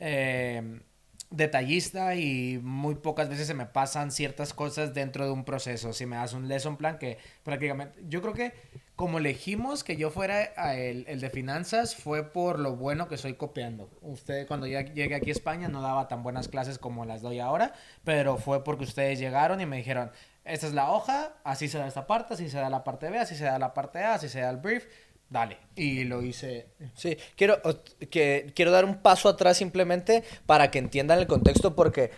eh, 0.00 0.80
detallista 1.30 2.14
y 2.14 2.58
muy 2.62 2.96
pocas 2.96 3.28
veces 3.28 3.46
se 3.46 3.54
me 3.54 3.66
pasan 3.66 4.10
ciertas 4.10 4.54
cosas 4.54 4.94
dentro 4.94 5.24
de 5.24 5.30
un 5.30 5.44
proceso. 5.44 5.92
Si 5.92 6.06
me 6.06 6.16
das 6.16 6.32
un 6.32 6.48
lesson 6.48 6.76
plan 6.76 6.98
que 6.98 7.18
prácticamente... 7.42 8.02
Yo 8.08 8.22
creo 8.22 8.34
que 8.34 8.52
como 8.98 9.18
elegimos 9.18 9.84
que 9.84 9.96
yo 9.96 10.10
fuera 10.10 10.42
el, 10.74 11.04
el, 11.06 11.20
de 11.20 11.30
finanzas 11.30 11.94
fue 11.94 12.32
por 12.32 12.58
lo 12.58 12.74
bueno 12.74 13.06
que 13.06 13.16
soy 13.16 13.34
copiando. 13.34 13.88
Usted 14.02 14.48
cuando 14.48 14.66
ya 14.66 14.80
llegué 14.80 15.14
aquí 15.14 15.28
a 15.28 15.32
España 15.34 15.68
no 15.68 15.82
daba 15.82 16.08
tan 16.08 16.24
buenas 16.24 16.48
clases 16.48 16.80
como 16.80 17.04
las 17.04 17.22
doy 17.22 17.38
ahora, 17.38 17.74
pero 18.02 18.38
fue 18.38 18.64
porque 18.64 18.82
ustedes 18.82 19.20
llegaron 19.20 19.60
y 19.60 19.66
me 19.66 19.76
dijeron, 19.76 20.10
esta 20.44 20.66
es 20.66 20.74
la 20.74 20.90
hoja, 20.90 21.36
así 21.44 21.68
se 21.68 21.78
da 21.78 21.86
esta 21.86 22.08
parte, 22.08 22.34
así 22.34 22.50
se 22.50 22.58
da 22.58 22.70
la 22.70 22.82
parte 22.82 23.08
B, 23.08 23.20
así 23.20 23.36
se 23.36 23.44
da 23.44 23.60
la 23.60 23.72
parte 23.72 24.02
A, 24.02 24.14
así 24.14 24.28
se 24.28 24.40
da 24.40 24.50
el 24.50 24.56
brief, 24.56 24.86
dale. 25.30 25.58
Y 25.76 26.04
lo 26.04 26.22
hice. 26.22 26.66
Sí, 26.94 27.16
quiero, 27.36 27.60
que, 28.10 28.52
quiero 28.54 28.70
dar 28.70 28.84
un 28.84 29.02
paso 29.02 29.28
atrás 29.28 29.56
simplemente 29.56 30.24
para 30.46 30.70
que 30.70 30.78
entiendan 30.78 31.18
el 31.18 31.26
contexto, 31.26 31.76
porque 31.76 32.10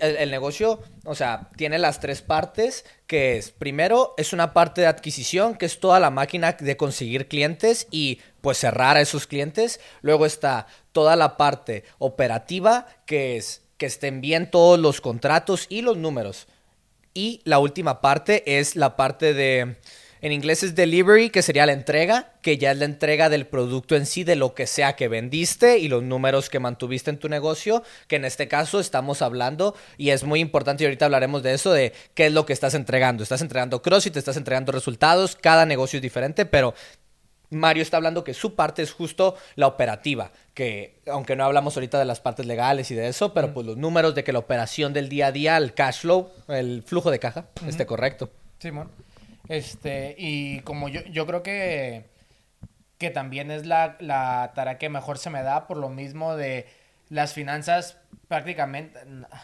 el, 0.00 0.16
el, 0.16 0.30
negocio, 0.30 0.82
o 1.04 1.14
sea, 1.14 1.50
tiene 1.56 1.78
las 1.78 2.00
tres 2.00 2.22
partes, 2.22 2.84
que 3.06 3.38
es, 3.38 3.52
primero, 3.52 4.14
es 4.16 4.32
una 4.32 4.52
parte 4.52 4.82
de 4.82 4.86
adquisición, 4.88 5.54
que 5.54 5.66
es 5.66 5.80
toda 5.80 6.00
la 6.00 6.10
máquina 6.10 6.52
de 6.52 6.76
conseguir 6.76 7.28
clientes 7.28 7.86
y 7.90 8.20
pues 8.40 8.58
cerrar 8.58 8.96
a 8.96 9.00
esos 9.00 9.26
clientes. 9.26 9.80
Luego 10.02 10.26
está 10.26 10.66
toda 10.92 11.16
la 11.16 11.36
parte 11.36 11.84
operativa, 11.98 12.86
que 13.06 13.36
es 13.36 13.62
que 13.78 13.86
estén 13.86 14.20
bien 14.20 14.50
todos 14.50 14.78
los 14.78 15.00
contratos 15.00 15.66
y 15.68 15.82
los 15.82 15.96
números. 15.96 16.46
Y 17.14 17.40
la 17.44 17.58
última 17.58 18.00
parte 18.00 18.58
es 18.58 18.76
la 18.76 18.96
parte 18.96 19.32
de, 19.32 19.76
en 20.26 20.32
inglés 20.32 20.62
es 20.62 20.74
delivery, 20.74 21.30
que 21.30 21.42
sería 21.42 21.66
la 21.66 21.72
entrega, 21.72 22.32
que 22.42 22.58
ya 22.58 22.72
es 22.72 22.78
la 22.78 22.84
entrega 22.84 23.28
del 23.28 23.46
producto 23.46 23.96
en 23.96 24.06
sí, 24.06 24.24
de 24.24 24.36
lo 24.36 24.54
que 24.54 24.66
sea 24.66 24.96
que 24.96 25.08
vendiste 25.08 25.78
y 25.78 25.88
los 25.88 26.02
números 26.02 26.50
que 26.50 26.58
mantuviste 26.58 27.10
en 27.10 27.18
tu 27.18 27.28
negocio, 27.28 27.82
que 28.08 28.16
en 28.16 28.24
este 28.24 28.48
caso 28.48 28.80
estamos 28.80 29.22
hablando, 29.22 29.74
y 29.96 30.10
es 30.10 30.24
muy 30.24 30.40
importante, 30.40 30.84
y 30.84 30.86
ahorita 30.86 31.06
hablaremos 31.06 31.42
de 31.42 31.54
eso, 31.54 31.72
de 31.72 31.92
qué 32.14 32.26
es 32.26 32.32
lo 32.32 32.46
que 32.46 32.52
estás 32.52 32.74
entregando. 32.74 33.22
Estás 33.22 33.42
entregando 33.42 33.82
CrossFit, 33.82 34.16
estás 34.16 34.36
entregando 34.36 34.72
resultados, 34.72 35.36
cada 35.36 35.64
negocio 35.66 35.98
es 35.98 36.02
diferente, 36.02 36.46
pero 36.46 36.74
Mario 37.50 37.82
está 37.82 37.96
hablando 37.96 38.24
que 38.24 38.34
su 38.34 38.54
parte 38.54 38.82
es 38.82 38.92
justo 38.92 39.36
la 39.54 39.66
operativa, 39.66 40.32
que 40.54 41.00
aunque 41.06 41.36
no 41.36 41.44
hablamos 41.44 41.76
ahorita 41.76 41.98
de 41.98 42.04
las 42.04 42.20
partes 42.20 42.46
legales 42.46 42.90
y 42.90 42.94
de 42.94 43.08
eso, 43.08 43.32
pero 43.32 43.54
pues 43.54 43.66
los 43.66 43.76
números 43.76 44.14
de 44.14 44.24
que 44.24 44.32
la 44.32 44.40
operación 44.40 44.92
del 44.92 45.08
día 45.08 45.28
a 45.28 45.32
día, 45.32 45.56
el 45.56 45.74
cash 45.74 46.00
flow, 46.00 46.30
el 46.48 46.82
flujo 46.82 47.10
de 47.10 47.18
caja, 47.18 47.46
esté 47.66 47.86
correcto. 47.86 48.30
Simón. 48.58 48.90
Este, 49.48 50.14
y 50.18 50.60
como 50.60 50.88
yo, 50.88 51.02
yo 51.04 51.26
creo 51.26 51.42
que, 51.42 52.06
que 52.98 53.10
también 53.10 53.50
es 53.50 53.66
la, 53.66 53.96
la 54.00 54.52
tarea 54.54 54.78
que 54.78 54.88
mejor 54.88 55.18
se 55.18 55.30
me 55.30 55.42
da 55.42 55.66
por 55.66 55.76
lo 55.76 55.88
mismo 55.88 56.36
de 56.36 56.66
las 57.08 57.32
finanzas 57.32 57.98
prácticamente, 58.28 58.98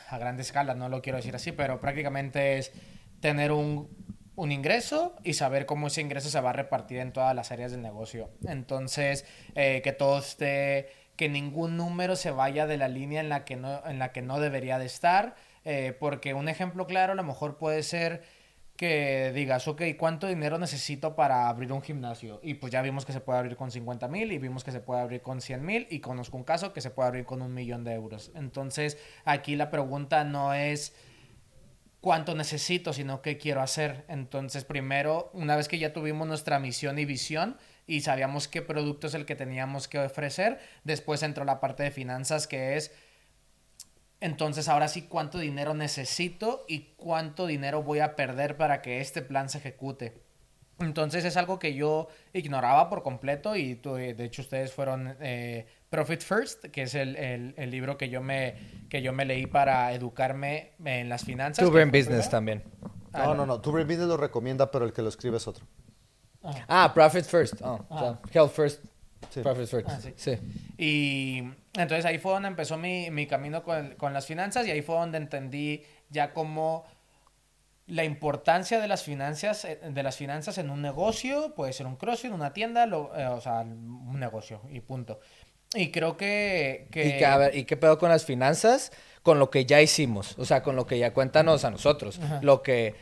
a 0.08 0.18
gran 0.18 0.38
escala, 0.40 0.74
no 0.74 0.88
lo 0.88 1.02
quiero 1.02 1.18
decir 1.18 1.36
así, 1.36 1.52
pero 1.52 1.80
prácticamente 1.80 2.58
es 2.58 2.72
tener 3.20 3.52
un 3.52 3.88
un 4.34 4.52
ingreso 4.52 5.14
y 5.24 5.34
saber 5.34 5.66
cómo 5.66 5.88
ese 5.88 6.00
ingreso 6.00 6.30
se 6.30 6.40
va 6.40 6.50
a 6.50 6.54
repartir 6.54 6.98
en 6.98 7.12
todas 7.12 7.34
las 7.34 7.52
áreas 7.52 7.72
del 7.72 7.82
negocio. 7.82 8.30
Entonces, 8.46 9.26
eh, 9.54 9.82
que 9.84 9.92
todo 9.92 10.18
esté, 10.18 10.88
que 11.16 11.28
ningún 11.28 11.76
número 11.76 12.16
se 12.16 12.30
vaya 12.30 12.66
de 12.66 12.78
la 12.78 12.88
línea 12.88 13.20
en 13.20 13.28
la 13.28 13.44
que 13.44 13.56
no, 13.56 13.82
en 13.86 13.98
la 13.98 14.12
que 14.12 14.22
no 14.22 14.40
debería 14.40 14.78
de 14.78 14.86
estar, 14.86 15.34
eh, 15.64 15.94
porque 15.98 16.34
un 16.34 16.48
ejemplo 16.48 16.86
claro 16.86 17.12
a 17.12 17.16
lo 17.16 17.24
mejor 17.24 17.58
puede 17.58 17.82
ser 17.82 18.22
que 18.76 19.32
digas, 19.34 19.68
ok, 19.68 19.82
¿cuánto 19.98 20.26
dinero 20.26 20.58
necesito 20.58 21.14
para 21.14 21.48
abrir 21.48 21.72
un 21.72 21.82
gimnasio? 21.82 22.40
Y 22.42 22.54
pues 22.54 22.72
ya 22.72 22.82
vimos 22.82 23.04
que 23.04 23.12
se 23.12 23.20
puede 23.20 23.38
abrir 23.38 23.56
con 23.56 23.70
50 23.70 24.08
mil 24.08 24.32
y 24.32 24.38
vimos 24.38 24.64
que 24.64 24.72
se 24.72 24.80
puede 24.80 25.00
abrir 25.00 25.22
con 25.22 25.40
100 25.40 25.64
mil 25.64 25.86
y 25.90 26.00
conozco 26.00 26.36
un 26.36 26.44
caso 26.44 26.72
que 26.72 26.80
se 26.80 26.90
puede 26.90 27.08
abrir 27.08 27.24
con 27.24 27.42
un 27.42 27.54
millón 27.54 27.84
de 27.84 27.92
euros. 27.92 28.32
Entonces, 28.34 28.98
aquí 29.24 29.56
la 29.56 29.70
pregunta 29.70 30.24
no 30.24 30.54
es 30.54 30.94
cuánto 32.00 32.34
necesito, 32.34 32.92
sino 32.92 33.22
qué 33.22 33.38
quiero 33.38 33.62
hacer. 33.62 34.04
Entonces, 34.08 34.64
primero, 34.64 35.30
una 35.32 35.56
vez 35.56 35.68
que 35.68 35.78
ya 35.78 35.92
tuvimos 35.92 36.26
nuestra 36.26 36.58
misión 36.58 36.98
y 36.98 37.04
visión 37.04 37.56
y 37.86 38.00
sabíamos 38.00 38.48
qué 38.48 38.62
producto 38.62 39.06
es 39.06 39.14
el 39.14 39.24
que 39.24 39.36
teníamos 39.36 39.86
que 39.86 40.00
ofrecer, 40.00 40.58
después 40.84 41.22
entró 41.22 41.44
la 41.44 41.60
parte 41.60 41.84
de 41.84 41.90
finanzas 41.90 42.46
que 42.46 42.76
es, 42.76 42.92
entonces 44.22 44.68
ahora 44.68 44.86
sí, 44.86 45.02
cuánto 45.02 45.38
dinero 45.38 45.74
necesito 45.74 46.64
y 46.68 46.94
cuánto 46.96 47.48
dinero 47.48 47.82
voy 47.82 47.98
a 47.98 48.14
perder 48.14 48.56
para 48.56 48.80
que 48.80 49.00
este 49.00 49.20
plan 49.20 49.48
se 49.48 49.58
ejecute. 49.58 50.22
Entonces 50.78 51.24
es 51.24 51.36
algo 51.36 51.58
que 51.58 51.74
yo 51.74 52.06
ignoraba 52.32 52.88
por 52.88 53.02
completo 53.02 53.56
y 53.56 53.74
de 53.74 54.24
hecho 54.24 54.42
ustedes 54.42 54.72
fueron 54.72 55.16
eh, 55.20 55.66
Profit 55.90 56.20
First, 56.20 56.66
que 56.66 56.82
es 56.82 56.94
el, 56.94 57.16
el, 57.16 57.70
libro 57.70 57.98
que 57.98 58.08
yo, 58.08 58.22
me, 58.22 58.86
que 58.88 59.02
yo 59.02 59.12
me 59.12 59.24
leí 59.24 59.46
para 59.46 59.92
educarme 59.92 60.74
en 60.84 61.08
las 61.08 61.24
finanzas. 61.24 61.64
Tu 61.64 61.70
Business 61.72 62.30
también. 62.30 62.62
Ah, 63.12 63.24
no, 63.26 63.34
no, 63.34 63.44
no. 63.44 63.60
Tu 63.60 63.72
Business 63.72 64.06
lo 64.06 64.16
recomienda, 64.16 64.70
pero 64.70 64.84
el 64.84 64.92
que 64.92 65.02
lo 65.02 65.08
escribe 65.08 65.38
es 65.38 65.48
otro. 65.48 65.66
Ah, 66.44 66.64
ah 66.68 66.94
Profit 66.94 67.24
First. 67.24 67.54
Oh, 67.60 68.18
health 68.32 68.52
First. 68.52 68.84
Profit 69.42 69.66
First. 69.66 69.88
Ah, 69.88 69.98
sí. 70.16 70.38
Y 70.78 71.42
entonces 71.74 72.04
ahí 72.04 72.18
fue 72.18 72.32
donde 72.32 72.48
empezó 72.48 72.76
mi, 72.76 73.10
mi 73.10 73.26
camino 73.26 73.62
con, 73.62 73.94
con 73.96 74.12
las 74.12 74.26
finanzas 74.26 74.66
y 74.66 74.70
ahí 74.70 74.82
fue 74.82 74.96
donde 74.96 75.18
entendí 75.18 75.82
ya 76.10 76.32
cómo 76.32 76.84
la 77.86 78.04
importancia 78.04 78.80
de 78.80 78.88
las 78.88 79.02
finanzas 79.02 79.64
eh, 79.64 79.80
de 79.82 80.02
las 80.02 80.16
finanzas 80.16 80.56
en 80.58 80.70
un 80.70 80.82
negocio 80.82 81.54
puede 81.54 81.72
ser 81.72 81.86
un 81.86 81.96
crossfit 81.96 82.30
una 82.30 82.52
tienda 82.52 82.86
lo, 82.86 83.14
eh, 83.16 83.26
o 83.26 83.40
sea 83.40 83.60
un 83.62 84.20
negocio 84.20 84.62
y 84.70 84.80
punto 84.80 85.18
y 85.74 85.90
creo 85.90 86.16
que... 86.16 86.86
¿Y, 86.90 87.18
que, 87.18 87.26
a 87.26 87.36
ver, 87.38 87.56
¿Y 87.56 87.64
qué 87.64 87.76
pedo 87.76 87.98
con 87.98 88.10
las 88.10 88.24
finanzas? 88.24 88.92
Con 89.22 89.38
lo 89.38 89.50
que 89.50 89.64
ya 89.64 89.80
hicimos, 89.80 90.36
o 90.38 90.44
sea, 90.44 90.62
con 90.62 90.76
lo 90.76 90.86
que 90.86 90.98
ya 90.98 91.14
cuéntanos 91.14 91.64
a 91.64 91.70
nosotros. 91.70 92.20
Lo 92.42 92.62
que, 92.62 92.94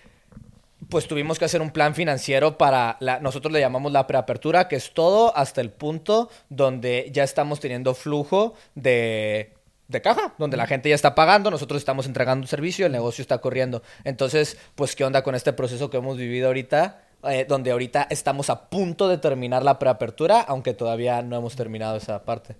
pues 0.91 1.09
tuvimos 1.09 1.39
que 1.39 1.45
hacer 1.45 1.63
un 1.63 1.71
plan 1.71 1.95
financiero 1.95 2.59
para, 2.59 2.97
la, 3.01 3.21
nosotros 3.21 3.53
le 3.53 3.61
llamamos 3.61 3.93
la 3.93 4.07
preapertura, 4.07 4.69
que 4.69 4.77
es 4.77 4.93
todo 4.93 5.37
hasta 5.37 5.61
el 5.61 5.71
punto 5.71 6.29
donde 6.49 7.11
ya 7.13 7.25
estamos 7.25 7.61
teniendo 7.61 7.95
flujo 7.95 8.55
de 8.75 9.55
de 9.91 10.01
caja, 10.01 10.35
donde 10.39 10.57
la 10.57 10.69
gente 10.69 10.89
ya 10.89 10.95
está 10.95 11.17
pagando, 11.17 11.51
nosotros 11.51 11.79
estamos 11.79 12.07
entregando 12.07 12.45
un 12.45 12.49
servicio, 12.49 12.87
el 12.87 12.93
negocio 12.93 13.23
está 13.23 13.39
corriendo. 13.39 13.83
Entonces, 14.05 14.57
pues, 14.77 14.95
¿qué 14.95 15.05
onda 15.05 15.23
con 15.23 15.35
este 15.35 15.53
proceso 15.53 15.91
que 15.91 15.97
hemos 15.97 16.17
vivido 16.17 16.47
ahorita? 16.47 17.03
Eh, 17.25 17.45
donde 17.47 17.71
ahorita 17.71 18.07
estamos 18.09 18.49
a 18.49 18.71
punto 18.71 19.09
de 19.09 19.19
terminar 19.19 19.63
la 19.63 19.79
preapertura, 19.79 20.41
aunque 20.41 20.73
todavía 20.73 21.21
no 21.23 21.37
hemos 21.37 21.55
terminado 21.55 21.97
esa 21.97 22.25
parte. 22.25 22.57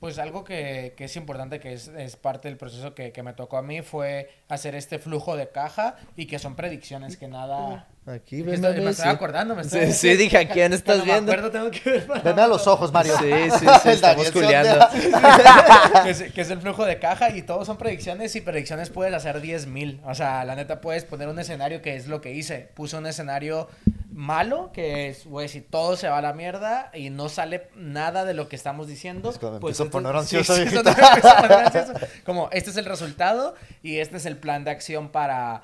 Pues 0.00 0.18
algo 0.18 0.44
que, 0.44 0.94
que 0.96 1.04
es 1.04 1.16
importante, 1.16 1.60
que 1.60 1.74
es, 1.74 1.88
es, 1.88 2.16
parte 2.16 2.48
del 2.48 2.56
proceso 2.56 2.94
que, 2.94 3.12
que, 3.12 3.22
me 3.22 3.34
tocó 3.34 3.58
a 3.58 3.62
mí, 3.62 3.82
fue 3.82 4.30
hacer 4.48 4.74
este 4.74 4.98
flujo 4.98 5.36
de 5.36 5.50
caja 5.50 5.96
y 6.16 6.24
que 6.24 6.38
son 6.38 6.56
predicciones 6.56 7.18
que 7.18 7.28
nada... 7.28 7.86
Aquí, 8.06 8.40
ven, 8.40 8.62
me, 8.62 8.72
me 8.80 8.90
estoy 8.90 9.10
acordando, 9.10 9.54
me 9.54 9.60
estoy... 9.60 9.88
Sí, 9.88 9.92
sí, 9.92 10.16
dije, 10.16 10.38
¿a 10.38 10.48
quién 10.48 10.72
estás 10.72 11.04
viendo? 11.04 11.30
Me 11.36 11.50
tengo 11.50 11.70
que 11.70 11.90
ver 11.90 12.22
Ven 12.24 12.38
a 12.38 12.46
los 12.46 12.66
ojos, 12.66 12.90
Mario. 12.90 13.14
Sí, 13.18 13.50
sí, 13.58 13.66
sí, 13.82 13.88
estamos 13.90 14.30
culiando. 14.30 14.88
que, 16.02 16.10
es, 16.10 16.22
que, 16.32 16.40
es, 16.40 16.50
el 16.50 16.60
flujo 16.60 16.86
de 16.86 16.98
caja 16.98 17.36
y 17.36 17.42
todos 17.42 17.66
son 17.66 17.76
predicciones 17.76 18.34
y 18.36 18.40
predicciones 18.40 18.88
puedes 18.88 19.12
hacer 19.12 19.42
10 19.42 19.66
mil. 19.66 20.00
O 20.06 20.14
sea, 20.14 20.46
la 20.46 20.56
neta 20.56 20.80
puedes 20.80 21.04
poner 21.04 21.28
un 21.28 21.38
escenario 21.38 21.82
que 21.82 21.94
es 21.94 22.08
lo 22.08 22.22
que 22.22 22.32
hice. 22.32 22.70
Puse 22.74 22.96
un 22.96 23.06
escenario 23.06 23.68
malo, 24.12 24.70
que 24.72 25.08
es, 25.08 25.26
güey, 25.26 25.48
si 25.48 25.60
todo 25.60 25.96
se 25.96 26.08
va 26.08 26.18
a 26.18 26.22
la 26.22 26.32
mierda 26.32 26.90
y 26.94 27.10
no 27.10 27.28
sale 27.28 27.68
nada 27.74 28.24
de 28.24 28.34
lo 28.34 28.48
que 28.48 28.56
estamos 28.56 28.88
diciendo, 28.88 29.32
pues... 29.60 29.80
poner 29.90 30.16
ansioso, 30.16 30.54
sí, 30.54 30.62
a 30.62 31.40
poner 31.40 31.52
ansioso. 31.52 31.92
Como, 32.24 32.48
este 32.52 32.70
es 32.70 32.76
el 32.76 32.84
resultado 32.84 33.54
y 33.82 33.98
este 33.98 34.16
es 34.16 34.26
el 34.26 34.36
plan 34.36 34.64
de 34.64 34.70
acción 34.70 35.10
para, 35.10 35.62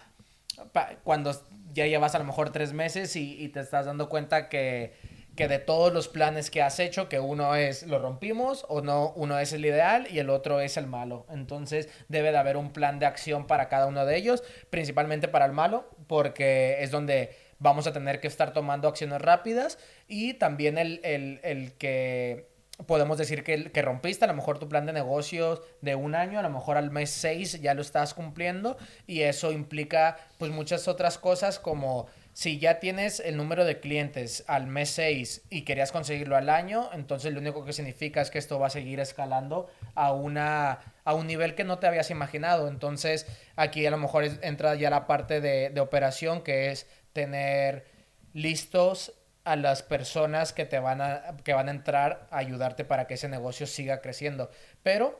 para 0.72 0.96
cuando 0.98 1.38
ya 1.72 1.86
llevas 1.86 2.14
a 2.14 2.18
lo 2.18 2.24
mejor 2.24 2.50
tres 2.50 2.72
meses 2.72 3.16
y, 3.16 3.42
y 3.42 3.48
te 3.48 3.60
estás 3.60 3.86
dando 3.86 4.08
cuenta 4.08 4.48
que 4.48 4.94
que 5.36 5.46
de 5.46 5.58
todos 5.58 5.92
los 5.92 6.08
planes 6.08 6.50
que 6.50 6.62
has 6.62 6.80
hecho, 6.80 7.08
que 7.08 7.20
uno 7.20 7.54
es 7.54 7.86
lo 7.86 7.98
rompimos 8.00 8.64
o 8.68 8.80
no, 8.80 9.12
uno 9.14 9.38
es 9.38 9.52
el 9.52 9.64
ideal 9.64 10.08
y 10.10 10.18
el 10.18 10.30
otro 10.30 10.60
es 10.60 10.76
el 10.76 10.86
malo. 10.86 11.26
Entonces 11.28 11.88
debe 12.08 12.32
de 12.32 12.38
haber 12.38 12.56
un 12.56 12.72
plan 12.72 12.98
de 12.98 13.06
acción 13.06 13.46
para 13.46 13.68
cada 13.68 13.86
uno 13.86 14.04
de 14.06 14.16
ellos, 14.16 14.42
principalmente 14.70 15.28
para 15.28 15.44
el 15.44 15.52
malo, 15.52 15.88
porque 16.08 16.82
es 16.82 16.90
donde 16.90 17.36
vamos 17.58 17.86
a 17.86 17.92
tener 17.92 18.20
que 18.20 18.26
estar 18.26 18.52
tomando 18.52 18.88
acciones 18.88 19.20
rápidas 19.20 19.78
y 20.08 20.34
también 20.34 20.78
el, 20.78 21.00
el, 21.04 21.40
el 21.42 21.72
que 21.72 22.48
podemos 22.86 23.16
decir 23.16 23.42
que, 23.42 23.72
que, 23.72 23.82
rompiste 23.82 24.24
a 24.24 24.28
lo 24.28 24.34
mejor 24.34 24.58
tu 24.58 24.68
plan 24.68 24.84
de 24.84 24.92
negocios 24.92 25.62
de 25.80 25.94
un 25.94 26.14
año, 26.14 26.38
a 26.38 26.42
lo 26.42 26.50
mejor 26.50 26.76
al 26.76 26.90
mes 26.90 27.10
6 27.10 27.62
ya 27.62 27.74
lo 27.74 27.80
estás 27.80 28.12
cumpliendo 28.12 28.76
y 29.06 29.22
eso 29.22 29.52
implica 29.52 30.18
pues 30.38 30.50
muchas 30.50 30.86
otras 30.86 31.16
cosas 31.16 31.58
como 31.58 32.06
si 32.36 32.58
ya 32.58 32.80
tienes 32.80 33.20
el 33.20 33.38
número 33.38 33.64
de 33.64 33.80
clientes 33.80 34.44
al 34.46 34.66
mes 34.66 34.90
6 34.90 35.46
y 35.48 35.62
querías 35.62 35.90
conseguirlo 35.90 36.36
al 36.36 36.50
año, 36.50 36.90
entonces 36.92 37.32
lo 37.32 37.40
único 37.40 37.64
que 37.64 37.72
significa 37.72 38.20
es 38.20 38.30
que 38.30 38.38
esto 38.38 38.58
va 38.58 38.66
a 38.66 38.70
seguir 38.70 39.00
escalando 39.00 39.70
a, 39.94 40.12
una, 40.12 40.80
a 41.06 41.14
un 41.14 41.26
nivel 41.26 41.54
que 41.54 41.64
no 41.64 41.78
te 41.78 41.86
habías 41.86 42.10
imaginado. 42.10 42.68
Entonces 42.68 43.26
aquí 43.56 43.86
a 43.86 43.90
lo 43.90 43.96
mejor 43.96 44.24
entra 44.42 44.74
ya 44.74 44.90
la 44.90 45.06
parte 45.06 45.40
de, 45.40 45.70
de 45.70 45.80
operación 45.80 46.42
que 46.42 46.70
es 46.70 46.86
tener 47.16 47.86
listos 48.34 49.14
a 49.44 49.56
las 49.56 49.82
personas 49.82 50.52
que 50.52 50.66
te 50.66 50.78
van 50.78 51.00
a, 51.00 51.38
que 51.42 51.54
van 51.54 51.68
a 51.68 51.70
entrar 51.70 52.26
a 52.30 52.36
ayudarte 52.36 52.84
para 52.84 53.06
que 53.06 53.14
ese 53.14 53.28
negocio 53.28 53.66
siga 53.66 54.02
creciendo. 54.02 54.50
Pero 54.82 55.18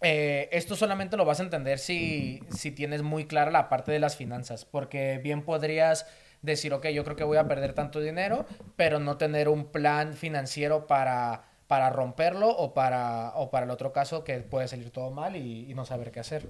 eh, 0.00 0.48
esto 0.52 0.74
solamente 0.74 1.18
lo 1.18 1.26
vas 1.26 1.40
a 1.40 1.42
entender 1.42 1.78
si, 1.78 2.40
si 2.48 2.70
tienes 2.70 3.02
muy 3.02 3.26
clara 3.26 3.50
la 3.50 3.68
parte 3.68 3.92
de 3.92 3.98
las 3.98 4.16
finanzas, 4.16 4.64
porque 4.64 5.20
bien 5.22 5.42
podrías 5.42 6.06
decir, 6.40 6.72
ok, 6.72 6.86
yo 6.88 7.04
creo 7.04 7.16
que 7.16 7.24
voy 7.24 7.36
a 7.36 7.46
perder 7.46 7.74
tanto 7.74 8.00
dinero, 8.00 8.46
pero 8.76 8.98
no 8.98 9.18
tener 9.18 9.50
un 9.50 9.66
plan 9.66 10.14
financiero 10.14 10.86
para, 10.86 11.44
para 11.72 11.88
romperlo 11.88 12.50
o 12.50 12.74
para, 12.74 13.32
o 13.34 13.50
para 13.50 13.64
el 13.64 13.70
otro 13.70 13.94
caso 13.94 14.24
que 14.24 14.40
puede 14.40 14.68
salir 14.68 14.90
todo 14.90 15.10
mal 15.10 15.36
y, 15.36 15.72
no 15.72 15.86
saber 15.86 16.10
qué 16.10 16.20
hacer. 16.20 16.46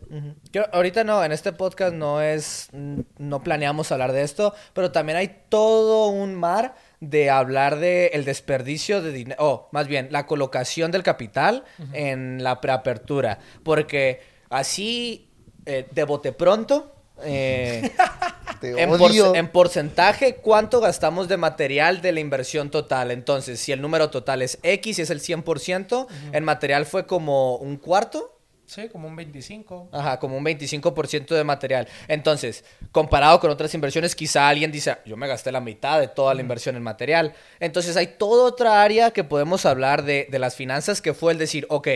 ahorita 0.73 1.05
no, 1.05 1.23
en 1.23 1.31
este 1.31 1.53
podcast 1.53 1.95
no 1.95 2.21
es, 2.21 2.71
no 2.73 3.45
planeamos 3.45 3.93
hablar 3.93 4.11
de 4.11 4.23
esto, 4.23 4.53
pero 4.73 4.91
también 4.91 5.17
hay 5.17 5.43
todo 5.49 6.09
un 6.09 6.35
mar 6.35 6.75
de 6.99 7.31
hablar 7.31 7.79
de 7.79 8.09
el 8.15 8.25
desperdicio 8.25 9.01
de 9.01 9.13
dinero, 9.13 9.37
o 9.39 9.69
más 9.71 9.87
bien 9.87 10.09
la 10.11 10.27
colocación 10.27 10.91
del 10.91 11.05
capital 11.05 11.63
en 11.93 12.43
la 12.43 12.61
preapertura, 12.61 13.39
porque 13.63 14.23
así 14.51 15.31
eh, 15.67 15.87
de 15.89 16.03
bote 16.03 16.33
pronto 16.33 16.97
eh, 17.23 17.93
en, 18.63 19.49
porcentaje, 19.49 20.37
¿cuánto 20.37 20.81
gastamos 20.81 21.29
de 21.29 21.37
material 21.37 22.01
de 22.01 22.13
la 22.13 22.21
inversión 22.21 22.71
total? 22.71 23.11
Entonces, 23.11 23.61
si 23.61 23.73
el 23.73 23.81
número 23.81 24.11
total 24.11 24.43
es 24.43 24.59
X 24.63 24.99
y 24.99 25.03
es 25.03 25.11
el 25.11 25.21
100%, 25.21 26.07
el 26.33 26.43
material 26.43 26.87
fue 26.87 27.07
como 27.07 27.57
un 27.57 27.77
cuarto. 27.77 28.39
Sí, 28.67 28.89
como 28.89 29.09
un 29.09 29.17
25. 29.17 29.91
Ajá, 29.93 30.19
como 30.19 30.37
un 30.37 30.45
25% 30.45 31.35
de 31.35 31.45
material. 31.45 31.89
Entonces, 32.09 32.65
comparado 32.91 33.39
con 33.39 33.51
otras 33.51 33.75
inversiones, 33.75 34.15
quizá 34.15 34.49
alguien 34.49 34.73
dice, 34.73 34.97
yo 35.05 35.17
me 35.17 35.29
gasté 35.29 35.53
la 35.53 35.61
mitad 35.61 36.01
de 36.01 36.09
toda 36.09 36.33
la 36.33 36.41
inversión 36.41 36.77
en 36.77 36.83
material. 36.83 37.35
Entonces, 37.61 37.97
hay 37.97 38.07
toda 38.19 38.45
otra 38.45 38.83
área 38.83 39.11
que 39.11 39.25
podemos 39.25 39.67
hablar 39.67 40.05
de, 40.05 40.27
de 40.31 40.39
las 40.39 40.55
finanzas 40.57 41.03
que 41.03 41.13
fue 41.13 41.33
el 41.33 41.39
decir, 41.39 41.67
ok, 41.69 41.89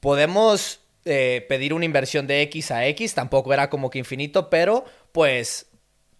podemos 0.00 0.82
eh, 1.04 1.44
pedir 1.48 1.74
una 1.74 1.84
inversión 1.84 2.28
de 2.28 2.42
X 2.42 2.70
a 2.70 2.86
X, 2.86 3.14
tampoco 3.14 3.52
era 3.52 3.68
como 3.68 3.90
que 3.90 3.98
infinito, 3.98 4.48
pero 4.48 4.84
pues 5.10 5.66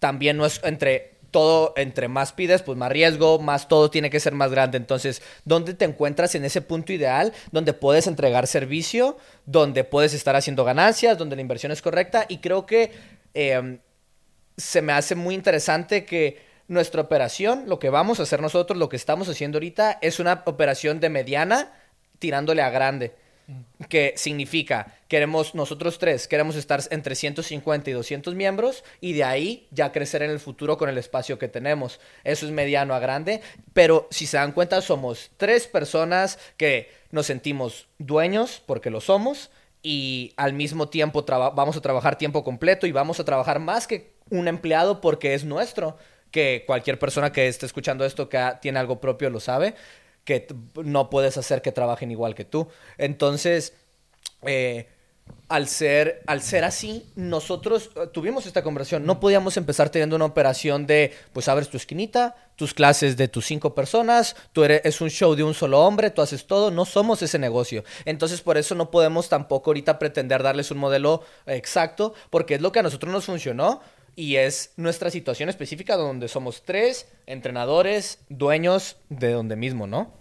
también 0.03 0.35
no 0.35 0.45
es 0.45 0.59
entre 0.65 1.13
todo, 1.31 1.71
entre 1.77 2.09
más 2.09 2.33
pides, 2.33 2.61
pues 2.61 2.77
más 2.77 2.91
riesgo, 2.91 3.39
más 3.39 3.69
todo 3.69 3.89
tiene 3.89 4.09
que 4.09 4.19
ser 4.19 4.33
más 4.33 4.51
grande. 4.51 4.75
Entonces, 4.75 5.21
¿dónde 5.45 5.73
te 5.75 5.85
encuentras 5.85 6.35
en 6.35 6.43
ese 6.43 6.61
punto 6.61 6.91
ideal 6.91 7.31
donde 7.53 7.71
puedes 7.71 8.05
entregar 8.07 8.45
servicio, 8.45 9.15
donde 9.45 9.85
puedes 9.85 10.13
estar 10.13 10.35
haciendo 10.35 10.65
ganancias, 10.65 11.17
donde 11.17 11.37
la 11.37 11.41
inversión 11.41 11.71
es 11.71 11.81
correcta? 11.81 12.25
Y 12.27 12.39
creo 12.39 12.65
que 12.65 12.91
em, 13.33 13.79
se 14.57 14.81
me 14.81 14.91
hace 14.91 15.15
muy 15.15 15.35
interesante 15.35 16.03
que 16.03 16.41
nuestra 16.67 16.99
operación, 16.99 17.63
lo 17.67 17.79
que 17.79 17.89
vamos 17.89 18.19
a 18.19 18.23
hacer 18.23 18.41
nosotros, 18.41 18.77
lo 18.77 18.89
que 18.89 18.97
estamos 18.97 19.29
haciendo 19.29 19.55
ahorita, 19.55 19.99
es 20.01 20.19
una 20.19 20.43
operación 20.47 20.99
de 20.99 21.07
mediana 21.07 21.71
tirándole 22.19 22.61
a 22.61 22.69
grande 22.69 23.15
que 23.89 24.13
significa, 24.15 24.95
queremos 25.07 25.53
nosotros 25.53 25.99
tres, 25.99 26.27
queremos 26.27 26.55
estar 26.55 26.81
entre 26.91 27.15
150 27.15 27.89
y 27.89 27.93
200 27.93 28.35
miembros 28.35 28.83
y 29.01 29.13
de 29.13 29.23
ahí 29.23 29.67
ya 29.71 29.91
crecer 29.91 30.23
en 30.23 30.31
el 30.31 30.39
futuro 30.39 30.77
con 30.77 30.89
el 30.89 30.97
espacio 30.97 31.37
que 31.37 31.47
tenemos. 31.47 31.99
Eso 32.23 32.45
es 32.45 32.51
mediano 32.51 32.93
a 32.93 32.99
grande, 32.99 33.41
pero 33.73 34.07
si 34.11 34.25
se 34.25 34.37
dan 34.37 34.53
cuenta 34.53 34.81
somos 34.81 35.31
tres 35.37 35.67
personas 35.67 36.39
que 36.57 36.89
nos 37.11 37.25
sentimos 37.25 37.87
dueños 37.97 38.61
porque 38.65 38.89
lo 38.89 39.01
somos 39.01 39.51
y 39.81 40.33
al 40.37 40.53
mismo 40.53 40.87
tiempo 40.87 41.25
vamos 41.27 41.75
a 41.75 41.81
trabajar 41.81 42.17
tiempo 42.17 42.43
completo 42.43 42.87
y 42.87 42.91
vamos 42.93 43.19
a 43.19 43.25
trabajar 43.25 43.59
más 43.59 43.85
que 43.87 44.13
un 44.29 44.47
empleado 44.47 45.01
porque 45.01 45.33
es 45.33 45.43
nuestro 45.43 45.97
que 46.31 46.63
cualquier 46.65 46.97
persona 46.97 47.31
que 47.31 47.47
esté 47.47 47.65
escuchando 47.65 48.05
esto 48.05 48.29
que 48.29 48.39
tiene 48.61 48.79
algo 48.79 48.99
propio 48.99 49.29
lo 49.29 49.39
sabe 49.39 49.75
que 50.25 50.47
no 50.83 51.09
puedes 51.09 51.37
hacer 51.37 51.61
que 51.61 51.71
trabajen 51.71 52.11
igual 52.11 52.35
que 52.35 52.45
tú. 52.45 52.67
Entonces, 52.97 53.73
eh, 54.43 54.87
al, 55.49 55.67
ser, 55.67 56.23
al 56.25 56.41
ser 56.41 56.63
así, 56.63 57.05
nosotros 57.15 57.91
eh, 57.95 58.07
tuvimos 58.07 58.45
esta 58.45 58.63
conversación. 58.63 59.05
No 59.05 59.19
podíamos 59.19 59.57
empezar 59.57 59.89
teniendo 59.89 60.15
una 60.15 60.25
operación 60.25 60.87
de, 60.87 61.13
pues 61.33 61.47
abres 61.47 61.69
tu 61.69 61.77
esquinita, 61.77 62.35
tus 62.55 62.73
clases 62.73 63.17
de 63.17 63.27
tus 63.27 63.45
cinco 63.45 63.75
personas, 63.75 64.35
tú 64.51 64.63
eres, 64.63 64.81
es 64.83 65.01
un 65.01 65.09
show 65.09 65.35
de 65.35 65.43
un 65.43 65.53
solo 65.53 65.81
hombre, 65.81 66.09
tú 66.09 66.21
haces 66.21 66.47
todo, 66.47 66.71
no 66.71 66.85
somos 66.85 67.21
ese 67.21 67.39
negocio. 67.39 67.83
Entonces, 68.05 68.41
por 68.41 68.57
eso 68.57 68.75
no 68.75 68.91
podemos 68.91 69.29
tampoco 69.29 69.71
ahorita 69.71 69.99
pretender 69.99 70.43
darles 70.43 70.71
un 70.71 70.77
modelo 70.77 71.23
exacto, 71.45 72.13
porque 72.29 72.55
es 72.55 72.61
lo 72.61 72.71
que 72.71 72.79
a 72.79 72.83
nosotros 72.83 73.11
nos 73.11 73.25
funcionó 73.25 73.81
y 74.15 74.35
es 74.35 74.73
nuestra 74.77 75.09
situación 75.09 75.49
específica 75.49 75.95
donde 75.95 76.27
somos 76.27 76.63
tres 76.63 77.07
entrenadores, 77.25 78.19
dueños 78.29 78.97
de 79.09 79.31
donde 79.31 79.55
mismo, 79.55 79.87
¿no? 79.87 80.11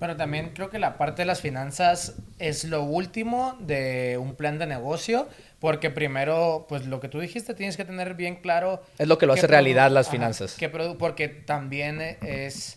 Pero 0.00 0.16
también 0.16 0.50
creo 0.54 0.70
que 0.70 0.80
la 0.80 0.98
parte 0.98 1.22
de 1.22 1.26
las 1.26 1.40
finanzas 1.40 2.16
es 2.40 2.64
lo 2.64 2.82
último 2.82 3.56
de 3.60 4.18
un 4.18 4.34
plan 4.34 4.58
de 4.58 4.66
negocio, 4.66 5.28
porque 5.60 5.90
primero, 5.90 6.66
pues 6.68 6.86
lo 6.86 6.98
que 6.98 7.08
tú 7.08 7.20
dijiste, 7.20 7.54
tienes 7.54 7.76
que 7.76 7.84
tener 7.84 8.14
bien 8.14 8.36
claro... 8.36 8.82
Es 8.98 9.06
lo 9.06 9.18
que 9.18 9.26
lo 9.26 9.34
hace 9.34 9.46
realidad 9.46 9.90
las 9.90 10.10
finanzas. 10.10 10.56
porque 10.98 11.28
también 11.28 12.00
es 12.22 12.76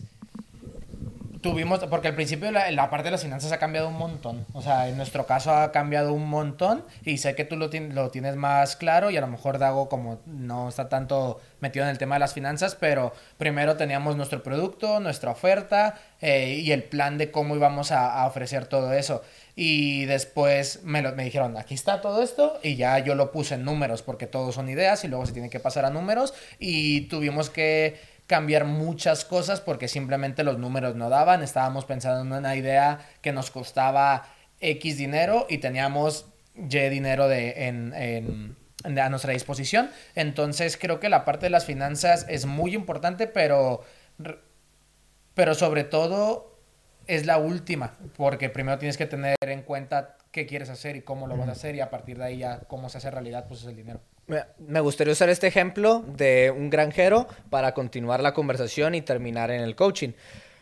tuvimos, 1.40 1.80
porque 1.86 2.08
al 2.08 2.14
principio 2.14 2.50
la, 2.50 2.70
la, 2.70 2.90
parte 2.90 3.06
de 3.06 3.12
las 3.12 3.22
finanzas 3.22 3.52
ha 3.52 3.58
cambiado 3.58 3.88
un 3.88 3.96
montón. 3.96 4.46
O 4.52 4.62
sea, 4.62 4.88
en 4.88 4.96
nuestro 4.96 5.26
caso 5.26 5.52
ha 5.54 5.72
cambiado 5.72 6.12
un 6.12 6.28
montón 6.28 6.84
y 7.04 7.18
sé 7.18 7.34
que 7.34 7.44
tú 7.44 7.56
lo, 7.56 7.68
lo 7.68 8.10
tienes 8.10 8.36
más 8.36 8.76
claro 8.76 9.10
y 9.10 9.16
a 9.16 9.20
lo 9.20 9.26
mejor 9.26 9.58
Dago 9.58 9.88
como 9.88 10.20
no 10.26 10.68
está 10.68 10.88
tanto 10.88 11.40
metido 11.60 11.84
en 11.84 11.90
el 11.90 11.98
tema 11.98 12.16
de 12.16 12.20
las 12.20 12.34
finanzas, 12.34 12.74
pero 12.74 13.12
primero 13.38 13.76
teníamos 13.76 14.16
nuestro 14.16 14.42
producto, 14.42 15.00
nuestra 15.00 15.30
oferta 15.30 15.98
eh, 16.20 16.60
y 16.62 16.72
el 16.72 16.84
plan 16.84 17.18
de 17.18 17.30
cómo 17.30 17.56
íbamos 17.56 17.92
a, 17.92 18.22
a 18.22 18.26
ofrecer 18.26 18.66
todo 18.66 18.92
eso. 18.92 19.22
Y 19.56 20.06
después 20.06 20.82
me, 20.84 21.02
lo, 21.02 21.14
me 21.14 21.24
dijeron, 21.24 21.56
aquí 21.56 21.74
está 21.74 22.00
todo 22.00 22.22
esto 22.22 22.58
y 22.62 22.76
ya 22.76 22.98
yo 22.98 23.14
lo 23.14 23.30
puse 23.30 23.56
en 23.56 23.64
números 23.64 24.02
porque 24.02 24.26
todos 24.26 24.54
son 24.54 24.68
ideas 24.68 25.04
y 25.04 25.08
luego 25.08 25.26
se 25.26 25.32
tiene 25.32 25.50
que 25.50 25.60
pasar 25.60 25.84
a 25.84 25.90
números 25.90 26.34
y 26.58 27.02
tuvimos 27.02 27.50
que 27.50 27.98
cambiar 28.30 28.64
muchas 28.64 29.24
cosas 29.24 29.60
porque 29.60 29.88
simplemente 29.88 30.44
los 30.44 30.56
números 30.56 30.94
no 30.94 31.10
daban. 31.10 31.42
Estábamos 31.42 31.84
pensando 31.84 32.20
en 32.20 32.32
una 32.32 32.54
idea 32.54 33.00
que 33.22 33.32
nos 33.32 33.50
costaba 33.50 34.28
X 34.60 34.98
dinero 34.98 35.48
y 35.50 35.58
teníamos 35.58 36.26
Y 36.54 36.88
dinero 36.90 37.26
de, 37.26 37.66
en, 37.66 38.56
a 38.84 39.08
nuestra 39.08 39.32
disposición. 39.32 39.90
Entonces 40.14 40.76
creo 40.76 41.00
que 41.00 41.08
la 41.08 41.24
parte 41.24 41.46
de 41.46 41.50
las 41.50 41.64
finanzas 41.64 42.24
es 42.28 42.46
muy 42.46 42.72
importante, 42.72 43.26
pero, 43.26 43.82
pero 45.34 45.56
sobre 45.56 45.82
todo 45.82 46.56
es 47.08 47.26
la 47.26 47.38
última, 47.38 47.98
porque 48.16 48.48
primero 48.48 48.78
tienes 48.78 48.96
que 48.96 49.06
tener 49.06 49.34
en 49.40 49.62
cuenta 49.62 50.18
qué 50.30 50.46
quieres 50.46 50.70
hacer 50.70 50.94
y 50.94 51.02
cómo 51.02 51.26
lo 51.26 51.36
vas 51.36 51.48
a 51.48 51.52
hacer 51.52 51.74
y 51.74 51.80
a 51.80 51.90
partir 51.90 52.16
de 52.16 52.26
ahí 52.26 52.38
ya 52.38 52.60
cómo 52.68 52.88
se 52.90 52.98
hace 52.98 53.10
realidad, 53.10 53.46
pues 53.48 53.62
es 53.62 53.66
el 53.66 53.74
dinero. 53.74 54.00
Me 54.58 54.80
gustaría 54.80 55.12
usar 55.12 55.28
este 55.28 55.46
ejemplo 55.46 56.04
de 56.06 56.52
un 56.56 56.70
granjero 56.70 57.26
para 57.50 57.74
continuar 57.74 58.22
la 58.22 58.34
conversación 58.34 58.94
y 58.94 59.02
terminar 59.02 59.50
en 59.50 59.60
el 59.60 59.74
coaching. 59.74 60.10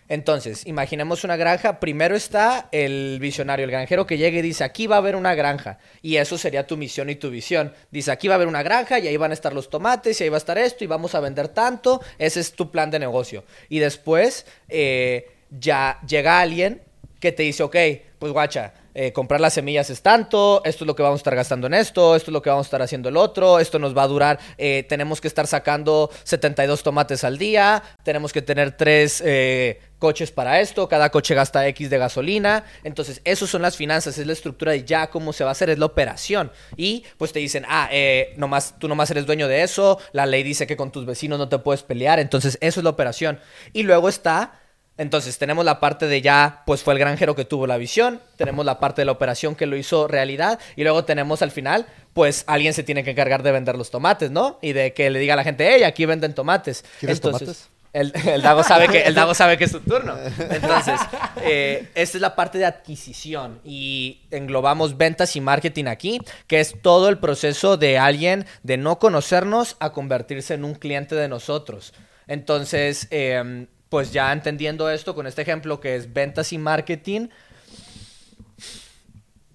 Entonces, 0.08 0.66
imaginemos 0.66 1.22
una 1.24 1.36
granja. 1.36 1.80
Primero 1.80 2.16
está 2.16 2.68
el 2.72 3.18
visionario, 3.20 3.64
el 3.64 3.70
granjero 3.70 4.06
que 4.06 4.16
llega 4.16 4.38
y 4.38 4.42
dice, 4.42 4.64
aquí 4.64 4.86
va 4.86 4.96
a 4.96 4.98
haber 4.98 5.16
una 5.16 5.34
granja. 5.34 5.78
Y 6.00 6.16
eso 6.16 6.38
sería 6.38 6.66
tu 6.66 6.78
misión 6.78 7.10
y 7.10 7.16
tu 7.16 7.30
visión. 7.30 7.74
Dice, 7.90 8.10
aquí 8.10 8.26
va 8.26 8.34
a 8.34 8.36
haber 8.36 8.48
una 8.48 8.62
granja 8.62 8.98
y 8.98 9.06
ahí 9.06 9.16
van 9.18 9.32
a 9.32 9.34
estar 9.34 9.52
los 9.52 9.68
tomates 9.68 10.18
y 10.20 10.24
ahí 10.24 10.30
va 10.30 10.36
a 10.36 10.38
estar 10.38 10.56
esto 10.56 10.82
y 10.82 10.86
vamos 10.86 11.14
a 11.14 11.20
vender 11.20 11.48
tanto. 11.48 12.00
Ese 12.18 12.40
es 12.40 12.52
tu 12.52 12.70
plan 12.70 12.90
de 12.90 12.98
negocio. 12.98 13.44
Y 13.68 13.80
después 13.80 14.46
eh, 14.68 15.30
ya 15.50 16.00
llega 16.08 16.40
alguien 16.40 16.82
que 17.20 17.32
te 17.32 17.42
dice, 17.42 17.62
ok, 17.62 17.76
pues 18.18 18.32
guacha, 18.32 18.72
eh, 19.00 19.12
comprar 19.12 19.40
las 19.40 19.54
semillas 19.54 19.90
es 19.90 20.02
tanto, 20.02 20.60
esto 20.64 20.82
es 20.82 20.86
lo 20.88 20.96
que 20.96 21.04
vamos 21.04 21.18
a 21.18 21.20
estar 21.20 21.36
gastando 21.36 21.68
en 21.68 21.74
esto, 21.74 22.16
esto 22.16 22.32
es 22.32 22.32
lo 22.32 22.42
que 22.42 22.50
vamos 22.50 22.66
a 22.66 22.66
estar 22.66 22.82
haciendo 22.82 23.08
el 23.08 23.16
otro, 23.16 23.60
esto 23.60 23.78
nos 23.78 23.96
va 23.96 24.02
a 24.02 24.08
durar, 24.08 24.40
eh, 24.56 24.84
tenemos 24.88 25.20
que 25.20 25.28
estar 25.28 25.46
sacando 25.46 26.10
72 26.24 26.82
tomates 26.82 27.22
al 27.22 27.38
día, 27.38 27.80
tenemos 28.02 28.32
que 28.32 28.42
tener 28.42 28.76
tres 28.76 29.22
eh, 29.24 29.80
coches 30.00 30.32
para 30.32 30.60
esto, 30.60 30.88
cada 30.88 31.10
coche 31.10 31.36
gasta 31.36 31.68
X 31.68 31.90
de 31.90 31.98
gasolina, 31.98 32.64
entonces 32.82 33.20
esas 33.22 33.48
son 33.48 33.62
las 33.62 33.76
finanzas, 33.76 34.18
es 34.18 34.26
la 34.26 34.32
estructura 34.32 34.72
de 34.72 34.82
ya 34.82 35.10
cómo 35.10 35.32
se 35.32 35.44
va 35.44 35.50
a 35.50 35.52
hacer, 35.52 35.70
es 35.70 35.78
la 35.78 35.86
operación. 35.86 36.50
Y 36.76 37.04
pues 37.18 37.32
te 37.32 37.38
dicen, 37.38 37.66
ah, 37.68 37.88
nomás, 38.36 38.80
tú 38.80 38.88
nomás 38.88 39.12
eres 39.12 39.26
dueño 39.26 39.46
de 39.46 39.62
eso, 39.62 40.00
la 40.10 40.26
ley 40.26 40.42
dice 40.42 40.66
que 40.66 40.76
con 40.76 40.90
tus 40.90 41.06
vecinos 41.06 41.38
no 41.38 41.48
te 41.48 41.60
puedes 41.60 41.84
pelear, 41.84 42.18
entonces 42.18 42.58
eso 42.60 42.80
es 42.80 42.84
la 42.84 42.90
operación. 42.90 43.38
Y 43.72 43.84
luego 43.84 44.08
está 44.08 44.58
entonces, 44.98 45.38
tenemos 45.38 45.64
la 45.64 45.78
parte 45.78 46.08
de 46.08 46.20
ya, 46.20 46.62
pues 46.66 46.82
fue 46.82 46.92
el 46.92 46.98
granjero 46.98 47.36
que 47.36 47.44
tuvo 47.44 47.68
la 47.68 47.76
visión, 47.76 48.20
tenemos 48.36 48.66
la 48.66 48.80
parte 48.80 49.02
de 49.02 49.06
la 49.06 49.12
operación 49.12 49.54
que 49.54 49.64
lo 49.64 49.76
hizo 49.76 50.08
realidad, 50.08 50.58
y 50.74 50.82
luego 50.82 51.04
tenemos 51.04 51.40
al 51.40 51.52
final, 51.52 51.86
pues 52.12 52.42
alguien 52.48 52.74
se 52.74 52.82
tiene 52.82 53.04
que 53.04 53.12
encargar 53.12 53.44
de 53.44 53.52
vender 53.52 53.76
los 53.76 53.92
tomates, 53.92 54.32
¿no? 54.32 54.58
Y 54.60 54.72
de 54.72 54.92
que 54.92 55.08
le 55.08 55.20
diga 55.20 55.34
a 55.34 55.36
la 55.36 55.44
gente, 55.44 55.70
hey, 55.72 55.84
aquí 55.84 56.04
venden 56.04 56.34
tomates. 56.34 56.84
¿Quieres 56.98 57.18
Entonces, 57.18 57.40
tomates? 57.40 57.78
El, 57.92 58.12
el 58.28 58.42
Dago 58.42 58.64
sabe 58.64 58.88
que, 58.88 59.02
el 59.02 59.14
Dago 59.14 59.34
sabe 59.34 59.56
que 59.56 59.64
es 59.64 59.70
su 59.70 59.80
turno. 59.80 60.16
Entonces, 60.50 61.00
eh, 61.42 61.88
esta 61.94 62.18
es 62.18 62.20
la 62.20 62.34
parte 62.34 62.58
de 62.58 62.66
adquisición 62.66 63.60
y 63.64 64.22
englobamos 64.32 64.96
ventas 64.96 65.36
y 65.36 65.40
marketing 65.40 65.86
aquí, 65.86 66.20
que 66.48 66.58
es 66.58 66.74
todo 66.82 67.08
el 67.08 67.18
proceso 67.18 67.76
de 67.76 67.98
alguien 67.98 68.46
de 68.64 68.76
no 68.76 68.98
conocernos 68.98 69.76
a 69.78 69.92
convertirse 69.92 70.54
en 70.54 70.64
un 70.64 70.74
cliente 70.74 71.14
de 71.14 71.28
nosotros. 71.28 71.94
Entonces, 72.26 73.06
em, 73.10 73.68
pues 73.88 74.12
ya 74.12 74.32
entendiendo 74.32 74.90
esto 74.90 75.14
con 75.14 75.26
este 75.26 75.42
ejemplo 75.42 75.80
que 75.80 75.96
es 75.96 76.12
ventas 76.12 76.52
y 76.52 76.58
marketing, 76.58 77.28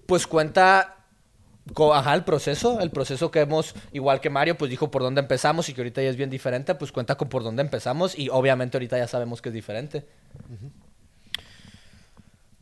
pues 0.06 0.26
cuenta 0.26 0.94
Ajá, 1.94 2.14
el 2.14 2.24
proceso, 2.24 2.80
el 2.80 2.90
proceso 2.90 3.30
que 3.30 3.40
hemos, 3.40 3.74
igual 3.92 4.20
que 4.20 4.28
Mario, 4.28 4.58
pues 4.58 4.70
dijo 4.70 4.90
por 4.90 5.02
dónde 5.02 5.22
empezamos 5.22 5.68
y 5.68 5.74
que 5.74 5.80
ahorita 5.80 6.02
ya 6.02 6.10
es 6.10 6.16
bien 6.16 6.28
diferente, 6.28 6.74
pues 6.74 6.92
cuenta 6.92 7.16
con 7.16 7.28
por 7.30 7.42
dónde 7.42 7.62
empezamos 7.62 8.18
y 8.18 8.28
obviamente 8.28 8.76
ahorita 8.76 8.98
ya 8.98 9.08
sabemos 9.08 9.40
que 9.40 9.48
es 9.48 9.54
diferente. 9.54 10.06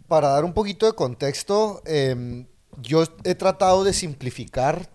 Para 0.06 0.28
dar 0.28 0.44
un 0.44 0.52
poquito 0.52 0.86
de 0.86 0.92
contexto, 0.92 1.82
em, 1.84 2.46
yo 2.80 3.02
he 3.24 3.34
tratado 3.34 3.82
de 3.82 3.92
simplificar 3.92 4.88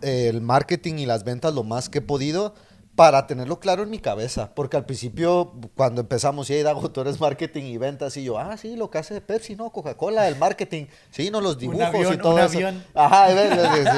el 0.00 0.40
marketing 0.40 0.94
y 0.94 1.06
las 1.06 1.22
ventas 1.22 1.54
lo 1.54 1.62
más 1.62 1.88
que 1.88 1.98
he 1.98 2.02
podido 2.02 2.54
para 2.94 3.26
tenerlo 3.26 3.58
claro 3.58 3.82
en 3.84 3.90
mi 3.90 3.98
cabeza. 3.98 4.54
Porque 4.54 4.76
al 4.76 4.84
principio, 4.84 5.54
cuando 5.76 6.02
empezamos, 6.02 6.50
y 6.50 6.54
hey, 6.54 6.62
Dago, 6.62 6.90
tú 6.90 7.00
eres 7.00 7.18
marketing 7.18 7.62
y 7.64 7.78
ventas, 7.78 8.16
y 8.18 8.24
yo, 8.24 8.38
ah, 8.38 8.54
sí, 8.58 8.76
lo 8.76 8.90
que 8.90 8.98
hace 8.98 9.20
Pepsi, 9.22 9.56
¿no? 9.56 9.70
Coca-Cola, 9.70 10.28
el 10.28 10.36
marketing, 10.36 10.86
sí, 11.10 11.30
no, 11.30 11.40
los 11.40 11.58
dibujos 11.58 11.86
avión, 11.86 12.14
y 12.14 12.16
todo 12.18 12.34
un 12.34 12.40
eso. 12.40 12.48
avión. 12.58 12.84
Ajá, 12.94 13.28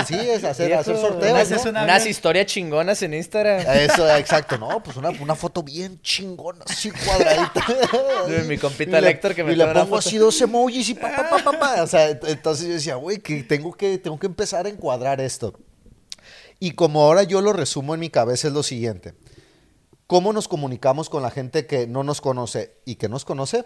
sí, 0.06 0.14
es 0.14 0.44
hacer, 0.44 0.74
hacer 0.74 0.94
Viejo, 0.94 1.08
sorteos, 1.08 1.38
haces 1.40 1.64
¿no? 1.64 1.70
una- 1.72 1.82
Unas 1.84 2.06
historias 2.06 2.46
chingonas 2.46 3.02
en 3.02 3.14
Instagram. 3.14 3.60
Eso, 3.66 4.08
exacto. 4.16 4.58
No, 4.58 4.80
pues 4.82 4.96
una, 4.96 5.10
una 5.10 5.34
foto 5.34 5.62
bien 5.64 6.00
chingona, 6.00 6.64
así 6.68 6.90
cuadradita. 6.92 7.64
De 8.28 8.42
mi 8.44 8.58
compita 8.58 8.98
Y 8.98 9.02
le- 9.02 9.10
Héctor 9.10 9.34
que 9.34 9.42
me 9.42 9.52
Y 9.52 9.56
le 9.56 9.66
pongo 9.66 9.86
foto. 9.86 9.96
así 9.98 10.18
dos 10.18 10.40
emojis 10.40 10.88
y 10.90 10.94
pa, 10.94 11.10
pa, 11.16 11.28
pa, 11.30 11.38
pa, 11.52 11.58
pa. 11.58 11.82
O 11.82 11.86
sea, 11.88 12.10
ent- 12.10 12.28
entonces 12.28 12.66
yo 12.68 12.72
decía, 12.74 12.94
güey, 12.94 13.18
que 13.18 13.42
tengo, 13.42 13.72
que 13.72 13.98
tengo 13.98 14.18
que 14.20 14.26
empezar 14.26 14.66
a 14.66 14.68
encuadrar 14.68 15.20
esto. 15.20 15.52
Y 16.60 16.72
como 16.72 17.02
ahora 17.02 17.22
yo 17.24 17.40
lo 17.40 17.52
resumo 17.52 17.94
en 17.94 18.00
mi 18.00 18.10
cabeza 18.10 18.48
es 18.48 18.54
lo 18.54 18.62
siguiente. 18.62 19.14
¿Cómo 20.06 20.32
nos 20.32 20.48
comunicamos 20.48 21.08
con 21.08 21.22
la 21.22 21.30
gente 21.30 21.66
que 21.66 21.86
no 21.86 22.02
nos 22.04 22.20
conoce 22.20 22.76
y 22.84 22.96
que 22.96 23.08
nos 23.08 23.24
conoce? 23.24 23.64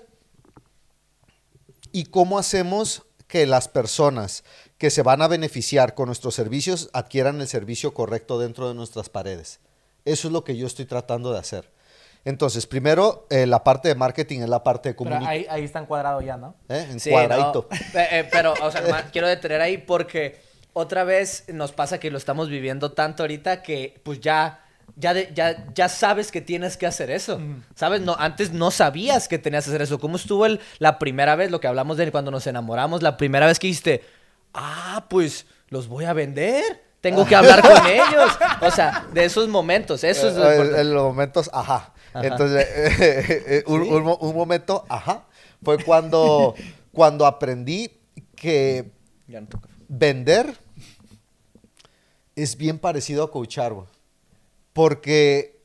¿Y 1.92 2.04
cómo 2.04 2.38
hacemos 2.38 3.02
que 3.26 3.46
las 3.46 3.68
personas 3.68 4.44
que 4.78 4.90
se 4.90 5.02
van 5.02 5.20
a 5.22 5.28
beneficiar 5.28 5.94
con 5.94 6.06
nuestros 6.06 6.34
servicios 6.34 6.90
adquieran 6.92 7.40
el 7.40 7.48
servicio 7.48 7.92
correcto 7.92 8.38
dentro 8.38 8.68
de 8.68 8.74
nuestras 8.74 9.08
paredes? 9.08 9.60
Eso 10.04 10.28
es 10.28 10.32
lo 10.32 10.44
que 10.44 10.56
yo 10.56 10.66
estoy 10.66 10.84
tratando 10.86 11.32
de 11.32 11.38
hacer. 11.38 11.70
Entonces, 12.24 12.66
primero, 12.66 13.26
eh, 13.30 13.46
la 13.46 13.64
parte 13.64 13.88
de 13.88 13.94
marketing 13.94 14.40
es 14.40 14.48
la 14.48 14.62
parte 14.62 14.90
de 14.90 14.96
comunicación. 14.96 15.30
ahí, 15.30 15.46
ahí 15.48 15.64
está 15.64 15.78
encuadrado 15.80 16.20
ya, 16.20 16.36
¿no? 16.36 16.54
En 16.68 17.00
Sí, 17.00 17.10
cuadradito. 17.10 17.68
no, 17.70 17.76
eh, 18.00 18.08
eh, 18.10 18.28
pero, 18.30 18.54
o 18.62 18.70
sea, 18.70 19.08
quiero 19.12 19.28
detener 19.28 19.60
ahí 19.60 19.78
porque 19.78 20.40
otra 20.78 21.04
vez 21.04 21.44
nos 21.52 21.72
pasa 21.72 21.98
que 21.98 22.10
lo 22.10 22.18
estamos 22.18 22.48
viviendo 22.48 22.92
tanto 22.92 23.22
ahorita 23.22 23.62
que 23.62 24.00
pues 24.02 24.20
ya, 24.20 24.64
ya, 24.96 25.12
de- 25.14 25.30
ya, 25.34 25.66
ya 25.74 25.88
sabes 25.88 26.30
que 26.32 26.40
tienes 26.40 26.76
que 26.76 26.86
hacer 26.86 27.10
eso. 27.10 27.40
¿Sabes? 27.74 28.00
No, 28.00 28.16
antes 28.18 28.52
no 28.52 28.70
sabías 28.70 29.28
que 29.28 29.38
tenías 29.38 29.64
que 29.64 29.70
hacer 29.70 29.82
eso. 29.82 29.98
¿Cómo 29.98 30.16
estuvo 30.16 30.46
el, 30.46 30.60
la 30.78 30.98
primera 30.98 31.36
vez, 31.36 31.50
lo 31.50 31.60
que 31.60 31.66
hablamos 31.68 31.96
de 31.96 32.10
cuando 32.10 32.30
nos 32.30 32.46
enamoramos, 32.46 33.02
la 33.02 33.16
primera 33.16 33.46
vez 33.46 33.58
que 33.58 33.66
dijiste, 33.66 34.02
ah, 34.54 35.06
pues 35.10 35.46
los 35.68 35.88
voy 35.88 36.04
a 36.06 36.12
vender? 36.12 36.62
Tengo 37.00 37.24
que 37.26 37.36
hablar 37.36 37.62
con 37.62 37.86
ellos. 37.86 38.30
O 38.60 38.70
sea, 38.70 39.06
de 39.12 39.24
esos 39.24 39.48
momentos, 39.48 40.02
eso 40.04 40.28
es 40.28 40.34
lo 40.36 40.50
Eh, 40.50 40.54
importante. 40.56 40.80
en 40.80 40.94
los 40.94 41.02
momentos, 41.04 41.50
ajá. 41.52 41.92
Ajá. 42.12 42.26
Entonces, 42.26 42.66
eh, 42.74 43.44
eh, 43.46 43.64
un, 43.66 43.82
un 43.82 44.16
un 44.20 44.34
momento, 44.34 44.84
ajá, 44.88 45.24
fue 45.62 45.78
cuando, 45.84 46.54
cuando 46.92 47.26
aprendí 47.26 47.90
que 48.34 48.90
Ya 49.28 49.40
no 49.40 49.46
toca. 49.46 49.68
vender 49.88 50.56
es 52.42 52.56
bien 52.56 52.78
parecido 52.78 53.24
a 53.24 53.30
coachar, 53.30 53.72
güey. 53.72 53.86
Porque 54.72 55.60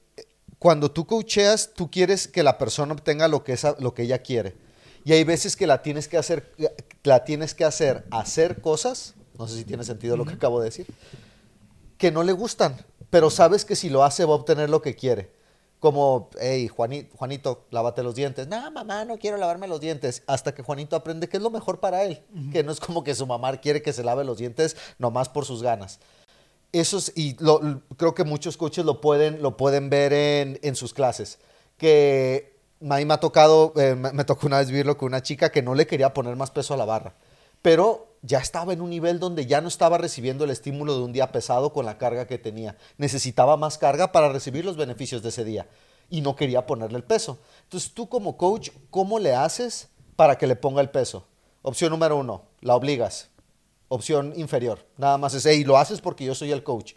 cuando 0.57 0.91
tú 0.91 1.05
coacheas, 1.05 1.71
tú 1.73 1.91
quieres 1.91 2.27
que 2.27 2.41
la 2.41 2.57
persona 2.57 2.93
obtenga 2.93 3.27
lo 3.27 3.43
que, 3.43 3.53
esa, 3.53 3.75
lo 3.79 3.93
que 3.93 4.03
ella 4.03 4.19
quiere. 4.19 4.55
Y 5.05 5.13
hay 5.13 5.23
veces 5.23 5.55
que 5.55 5.67
la 5.67 5.81
tienes 5.81 6.07
que 6.07 6.17
hacer, 6.17 6.53
la 7.03 7.23
tienes 7.25 7.53
que 7.53 7.65
hacer, 7.65 8.05
hacer 8.11 8.61
cosas, 8.61 9.13
no 9.37 9.47
sé 9.47 9.57
si 9.57 9.65
tiene 9.65 9.83
sentido 9.83 10.15
lo 10.15 10.25
que 10.25 10.33
acabo 10.33 10.59
de 10.59 10.65
decir, 10.65 10.87
que 11.97 12.11
no 12.11 12.23
le 12.23 12.31
gustan, 12.31 12.77
pero 13.09 13.29
sabes 13.29 13.65
que 13.65 13.75
si 13.75 13.89
lo 13.89 14.03
hace 14.03 14.25
va 14.25 14.33
a 14.33 14.37
obtener 14.37 14.69
lo 14.69 14.81
que 14.81 14.95
quiere. 14.95 15.31
Como, 15.79 16.29
hey, 16.39 16.69
Juanito, 16.69 17.13
Juanito, 17.17 17.65
lávate 17.69 18.01
los 18.03 18.15
dientes. 18.15 18.47
No, 18.47 18.71
mamá, 18.71 19.03
no 19.03 19.17
quiero 19.17 19.35
lavarme 19.35 19.67
los 19.67 19.81
dientes. 19.81 20.23
Hasta 20.27 20.55
que 20.55 20.63
Juanito 20.63 20.95
aprende 20.95 21.27
que 21.27 21.35
es 21.35 21.43
lo 21.43 21.49
mejor 21.49 21.81
para 21.81 22.05
él. 22.05 22.23
Que 22.53 22.63
no 22.63 22.71
es 22.71 22.79
como 22.79 23.03
que 23.03 23.13
su 23.13 23.27
mamá 23.27 23.57
quiere 23.57 23.81
que 23.81 23.91
se 23.91 24.01
lave 24.01 24.23
los 24.23 24.37
dientes 24.37 24.77
nomás 24.97 25.27
por 25.27 25.43
sus 25.43 25.61
ganas. 25.61 25.99
Eso 26.73 26.97
es, 26.97 27.13
y 27.15 27.35
creo 27.35 28.15
que 28.15 28.23
muchos 28.23 28.57
coaches 28.57 28.83
lo 28.83 28.99
pueden, 28.99 29.43
lo 29.43 29.57
pueden 29.57 29.91
ver 29.91 30.11
en, 30.11 30.59
en 30.63 30.75
sus 30.75 30.91
clases. 30.91 31.37
Que 31.77 32.57
a 32.81 32.97
mí 32.97 33.05
me 33.05 33.13
ha 33.13 33.19
tocado, 33.19 33.73
eh, 33.77 33.93
me 33.95 34.23
tocó 34.23 34.47
una 34.47 34.57
vez 34.57 34.69
vivirlo 34.69 34.97
con 34.97 35.07
una 35.07 35.21
chica 35.21 35.51
que 35.51 35.61
no 35.61 35.75
le 35.75 35.85
quería 35.85 36.15
poner 36.15 36.35
más 36.35 36.49
peso 36.49 36.73
a 36.73 36.77
la 36.77 36.85
barra. 36.85 37.13
Pero 37.61 38.15
ya 38.23 38.39
estaba 38.39 38.73
en 38.73 38.81
un 38.81 38.89
nivel 38.89 39.19
donde 39.19 39.45
ya 39.45 39.61
no 39.61 39.67
estaba 39.67 39.99
recibiendo 39.99 40.45
el 40.45 40.49
estímulo 40.49 40.97
de 40.97 41.03
un 41.03 41.13
día 41.13 41.31
pesado 41.31 41.73
con 41.73 41.85
la 41.85 41.99
carga 41.99 42.25
que 42.25 42.39
tenía. 42.39 42.75
Necesitaba 42.97 43.55
más 43.55 43.77
carga 43.77 44.11
para 44.11 44.29
recibir 44.29 44.65
los 44.65 44.75
beneficios 44.75 45.21
de 45.21 45.29
ese 45.29 45.45
día. 45.45 45.67
Y 46.09 46.21
no 46.21 46.35
quería 46.35 46.65
ponerle 46.65 46.97
el 46.97 47.03
peso. 47.03 47.37
Entonces 47.65 47.93
tú 47.93 48.09
como 48.09 48.35
coach, 48.35 48.71
¿cómo 48.89 49.19
le 49.19 49.35
haces 49.35 49.89
para 50.15 50.39
que 50.39 50.47
le 50.47 50.55
ponga 50.55 50.81
el 50.81 50.89
peso? 50.89 51.27
Opción 51.61 51.91
número 51.91 52.17
uno, 52.17 52.47
la 52.61 52.75
obligas 52.75 53.29
opción 53.93 54.33
inferior. 54.35 54.79
Nada 54.97 55.17
más 55.17 55.33
es, 55.33 55.45
hey, 55.45 55.63
lo 55.63 55.77
haces 55.77 56.01
porque 56.01 56.25
yo 56.25 56.35
soy 56.35 56.51
el 56.51 56.63
coach. 56.63 56.93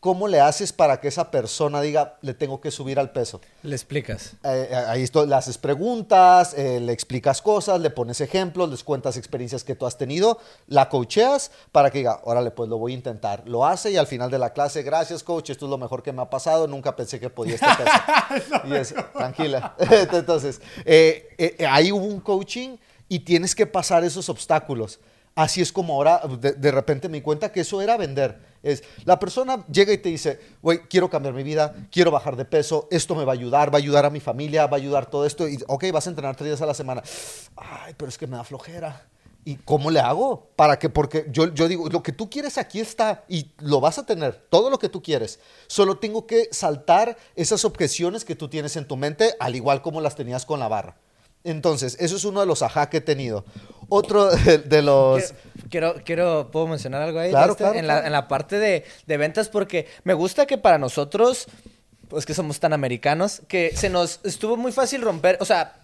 ¿Cómo 0.00 0.28
le 0.28 0.40
haces 0.40 0.72
para 0.72 0.98
que 0.98 1.08
esa 1.08 1.30
persona 1.30 1.82
diga, 1.82 2.16
le 2.22 2.32
tengo 2.32 2.58
que 2.58 2.70
subir 2.70 2.98
al 2.98 3.12
peso? 3.12 3.42
Le 3.62 3.76
explicas. 3.76 4.32
Eh, 4.44 4.74
ahí 4.88 5.02
esto, 5.02 5.26
le 5.26 5.34
haces 5.34 5.58
preguntas, 5.58 6.54
eh, 6.54 6.80
le 6.80 6.90
explicas 6.94 7.42
cosas, 7.42 7.78
le 7.82 7.90
pones 7.90 8.22
ejemplos, 8.22 8.70
les 8.70 8.82
cuentas 8.82 9.18
experiencias 9.18 9.62
que 9.62 9.74
tú 9.74 9.84
has 9.84 9.98
tenido, 9.98 10.38
la 10.68 10.88
coacheas 10.88 11.50
para 11.70 11.90
que 11.90 11.98
diga, 11.98 12.20
órale, 12.24 12.50
pues 12.50 12.70
lo 12.70 12.78
voy 12.78 12.92
a 12.92 12.94
intentar. 12.94 13.42
Lo 13.46 13.66
hace 13.66 13.90
y 13.90 13.98
al 13.98 14.06
final 14.06 14.30
de 14.30 14.38
la 14.38 14.54
clase, 14.54 14.82
gracias 14.82 15.22
coach, 15.22 15.50
esto 15.50 15.66
es 15.66 15.70
lo 15.70 15.76
mejor 15.76 16.02
que 16.02 16.12
me 16.12 16.22
ha 16.22 16.30
pasado, 16.30 16.66
nunca 16.66 16.96
pensé 16.96 17.20
que 17.20 17.28
podía 17.28 17.56
este 17.56 17.66
peso. 18.30 18.62
y 18.64 18.72
es, 18.72 18.94
tranquila. 19.12 19.76
Entonces, 20.12 20.62
eh, 20.86 21.28
eh, 21.36 21.66
ahí 21.68 21.92
hubo 21.92 22.06
un 22.06 22.20
coaching 22.20 22.78
y 23.06 23.18
tienes 23.18 23.54
que 23.54 23.66
pasar 23.66 24.02
esos 24.04 24.30
obstáculos. 24.30 24.98
Así 25.34 25.60
es 25.60 25.72
como 25.72 25.94
ahora 25.94 26.20
de, 26.38 26.70
repente 26.70 27.08
me 27.08 27.22
cuenta 27.22 27.52
que 27.52 27.60
eso 27.60 27.80
era 27.80 27.96
vender. 27.96 28.38
Es, 28.62 28.82
la 29.04 29.18
persona 29.18 29.64
llega 29.72 29.92
y 29.92 29.98
te 29.98 30.08
dice, 30.08 30.38
güey, 30.60 30.80
quiero 30.80 31.08
cambiar 31.08 31.34
mi 31.34 31.42
vida, 31.42 31.74
quiero 31.90 32.10
bajar 32.10 32.36
de 32.36 32.44
peso, 32.44 32.88
esto 32.90 33.14
me 33.14 33.24
va 33.24 33.32
a 33.32 33.34
ayudar, 33.34 33.72
va 33.72 33.78
a 33.78 33.80
ayudar 33.80 34.04
a 34.04 34.10
mi 34.10 34.20
familia, 34.20 34.66
va 34.66 34.76
a 34.76 34.80
ayudar 34.80 35.06
todo 35.06 35.24
esto. 35.24 35.48
Y, 35.48 35.58
ok, 35.66 35.84
vas 35.92 36.06
a 36.06 36.10
entrenar 36.10 36.36
tres 36.36 36.48
días 36.48 36.60
a 36.60 36.66
la 36.66 36.74
semana. 36.74 37.02
Ay, 37.56 37.94
pero 37.96 38.08
es 38.08 38.18
que 38.18 38.26
me 38.26 38.36
da 38.36 38.44
flojera. 38.44 39.06
¿Y 39.44 39.56
cómo 39.56 39.90
le 39.90 40.00
hago? 40.00 40.50
Para 40.56 40.78
que, 40.78 40.90
porque 40.90 41.26
yo, 41.30 41.54
yo 41.54 41.66
digo, 41.68 41.88
lo 41.88 42.02
que 42.02 42.12
tú 42.12 42.28
quieres 42.28 42.58
aquí 42.58 42.80
está 42.80 43.24
y 43.26 43.52
lo 43.58 43.80
vas 43.80 43.98
a 43.98 44.04
tener, 44.04 44.34
todo 44.50 44.68
lo 44.68 44.78
que 44.78 44.90
tú 44.90 45.02
quieres. 45.02 45.40
Solo 45.66 45.96
tengo 45.96 46.26
que 46.26 46.48
saltar 46.52 47.16
esas 47.36 47.64
objeciones 47.64 48.26
que 48.26 48.36
tú 48.36 48.48
tienes 48.48 48.76
en 48.76 48.86
tu 48.86 48.98
mente, 48.98 49.34
al 49.40 49.56
igual 49.56 49.80
como 49.80 50.02
las 50.02 50.16
tenías 50.16 50.44
con 50.44 50.60
la 50.60 50.68
barra. 50.68 50.96
Entonces, 51.44 51.96
eso 52.00 52.16
es 52.16 52.24
uno 52.24 52.40
de 52.40 52.46
los 52.46 52.62
ajá 52.62 52.90
que 52.90 52.98
he 52.98 53.00
tenido. 53.00 53.44
Otro 53.88 54.30
de, 54.36 54.58
de 54.58 54.82
los... 54.82 55.34
Quiero, 55.70 55.94
quiero, 56.04 56.50
¿puedo 56.50 56.66
mencionar 56.66 57.02
algo 57.02 57.18
ahí? 57.18 57.30
Claro, 57.30 57.52
Este? 57.52 57.64
claro, 57.64 57.78
en, 57.78 57.86
la, 57.86 58.04
en 58.06 58.12
la 58.12 58.28
parte 58.28 58.58
de, 58.58 58.84
de 59.06 59.16
ventas, 59.16 59.48
porque 59.48 59.86
me 60.04 60.14
gusta 60.14 60.46
que 60.46 60.58
para 60.58 60.78
nosotros, 60.78 61.46
pues 62.08 62.26
que 62.26 62.34
somos 62.34 62.58
tan 62.60 62.72
americanos, 62.72 63.42
que 63.46 63.76
se 63.76 63.88
nos 63.88 64.20
estuvo 64.24 64.56
muy 64.56 64.72
fácil 64.72 65.02
romper, 65.02 65.38
o 65.40 65.44
sea, 65.44 65.80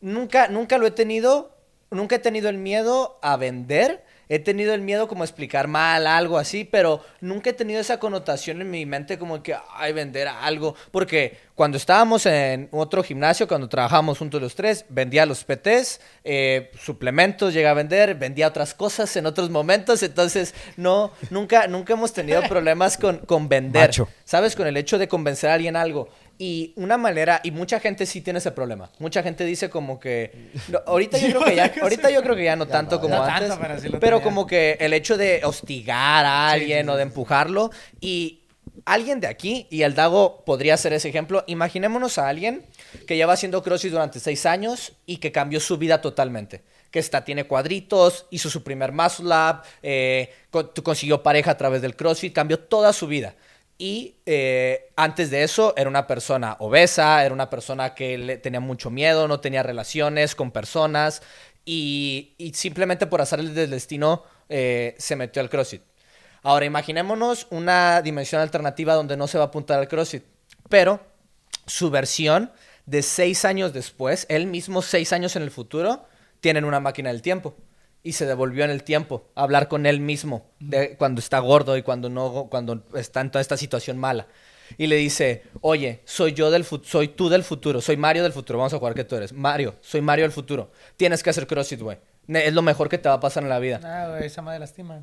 nunca, 0.00 0.48
nunca 0.48 0.78
lo 0.78 0.86
he 0.86 0.90
tenido 0.90 1.56
nunca 1.90 2.16
he 2.16 2.18
tenido 2.18 2.48
el 2.48 2.58
miedo 2.58 3.18
a 3.22 3.36
vender. 3.36 4.04
He 4.28 4.40
tenido 4.40 4.74
el 4.74 4.80
miedo 4.80 5.06
como 5.06 5.22
a 5.22 5.26
explicar 5.26 5.68
mal 5.68 6.06
algo 6.06 6.36
así, 6.36 6.64
pero 6.64 7.04
nunca 7.20 7.50
he 7.50 7.52
tenido 7.52 7.80
esa 7.80 8.00
connotación 8.00 8.60
en 8.60 8.70
mi 8.70 8.84
mente 8.84 9.18
como 9.18 9.42
que, 9.42 9.56
ay, 9.74 9.92
vender 9.92 10.26
algo. 10.26 10.74
Porque 10.90 11.38
cuando 11.54 11.76
estábamos 11.76 12.26
en 12.26 12.68
otro 12.72 13.02
gimnasio, 13.02 13.46
cuando 13.46 13.68
trabajábamos 13.68 14.18
juntos 14.18 14.42
los 14.42 14.54
tres, 14.54 14.84
vendía 14.88 15.24
los 15.26 15.44
PTs, 15.44 16.00
eh, 16.24 16.70
suplementos, 16.78 17.54
llegué 17.54 17.68
a 17.68 17.74
vender, 17.74 18.16
vendía 18.16 18.48
otras 18.48 18.74
cosas 18.74 19.14
en 19.16 19.26
otros 19.26 19.48
momentos. 19.48 20.02
Entonces, 20.02 20.54
no, 20.76 21.12
nunca, 21.30 21.68
nunca 21.68 21.92
hemos 21.92 22.12
tenido 22.12 22.42
problemas 22.48 22.98
con, 22.98 23.18
con 23.18 23.48
vender. 23.48 23.88
Macho. 23.88 24.08
¿Sabes? 24.24 24.56
Con 24.56 24.66
el 24.66 24.76
hecho 24.76 24.98
de 24.98 25.06
convencer 25.06 25.50
a 25.50 25.54
alguien 25.54 25.76
algo. 25.76 26.08
Y 26.38 26.74
una 26.76 26.98
manera, 26.98 27.40
y 27.42 27.50
mucha 27.50 27.80
gente 27.80 28.04
sí 28.04 28.20
tiene 28.20 28.40
ese 28.40 28.50
problema. 28.52 28.90
Mucha 28.98 29.22
gente 29.22 29.44
dice 29.44 29.70
como 29.70 29.98
que. 29.98 30.50
no, 30.68 30.80
ahorita 30.86 31.16
yo 31.18 31.28
creo 31.28 31.44
que 31.44 31.56
ya, 31.56 31.72
ahorita 31.82 32.10
yo 32.10 32.22
creo 32.22 32.36
que 32.36 32.44
ya 32.44 32.56
no 32.56 32.66
tanto 32.66 33.00
como 33.00 33.14
no 33.16 33.22
antes. 33.24 33.48
tanto, 33.48 33.98
pero 33.98 34.18
sí 34.18 34.22
como 34.24 34.46
que 34.46 34.76
el 34.80 34.92
hecho 34.92 35.16
de 35.16 35.40
hostigar 35.44 36.26
a 36.26 36.50
alguien 36.50 36.88
o 36.90 36.96
de 36.96 37.02
empujarlo. 37.04 37.70
Y 38.00 38.42
alguien 38.84 39.20
de 39.20 39.26
aquí, 39.28 39.66
y 39.70 39.82
el 39.82 39.94
Dago 39.94 40.44
podría 40.44 40.76
ser 40.76 40.92
ese 40.92 41.08
ejemplo. 41.08 41.42
Imaginémonos 41.46 42.18
a 42.18 42.28
alguien 42.28 42.66
que 43.06 43.16
lleva 43.16 43.32
haciendo 43.32 43.62
CrossFit 43.62 43.92
durante 43.92 44.20
seis 44.20 44.44
años 44.44 44.92
y 45.06 45.16
que 45.16 45.32
cambió 45.32 45.58
su 45.58 45.78
vida 45.78 46.02
totalmente. 46.02 46.62
Que 46.90 46.98
está, 46.98 47.24
tiene 47.24 47.44
cuadritos, 47.44 48.26
hizo 48.30 48.50
su 48.50 48.62
primer 48.62 48.92
muscle 48.92 49.28
up, 49.34 49.62
eh, 49.82 50.32
con- 50.50 50.70
consiguió 50.84 51.22
pareja 51.22 51.52
a 51.52 51.56
través 51.56 51.80
del 51.82 51.96
CrossFit, 51.96 52.34
cambió 52.34 52.58
toda 52.60 52.92
su 52.92 53.06
vida. 53.06 53.34
Y 53.78 54.16
eh, 54.24 54.90
antes 54.96 55.30
de 55.30 55.42
eso 55.42 55.74
era 55.76 55.90
una 55.90 56.06
persona 56.06 56.56
obesa, 56.60 57.24
era 57.24 57.34
una 57.34 57.50
persona 57.50 57.94
que 57.94 58.16
le 58.16 58.38
tenía 58.38 58.60
mucho 58.60 58.90
miedo, 58.90 59.28
no 59.28 59.40
tenía 59.40 59.62
relaciones 59.62 60.34
con 60.34 60.50
personas 60.50 61.22
y, 61.64 62.34
simplemente 62.54 63.06
por 63.06 63.20
azar 63.20 63.42
del 63.42 63.70
destino 63.70 64.22
eh, 64.48 64.94
se 64.98 65.16
metió 65.16 65.42
al 65.42 65.50
CrossFit. 65.50 65.82
Ahora 66.42 66.64
imaginémonos 66.64 67.48
una 67.50 68.00
dimensión 68.00 68.40
alternativa 68.40 68.94
donde 68.94 69.16
no 69.16 69.26
se 69.26 69.36
va 69.36 69.44
a 69.44 69.46
apuntar 69.48 69.78
al 69.78 69.88
CrossFit, 69.88 70.24
pero 70.70 71.00
su 71.66 71.90
versión 71.90 72.52
de 72.86 73.02
seis 73.02 73.44
años 73.44 73.72
después, 73.72 74.26
él 74.30 74.46
mismo 74.46 74.80
seis 74.80 75.12
años 75.12 75.36
en 75.36 75.42
el 75.42 75.50
futuro, 75.50 76.06
tienen 76.40 76.64
una 76.64 76.80
máquina 76.80 77.10
del 77.10 77.20
tiempo. 77.20 77.56
Y 78.06 78.12
se 78.12 78.24
devolvió 78.26 78.64
en 78.64 78.70
el 78.70 78.84
tiempo 78.84 79.26
a 79.34 79.42
hablar 79.42 79.66
con 79.68 79.84
él 79.84 80.00
mismo 80.00 80.46
de 80.60 80.96
cuando 80.96 81.18
está 81.20 81.40
gordo 81.40 81.76
y 81.76 81.82
cuando 81.82 82.08
no, 82.08 82.46
cuando 82.48 82.84
está 82.94 83.20
en 83.20 83.30
toda 83.30 83.40
esta 83.42 83.56
situación 83.56 83.98
mala. 83.98 84.28
Y 84.78 84.86
le 84.86 84.96
dice, 84.96 85.42
oye, 85.60 86.02
soy 86.04 86.32
yo 86.32 86.50
del 86.50 86.64
soy 86.64 87.08
tú 87.08 87.28
del 87.28 87.42
futuro, 87.42 87.80
soy 87.80 87.96
Mario 87.96 88.22
del 88.22 88.32
futuro, 88.32 88.58
vamos 88.58 88.72
a 88.74 88.78
jugar 88.78 88.94
que 88.94 89.04
tú 89.04 89.16
eres. 89.16 89.32
Mario, 89.32 89.74
soy 89.80 90.00
Mario 90.02 90.24
del 90.24 90.32
futuro. 90.32 90.70
Tienes 90.96 91.22
que 91.22 91.30
hacer 91.30 91.46
CrossFit, 91.46 91.80
güey. 91.80 91.98
Es 92.28 92.52
lo 92.52 92.62
mejor 92.62 92.88
que 92.88 92.98
te 92.98 93.08
va 93.08 93.16
a 93.16 93.20
pasar 93.20 93.42
en 93.42 93.48
la 93.48 93.58
vida. 93.58 93.80
Ah, 93.82 94.08
güey, 94.10 94.26
esa 94.26 94.42
madre 94.42 94.58
lastima. 94.60 95.02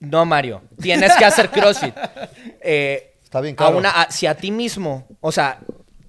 No, 0.00 0.24
Mario, 0.26 0.62
tienes 0.80 1.16
que 1.16 1.24
hacer 1.24 1.48
CrossFit. 1.50 1.94
Eh, 2.62 3.14
Está 3.22 3.40
bien 3.40 3.54
a 3.54 3.56
claro. 3.56 3.78
una- 3.78 3.90
a- 4.02 4.10
si 4.10 4.26
a 4.26 4.34
ti 4.34 4.50
mismo, 4.50 5.06
o 5.20 5.32
sea, 5.32 5.60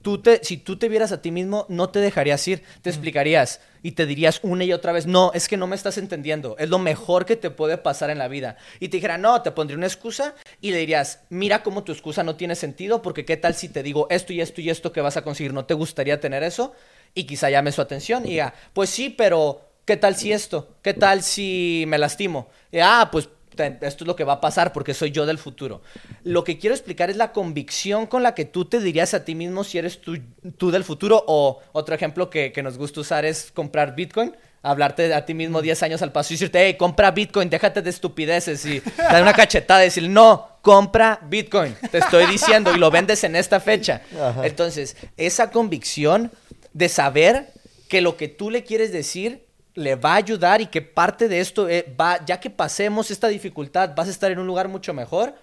tú 0.02 0.22
te, 0.22 0.44
si 0.44 0.58
tú 0.58 0.78
te 0.78 0.90
vieras 0.90 1.12
a 1.12 1.22
ti 1.22 1.32
mismo, 1.32 1.66
no 1.70 1.90
te 1.90 2.00
dejarías 2.00 2.48
ir, 2.48 2.64
te 2.82 2.90
explicarías 2.90 3.62
y 3.82 3.92
te 3.92 4.06
dirías 4.06 4.40
una 4.44 4.64
y 4.64 4.74
otra 4.74 4.92
vez, 4.92 5.06
no, 5.06 5.32
es 5.34 5.48
que 5.48 5.58
no 5.58 5.68
me 5.68 5.76
estás 5.76 5.98
entendiendo, 5.98 6.56
es 6.58 6.70
lo 6.70 6.80
mejor 6.80 7.26
que 7.26 7.36
te 7.36 7.50
puede 7.50 7.78
pasar 7.78 8.10
en 8.10 8.18
la 8.18 8.28
vida. 8.28 8.58
Y 8.80 8.90
te 8.90 8.98
dijera, 8.98 9.18
no, 9.18 9.42
te 9.42 9.52
pondría 9.52 9.78
una 9.78 9.88
excusa 9.88 10.36
y 10.62 10.72
le 10.72 10.78
dirías, 10.78 11.22
mira 11.30 11.64
cómo 11.64 11.84
tu 11.84 11.92
excusa 11.92 12.24
no 12.24 12.36
tiene 12.36 12.56
sentido, 12.56 13.02
porque 13.02 13.26
qué 13.26 13.38
tal 13.38 13.56
si 13.56 13.70
te 13.70 13.84
digo 13.84 14.08
esto 14.10 14.34
y 14.34 14.42
esto 14.42 14.62
y 14.62 14.70
esto 14.70 14.92
que 14.92 15.02
vas 15.02 15.18
a 15.18 15.24
conseguir, 15.24 15.54
¿no 15.54 15.66
te 15.66 15.74
gustaría 15.74 16.20
tener 16.20 16.44
eso? 16.44 16.74
Y 17.14 17.24
quizá 17.24 17.50
llame 17.50 17.72
su 17.72 17.82
atención 17.82 18.26
y 18.26 18.32
diga, 18.32 18.54
pues 18.74 18.90
sí, 18.90 19.10
pero 19.10 19.62
¿qué 19.86 19.98
tal 19.98 20.16
si 20.16 20.32
esto? 20.32 20.76
¿Qué 20.82 20.94
tal 20.94 21.24
si 21.24 21.86
me 21.88 21.98
lastimo? 21.98 22.50
Y, 22.72 22.80
ah, 22.80 23.10
pues 23.12 23.30
esto 23.66 24.04
es 24.04 24.08
lo 24.08 24.16
que 24.16 24.24
va 24.24 24.34
a 24.34 24.42
pasar 24.42 24.74
porque 24.74 24.94
soy 24.94 25.12
yo 25.12 25.26
del 25.26 25.38
futuro. 25.38 25.82
Lo 26.24 26.44
que 26.44 26.58
quiero 26.58 26.76
explicar 26.76 27.10
es 27.10 27.18
la 27.18 27.32
convicción 27.32 28.08
con 28.08 28.24
la 28.24 28.36
que 28.36 28.46
tú 28.46 28.66
te 28.66 28.80
dirías 28.80 29.14
a 29.14 29.26
ti 29.26 29.36
mismo 29.36 29.64
si 29.64 29.78
eres 29.78 30.02
tú, 30.02 30.18
tú 30.58 30.72
del 30.72 30.84
futuro 30.84 31.24
o 31.28 31.60
otro 31.72 31.96
ejemplo 31.96 32.30
que, 32.30 32.52
que 32.52 32.64
nos 32.64 32.78
gusta 32.78 33.02
usar 33.02 33.26
es 33.26 33.52
comprar 33.52 33.96
Bitcoin. 33.96 34.36
Hablarte 34.62 35.14
a 35.14 35.26
ti 35.26 35.34
mismo 35.34 35.62
10 35.62 35.84
años 35.84 36.02
al 36.02 36.12
paso 36.12 36.34
y 36.34 36.36
decirte, 36.36 36.66
hey, 36.66 36.76
compra 36.78 37.12
Bitcoin, 37.12 37.50
déjate 37.50 37.82
de 37.82 37.90
estupideces 37.90 38.66
y 38.66 38.82
dar 38.98 39.22
una 39.22 39.32
cachetada 39.32 39.82
y 39.84 39.86
decir, 39.86 40.10
no, 40.10 40.50
compra 40.62 41.22
Bitcoin, 41.24 41.76
te 41.90 42.00
estoy 42.00 42.26
diciendo, 42.26 42.76
y 42.76 42.78
lo 42.78 42.92
vendes 42.92 43.24
en 43.24 43.38
esta 43.38 43.62
fecha. 43.62 44.02
Ajá. 44.14 44.46
Entonces, 44.46 44.98
esa 45.16 45.50
convicción 45.50 46.30
de 46.74 46.90
saber 46.90 47.54
que 47.88 48.02
lo 48.02 48.18
que 48.18 48.28
tú 48.28 48.52
le 48.52 48.66
quieres 48.66 48.92
decir 48.92 49.46
le 49.80 49.96
va 49.96 50.14
a 50.14 50.18
ayudar 50.18 50.62
y 50.62 50.68
que 50.68 50.82
parte 50.82 51.28
de 51.28 51.40
esto 51.40 51.68
eh, 51.70 51.94
va, 52.00 52.24
ya 52.26 52.40
que 52.40 52.50
pasemos 52.50 53.12
esta 53.12 53.28
dificultad, 53.28 53.94
vas 53.96 54.08
a 54.08 54.12
estar 54.12 54.32
en 54.32 54.40
un 54.40 54.48
lugar 54.48 54.68
mucho 54.68 54.94
mejor. 54.94 55.34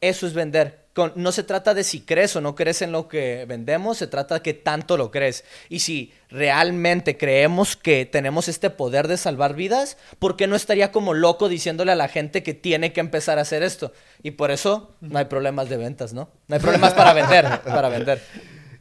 Eso 0.00 0.26
es 0.26 0.34
vender. 0.34 0.84
Con- 0.92 1.12
no 1.16 1.32
se 1.32 1.42
trata 1.42 1.74
de 1.74 1.82
si 1.82 2.00
crees 2.02 2.36
o 2.36 2.40
no 2.40 2.54
crees 2.54 2.82
en 2.82 2.92
lo 2.92 3.08
que 3.08 3.46
vendemos, 3.48 3.98
se 3.98 4.06
trata 4.06 4.36
de 4.36 4.42
que 4.42 4.54
tanto 4.54 4.96
lo 4.96 5.10
crees. 5.10 5.44
Y 5.68 5.80
si 5.80 6.12
realmente 6.30 7.16
creemos 7.16 7.76
que 7.76 8.04
tenemos 8.06 8.48
este 8.48 8.70
poder 8.70 9.08
de 9.08 9.16
salvar 9.16 9.54
vidas, 9.54 9.96
¿por 10.18 10.36
qué 10.36 10.46
no 10.46 10.56
estaría 10.56 10.92
como 10.92 11.14
loco 11.14 11.48
diciéndole 11.48 11.92
a 11.92 11.96
la 11.96 12.08
gente 12.08 12.42
que 12.42 12.54
tiene 12.54 12.92
que 12.92 13.00
empezar 13.00 13.38
a 13.38 13.42
hacer 13.42 13.62
esto? 13.62 13.92
Y 14.22 14.32
por 14.32 14.50
eso 14.50 14.94
no 15.00 15.18
hay 15.18 15.24
problemas 15.24 15.68
de 15.68 15.78
ventas, 15.78 16.12
¿no? 16.12 16.28
No 16.48 16.54
hay 16.54 16.60
problemas 16.60 16.92
para 16.94 17.12
vender, 17.12 17.60
para 17.64 17.88
vender. 17.88 18.22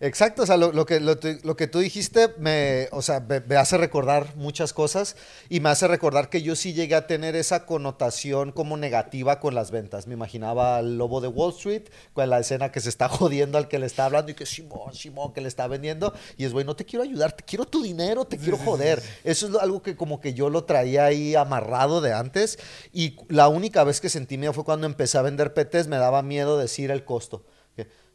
Exacto, 0.03 0.43
o 0.43 0.45
sea, 0.45 0.57
lo, 0.57 0.73
lo 0.73 0.85
que, 0.85 0.99
lo, 0.99 1.55
que 1.55 1.67
tú 1.67 1.79
dijiste 1.79 2.33
me, 2.37 2.89
o 2.91 3.01
sea, 3.01 3.21
me, 3.21 3.39
me 3.39 3.55
hace 3.55 3.77
recordar 3.77 4.35
muchas 4.35 4.73
cosas 4.73 5.15
y 5.47 5.61
me 5.61 5.69
hace 5.69 5.87
recordar 5.87 6.29
que 6.29 6.41
yo 6.41 6.57
sí 6.57 6.73
llegué 6.73 6.95
a 6.95 7.07
tener 7.07 7.37
esa 7.37 7.65
connotación 7.65 8.51
como 8.51 8.75
negativa 8.75 9.39
con 9.39 9.55
las 9.55 9.71
ventas. 9.71 10.05
Me 10.05 10.13
imaginaba 10.15 10.75
al 10.75 10.97
lobo 10.97 11.21
de 11.21 11.29
Wall 11.29 11.53
Street 11.53 11.83
con 12.11 12.29
la 12.29 12.39
escena 12.39 12.69
que 12.69 12.81
se 12.81 12.89
está 12.89 13.07
jodiendo 13.17 13.57
al 13.57 13.69
que 13.69 13.79
le 13.79 13.85
está 13.85 14.03
hablando 14.03 14.29
y 14.29 14.35
que 14.35 14.45
Simón, 14.45 14.93
Simón, 14.93 15.31
que 15.31 15.39
le 15.39 15.47
está 15.47 15.67
vendiendo 15.67 16.13
y 16.35 16.43
es, 16.43 16.51
güey, 16.51 16.65
no 16.65 16.75
te 16.75 16.83
quiero 16.83 17.03
ayudar, 17.03 17.31
te 17.31 17.45
quiero 17.45 17.63
tu 17.63 17.81
dinero, 17.81 18.25
te 18.25 18.37
quiero 18.37 18.57
joder. 18.57 19.01
Eso 19.23 19.47
es 19.47 19.55
algo 19.55 19.81
que 19.81 19.95
como 19.95 20.19
que 20.19 20.33
yo 20.33 20.49
lo 20.49 20.65
traía 20.65 21.05
ahí 21.05 21.33
amarrado 21.33 22.01
de 22.01 22.11
antes 22.11 22.59
y 22.91 23.15
la 23.29 23.47
única 23.47 23.85
vez 23.85 24.01
que 24.01 24.09
sentí 24.09 24.37
miedo 24.37 24.51
fue 24.51 24.65
cuando 24.65 24.85
empecé 24.85 25.17
a 25.17 25.21
vender 25.21 25.53
PTs, 25.53 25.87
me 25.87 25.95
daba 25.95 26.23
miedo 26.23 26.57
decir 26.57 26.91
el 26.91 27.05
costo. 27.05 27.45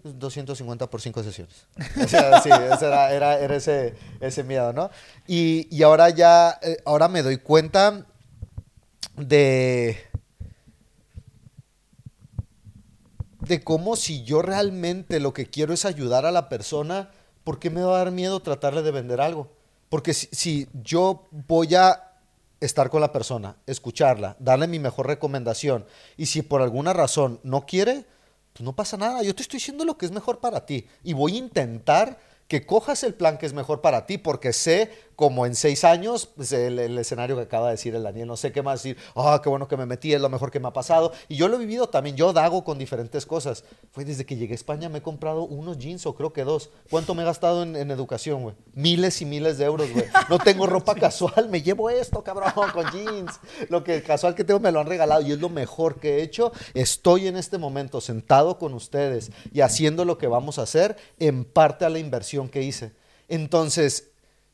Que 0.03 0.13
250 0.13 0.89
por 0.89 1.01
5 1.01 1.23
sesiones. 1.23 1.67
Sí, 2.09 2.51
era, 2.51 3.11
era, 3.11 3.57
ese, 3.57 4.45
miedo, 4.45 4.73
¿no? 4.73 4.91
Y, 5.27 5.83
ahora 5.83 6.11
ya, 6.11 6.59
eh, 6.63 6.79
ahora 6.85 7.09
me 7.09 7.23
doy 7.23 7.39
cuenta 7.39 8.07
de, 9.17 9.99
de 13.41 13.65
cómo 13.65 13.97
si 13.97 14.25
yo 14.25 14.43
realmente 14.43 15.21
lo 15.21 15.33
que 15.33 15.47
quiero 15.47 15.73
es 15.73 15.85
ayudar 15.85 16.27
a 16.27 16.31
la 16.33 16.49
persona, 16.49 17.11
¿por 17.45 17.59
qué 17.59 17.71
me 17.71 17.83
va 17.83 17.95
a 17.97 18.05
dar 18.05 18.11
miedo 18.11 18.41
tratarle 18.41 18.83
de 18.83 18.91
vender 18.91 19.21
algo? 19.21 19.51
Porque 19.89 20.13
si 20.15 20.69
yo 20.75 21.27
voy 21.31 21.75
a 21.75 22.09
estar 22.61 22.91
con 22.91 23.01
la 23.01 23.13
persona, 23.13 23.57
escucharla, 23.67 24.37
darle 24.39 24.67
mi 24.67 24.79
mejor 24.79 25.07
recomendación, 25.07 25.87
y 26.17 26.27
si 26.27 26.43
por 26.43 26.63
alguna 26.63 26.93
razón 26.93 27.41
no 27.43 27.67
quiere, 27.67 28.05
pues 28.59 28.65
no 28.65 28.75
pasa 28.75 28.97
nada, 28.97 29.23
yo 29.23 29.37
te 29.37 29.43
estoy 29.43 29.59
diciendo 29.59 29.85
lo 29.85 29.97
que 29.97 30.05
es 30.05 30.11
mejor 30.11 30.41
para 30.41 30.67
ti, 30.67 30.89
y 31.05 31.13
voy 31.13 31.37
a 31.37 31.39
intentar 31.39 32.19
que 32.49 32.67
cojas 32.67 33.05
el 33.05 33.15
plan 33.15 33.39
que 33.39 33.47
es 33.47 33.53
mejor 33.53 33.81
para 33.81 34.05
ti, 34.05 34.19
porque 34.19 34.53
sé, 34.53 34.91
como 35.19 35.47
en 35.47 35.57
seis 35.57 35.83
años, 35.83 36.27
pues, 36.27 36.53
el, 36.53 36.79
el 36.79 36.97
escenario 36.97 37.35
que 37.35 37.43
acaba 37.43 37.67
de 37.67 37.73
decir 37.73 37.93
el 37.93 38.05
Daniel, 38.05 38.29
no 38.29 38.37
sé 38.37 38.53
qué 38.53 38.63
más 38.63 38.81
decir, 38.85 38.97
ah, 39.17 39.41
qué 39.43 39.49
bueno 39.49 39.67
que 39.67 39.77
me 39.77 39.85
metí, 39.85 40.15
es 40.15 40.21
lo 40.21 40.29
mejor 40.29 40.53
que 40.53 40.61
me 40.61 40.69
ha 40.69 40.73
pasado, 40.73 41.11
y 41.27 41.35
yo 41.35 41.49
lo 41.49 41.57
he 41.57 41.59
vivido 41.59 41.89
también, 41.89 42.15
yo 42.15 42.33
dago 42.33 42.63
con 42.63 42.79
diferentes 42.79 43.27
cosas. 43.27 43.65
Fue 43.91 44.05
desde 44.05 44.25
que 44.25 44.37
llegué 44.37 44.53
a 44.53 44.55
España 44.55 44.89
me 44.89 44.99
he 44.99 45.03
comprado 45.03 45.43
unos 45.43 45.77
jeans, 45.77 46.07
o 46.07 46.15
creo 46.15 46.33
que 46.33 46.45
dos. 46.45 46.71
¿Cuánto 46.89 47.17
me 47.17 47.23
he 47.23 47.25
gastado 47.25 47.65
en, 47.65 47.75
en 47.75 47.91
educación, 47.91 48.43
güey? 48.43 48.55
Miles 48.75 49.21
y 49.21 49.25
miles 49.25 49.59
de 49.59 49.65
euros, 49.65 49.93
güey. 49.93 50.05
No 50.29 50.39
tengo 50.39 50.67
ropa 50.69 50.95
casual, 50.95 51.49
me 51.49 51.63
llevo 51.63 51.91
esto, 51.91 52.23
cabrón, 52.23 52.53
con 52.73 52.89
jeans. 52.93 53.41
Lo 53.71 53.83
que 53.83 54.05
casual 54.05 54.37
que 54.37 54.45
tengo 54.45 54.61
me 54.61 54.71
lo 54.71 54.79
han 54.79 54.87
regalado, 54.87 55.23
y 55.23 55.33
es 55.33 55.41
lo 55.41 55.49
mejor 55.49 55.99
que 55.99 56.19
he 56.19 56.23
hecho. 56.23 56.53
Estoy 56.75 57.27
en 57.27 57.37
este 57.37 57.59
momento 57.59 58.01
sentado 58.01 58.57
con 58.57 58.73
ustedes 58.73 59.33
y 59.53 59.63
haciendo 59.63 60.05
lo 60.05 60.17
que 60.17 60.29
vamos 60.29 60.61
a 60.61 60.63
hacer 60.63 60.97
en 61.19 61.45
parte 61.45 61.85
a 61.85 61.89
la 61.89 61.99
inversión 61.99 62.49
que 62.49 62.63
hice. 62.63 62.93
Entonces, 63.27 64.08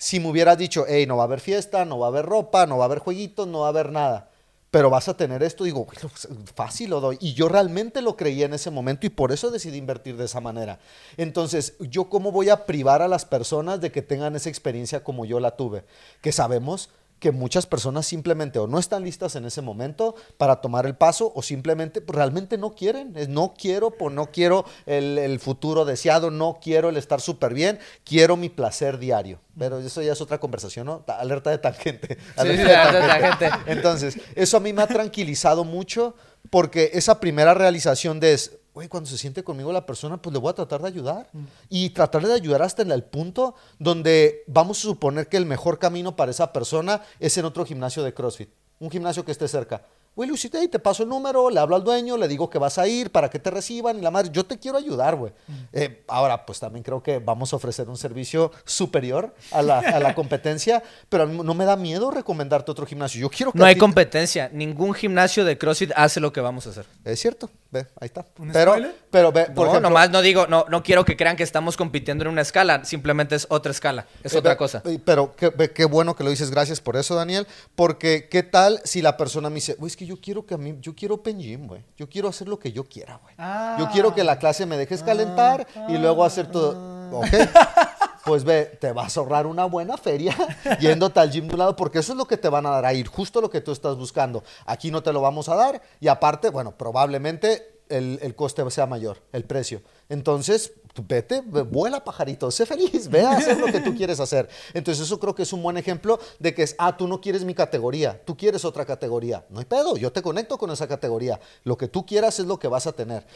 si 0.04 0.20
me 0.20 0.28
hubieras 0.28 0.58
dicho, 0.58 0.84
hey, 0.86 1.06
no 1.06 1.16
va 1.16 1.22
a 1.22 1.24
haber 1.24 1.40
fiesta, 1.40 1.86
no 1.86 1.98
va 1.98 2.08
a 2.08 2.10
haber 2.10 2.26
ropa, 2.26 2.66
no 2.66 2.76
va 2.76 2.84
a 2.84 2.88
haber 2.88 2.98
jueguitos, 2.98 3.48
no 3.48 3.60
va 3.60 3.68
a 3.68 3.70
haber 3.70 3.90
nada, 3.90 4.28
pero 4.70 4.90
vas 4.90 5.08
a 5.08 5.16
tener 5.16 5.42
esto, 5.42 5.64
digo, 5.64 5.86
"Bueno, 5.86 6.10
pues, 6.10 6.28
fácil 6.54 6.90
lo 6.90 7.00
doy. 7.00 7.16
Y 7.22 7.32
yo 7.32 7.48
realmente 7.48 8.02
lo 8.02 8.14
creía 8.14 8.44
en 8.44 8.52
ese 8.52 8.70
momento 8.70 9.06
y 9.06 9.08
por 9.08 9.32
eso 9.32 9.50
decidí 9.50 9.78
invertir 9.78 10.18
de 10.18 10.26
esa 10.26 10.42
manera. 10.42 10.78
Entonces, 11.16 11.76
¿yo 11.80 12.10
cómo 12.10 12.32
voy 12.32 12.50
a 12.50 12.66
privar 12.66 13.00
a 13.00 13.08
las 13.08 13.24
personas 13.24 13.80
de 13.80 13.90
que 13.92 14.02
tengan 14.02 14.36
esa 14.36 14.50
experiencia 14.50 15.02
como 15.02 15.24
yo 15.24 15.40
la 15.40 15.52
tuve? 15.52 15.84
Que 16.20 16.32
sabemos 16.32 16.90
que 17.18 17.30
muchas 17.32 17.64
personas 17.66 18.04
simplemente 18.06 18.58
o 18.58 18.66
no 18.66 18.78
están 18.78 19.02
listas 19.02 19.34
en 19.36 19.46
ese 19.46 19.62
momento 19.62 20.14
para 20.36 20.60
tomar 20.60 20.84
el 20.84 20.94
paso 20.94 21.32
o 21.34 21.42
simplemente 21.42 22.00
pues, 22.02 22.14
realmente 22.16 22.58
no 22.58 22.74
quieren. 22.74 23.14
No 23.30 23.54
quiero, 23.56 23.92
pues, 23.92 24.14
no 24.14 24.30
quiero 24.30 24.64
el, 24.84 25.16
el 25.16 25.40
futuro 25.40 25.84
deseado, 25.86 26.30
no 26.30 26.58
quiero 26.62 26.90
el 26.90 26.96
estar 26.98 27.20
súper 27.22 27.54
bien, 27.54 27.78
quiero 28.04 28.36
mi 28.36 28.50
placer 28.50 28.98
diario. 28.98 29.40
Pero 29.58 29.78
eso 29.78 30.02
ya 30.02 30.12
es 30.12 30.20
otra 30.20 30.38
conversación, 30.38 30.86
¿no? 30.86 30.98
Ta- 30.98 31.18
Alerta 31.18 31.50
de 31.50 31.58
tangente. 31.58 32.18
Alerta 32.36 32.62
sí, 32.62 32.68
de 32.68 32.76
alerta 32.76 33.00
de 33.00 33.08
tangente. 33.20 33.48
tangente. 33.48 33.72
Entonces, 33.72 34.18
eso 34.34 34.56
a 34.56 34.60
mí 34.60 34.72
me 34.72 34.82
ha 34.82 34.86
tranquilizado 34.86 35.64
mucho 35.64 36.14
porque 36.50 36.90
esa 36.92 37.20
primera 37.20 37.54
realización 37.54 38.20
de 38.20 38.34
es, 38.34 38.58
güey, 38.74 38.88
cuando 38.88 39.08
se 39.08 39.16
siente 39.16 39.44
conmigo 39.44 39.72
la 39.72 39.86
persona, 39.86 40.20
pues 40.20 40.32
le 40.32 40.40
voy 40.40 40.50
a 40.50 40.54
tratar 40.54 40.82
de 40.82 40.88
ayudar. 40.88 41.30
Y 41.68 41.90
tratarle 41.90 42.28
de 42.28 42.34
ayudar 42.34 42.60
hasta 42.62 42.82
el 42.82 43.04
punto 43.04 43.54
donde 43.78 44.42
vamos 44.48 44.78
a 44.80 44.82
suponer 44.82 45.28
que 45.28 45.36
el 45.36 45.46
mejor 45.46 45.78
camino 45.78 46.16
para 46.16 46.32
esa 46.32 46.52
persona 46.52 47.00
es 47.20 47.38
en 47.38 47.44
otro 47.44 47.64
gimnasio 47.64 48.02
de 48.02 48.12
CrossFit, 48.12 48.50
un 48.80 48.90
gimnasio 48.90 49.24
que 49.24 49.32
esté 49.32 49.46
cerca. 49.46 49.82
Güey, 50.16 50.28
Luisita, 50.28 50.58
ahí 50.58 50.68
te 50.68 50.78
paso 50.78 51.02
el 51.02 51.08
número, 51.08 51.50
le 51.50 51.58
hablo 51.58 51.74
al 51.74 51.82
dueño, 51.82 52.16
le 52.16 52.28
digo 52.28 52.48
que 52.48 52.58
vas 52.58 52.78
a 52.78 52.86
ir 52.86 53.10
para 53.10 53.28
que 53.28 53.38
te 53.40 53.50
reciban 53.50 53.98
y 53.98 54.00
la 54.00 54.12
madre, 54.12 54.30
yo 54.32 54.44
te 54.44 54.58
quiero 54.58 54.78
ayudar, 54.78 55.16
güey. 55.16 55.32
Eh, 55.72 56.04
ahora, 56.06 56.46
pues 56.46 56.60
también 56.60 56.84
creo 56.84 57.02
que 57.02 57.18
vamos 57.18 57.52
a 57.52 57.56
ofrecer 57.56 57.88
un 57.88 57.96
servicio 57.96 58.52
superior 58.64 59.34
a 59.50 59.62
la, 59.62 59.78
a 59.80 59.98
la 59.98 60.14
competencia, 60.14 60.82
pero 61.08 61.24
a 61.24 61.26
mí 61.26 61.38
no 61.42 61.54
me 61.54 61.64
da 61.64 61.74
miedo 61.76 62.10
recomendarte 62.12 62.70
otro 62.70 62.86
gimnasio. 62.86 63.20
Yo 63.20 63.28
quiero 63.28 63.50
que 63.52 63.58
No 63.58 63.64
hay 63.64 63.76
competencia. 63.76 64.48
Ningún 64.52 64.94
gimnasio 64.94 65.44
de 65.44 65.58
CrossFit 65.58 65.90
hace 65.96 66.20
lo 66.20 66.32
que 66.32 66.40
vamos 66.40 66.66
a 66.66 66.70
hacer. 66.70 66.86
Es 67.04 67.18
cierto, 67.20 67.50
ve, 67.72 67.86
ahí 68.00 68.06
está. 68.06 68.24
¿Un 68.38 68.52
Pero, 68.52 68.76
pero 69.10 69.32
ve, 69.32 69.46
por 69.46 69.66
no, 69.66 69.70
ejemplo, 69.72 69.80
nomás 69.90 70.10
no 70.10 70.22
digo, 70.22 70.46
no, 70.46 70.64
no 70.68 70.82
quiero 70.82 71.04
que 71.04 71.16
crean 71.16 71.36
que 71.36 71.42
estamos 71.42 71.76
compitiendo 71.76 72.22
en 72.24 72.28
una 72.30 72.42
escala. 72.42 72.84
Simplemente 72.84 73.34
es 73.34 73.46
otra 73.50 73.72
escala. 73.72 74.06
Es 74.22 74.32
eh, 74.34 74.38
otra 74.38 74.52
ve- 74.52 74.56
cosa. 74.58 74.82
eh, 74.84 75.00
Pero 75.04 75.34
qué 75.34 75.84
bueno 75.86 76.14
que 76.14 76.22
lo 76.22 76.30
dices, 76.30 76.50
gracias 76.52 76.80
por 76.80 76.96
eso, 76.96 77.16
Daniel. 77.16 77.46
Porque 77.74 78.28
qué 78.30 78.42
tal 78.44 78.80
si 78.84 79.02
la 79.02 79.16
persona 79.16 79.48
me 79.50 79.56
dice, 79.56 79.74
güey, 79.74 79.88
es 79.90 79.96
que 79.96 80.03
yo 80.06 80.20
quiero 80.20 80.44
que 80.44 80.54
a 80.54 80.58
mí, 80.58 80.76
yo 80.80 80.94
quiero 80.94 81.16
Open 81.16 81.38
Gym, 81.38 81.66
güey. 81.66 81.84
Yo 81.96 82.08
quiero 82.08 82.28
hacer 82.28 82.48
lo 82.48 82.58
que 82.58 82.72
yo 82.72 82.84
quiera, 82.84 83.18
güey. 83.22 83.34
Ah. 83.38 83.76
Yo 83.78 83.88
quiero 83.90 84.14
que 84.14 84.24
la 84.24 84.38
clase 84.38 84.66
me 84.66 84.76
dejes 84.76 85.02
calentar 85.02 85.66
y 85.88 85.96
luego 85.98 86.24
hacer 86.24 86.50
todo. 86.50 87.10
¿Ok? 87.12 87.28
Pues 88.24 88.42
ve, 88.42 88.64
te 88.80 88.90
vas 88.90 89.14
a 89.14 89.20
ahorrar 89.20 89.46
una 89.46 89.66
buena 89.66 89.98
feria 89.98 90.34
yéndote 90.80 91.20
al 91.20 91.30
gym 91.30 91.46
de 91.46 91.52
un 91.52 91.58
lado, 91.58 91.76
porque 91.76 91.98
eso 91.98 92.12
es 92.12 92.16
lo 92.16 92.24
que 92.24 92.38
te 92.38 92.48
van 92.48 92.64
a 92.64 92.70
dar 92.70 92.86
ahí, 92.86 93.04
justo 93.04 93.42
lo 93.42 93.50
que 93.50 93.60
tú 93.60 93.70
estás 93.70 93.96
buscando. 93.96 94.42
Aquí 94.64 94.90
no 94.90 95.02
te 95.02 95.12
lo 95.12 95.20
vamos 95.20 95.50
a 95.50 95.54
dar 95.56 95.82
y 96.00 96.08
aparte, 96.08 96.48
bueno, 96.48 96.74
probablemente 96.74 97.82
el, 97.90 98.18
el 98.22 98.34
coste 98.34 98.68
sea 98.70 98.86
mayor, 98.86 99.22
el 99.32 99.44
precio. 99.44 99.82
Entonces, 100.08 100.72
vete, 101.02 101.42
ve- 101.44 101.62
vuela 101.62 102.02
pajarito, 102.04 102.50
sé 102.50 102.66
feliz, 102.66 103.08
ve 103.08 103.22
a 103.22 103.32
hacer 103.32 103.58
lo 103.58 103.66
que 103.66 103.80
tú 103.80 103.94
quieres 103.96 104.20
hacer. 104.20 104.48
Entonces, 104.72 105.04
eso 105.04 105.18
creo 105.18 105.34
que 105.34 105.42
es 105.42 105.52
un 105.52 105.62
buen 105.62 105.76
ejemplo 105.76 106.20
de 106.38 106.54
que 106.54 106.62
es, 106.62 106.74
ah, 106.78 106.96
tú 106.96 107.08
no 107.08 107.20
quieres 107.20 107.44
mi 107.44 107.54
categoría, 107.54 108.20
tú 108.24 108.36
quieres 108.36 108.64
otra 108.64 108.84
categoría. 108.84 109.44
No 109.50 109.58
hay 109.58 109.64
pedo, 109.64 109.96
yo 109.96 110.12
te 110.12 110.22
conecto 110.22 110.56
con 110.58 110.70
esa 110.70 110.86
categoría. 110.86 111.40
Lo 111.64 111.76
que 111.76 111.88
tú 111.88 112.06
quieras 112.06 112.38
es 112.38 112.46
lo 112.46 112.58
que 112.58 112.68
vas 112.68 112.86
a 112.86 112.92
tener. 112.92 113.26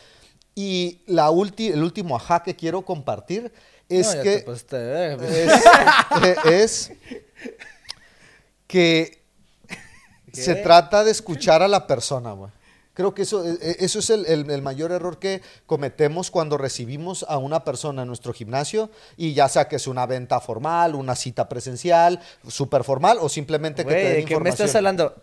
Y 0.54 1.00
la 1.06 1.30
ulti- 1.30 1.72
el 1.72 1.82
último 1.82 2.16
ajá 2.16 2.42
que 2.42 2.54
quiero 2.56 2.82
compartir 2.82 3.52
es 3.88 4.14
No, 4.16 4.22
que 4.22 4.38
te 4.40 4.50
es, 5.14 5.52
eh, 6.22 6.36
es 6.44 6.92
que 8.66 9.22
se 10.32 10.54
trata 10.56 11.04
de 11.04 11.10
escuchar 11.10 11.62
a 11.62 11.68
la 11.68 11.86
persona, 11.86 12.32
güey. 12.32 12.50
Creo 12.98 13.14
que 13.14 13.22
eso, 13.22 13.44
eh, 13.48 13.76
eso 13.78 14.00
es 14.00 14.10
el, 14.10 14.26
el- 14.26 14.50
el 14.50 14.60
mayor 14.60 14.90
error 14.90 15.20
que 15.20 15.40
cometemos 15.66 16.32
cuando 16.32 16.58
recibimos 16.58 17.24
a 17.28 17.38
una 17.38 17.62
persona 17.62 18.02
en 18.02 18.08
nuestro 18.08 18.32
gimnasio 18.32 18.90
y 19.16 19.34
ya 19.34 19.48
sea 19.48 19.68
que 19.68 19.76
es 19.76 19.86
una 19.86 20.04
venta 20.04 20.40
formal, 20.40 20.96
una 20.96 21.14
cita 21.14 21.48
presencial, 21.48 22.18
súper 22.48 22.82
formal 22.82 23.18
o 23.20 23.28
simplemente 23.28 23.84
que 23.84 23.94
te 23.94 24.02
den 24.02 24.14
¿de 24.16 24.24
qué 24.24 24.40
me 24.40 24.50
estás 24.50 24.74
hablando? 24.74 25.14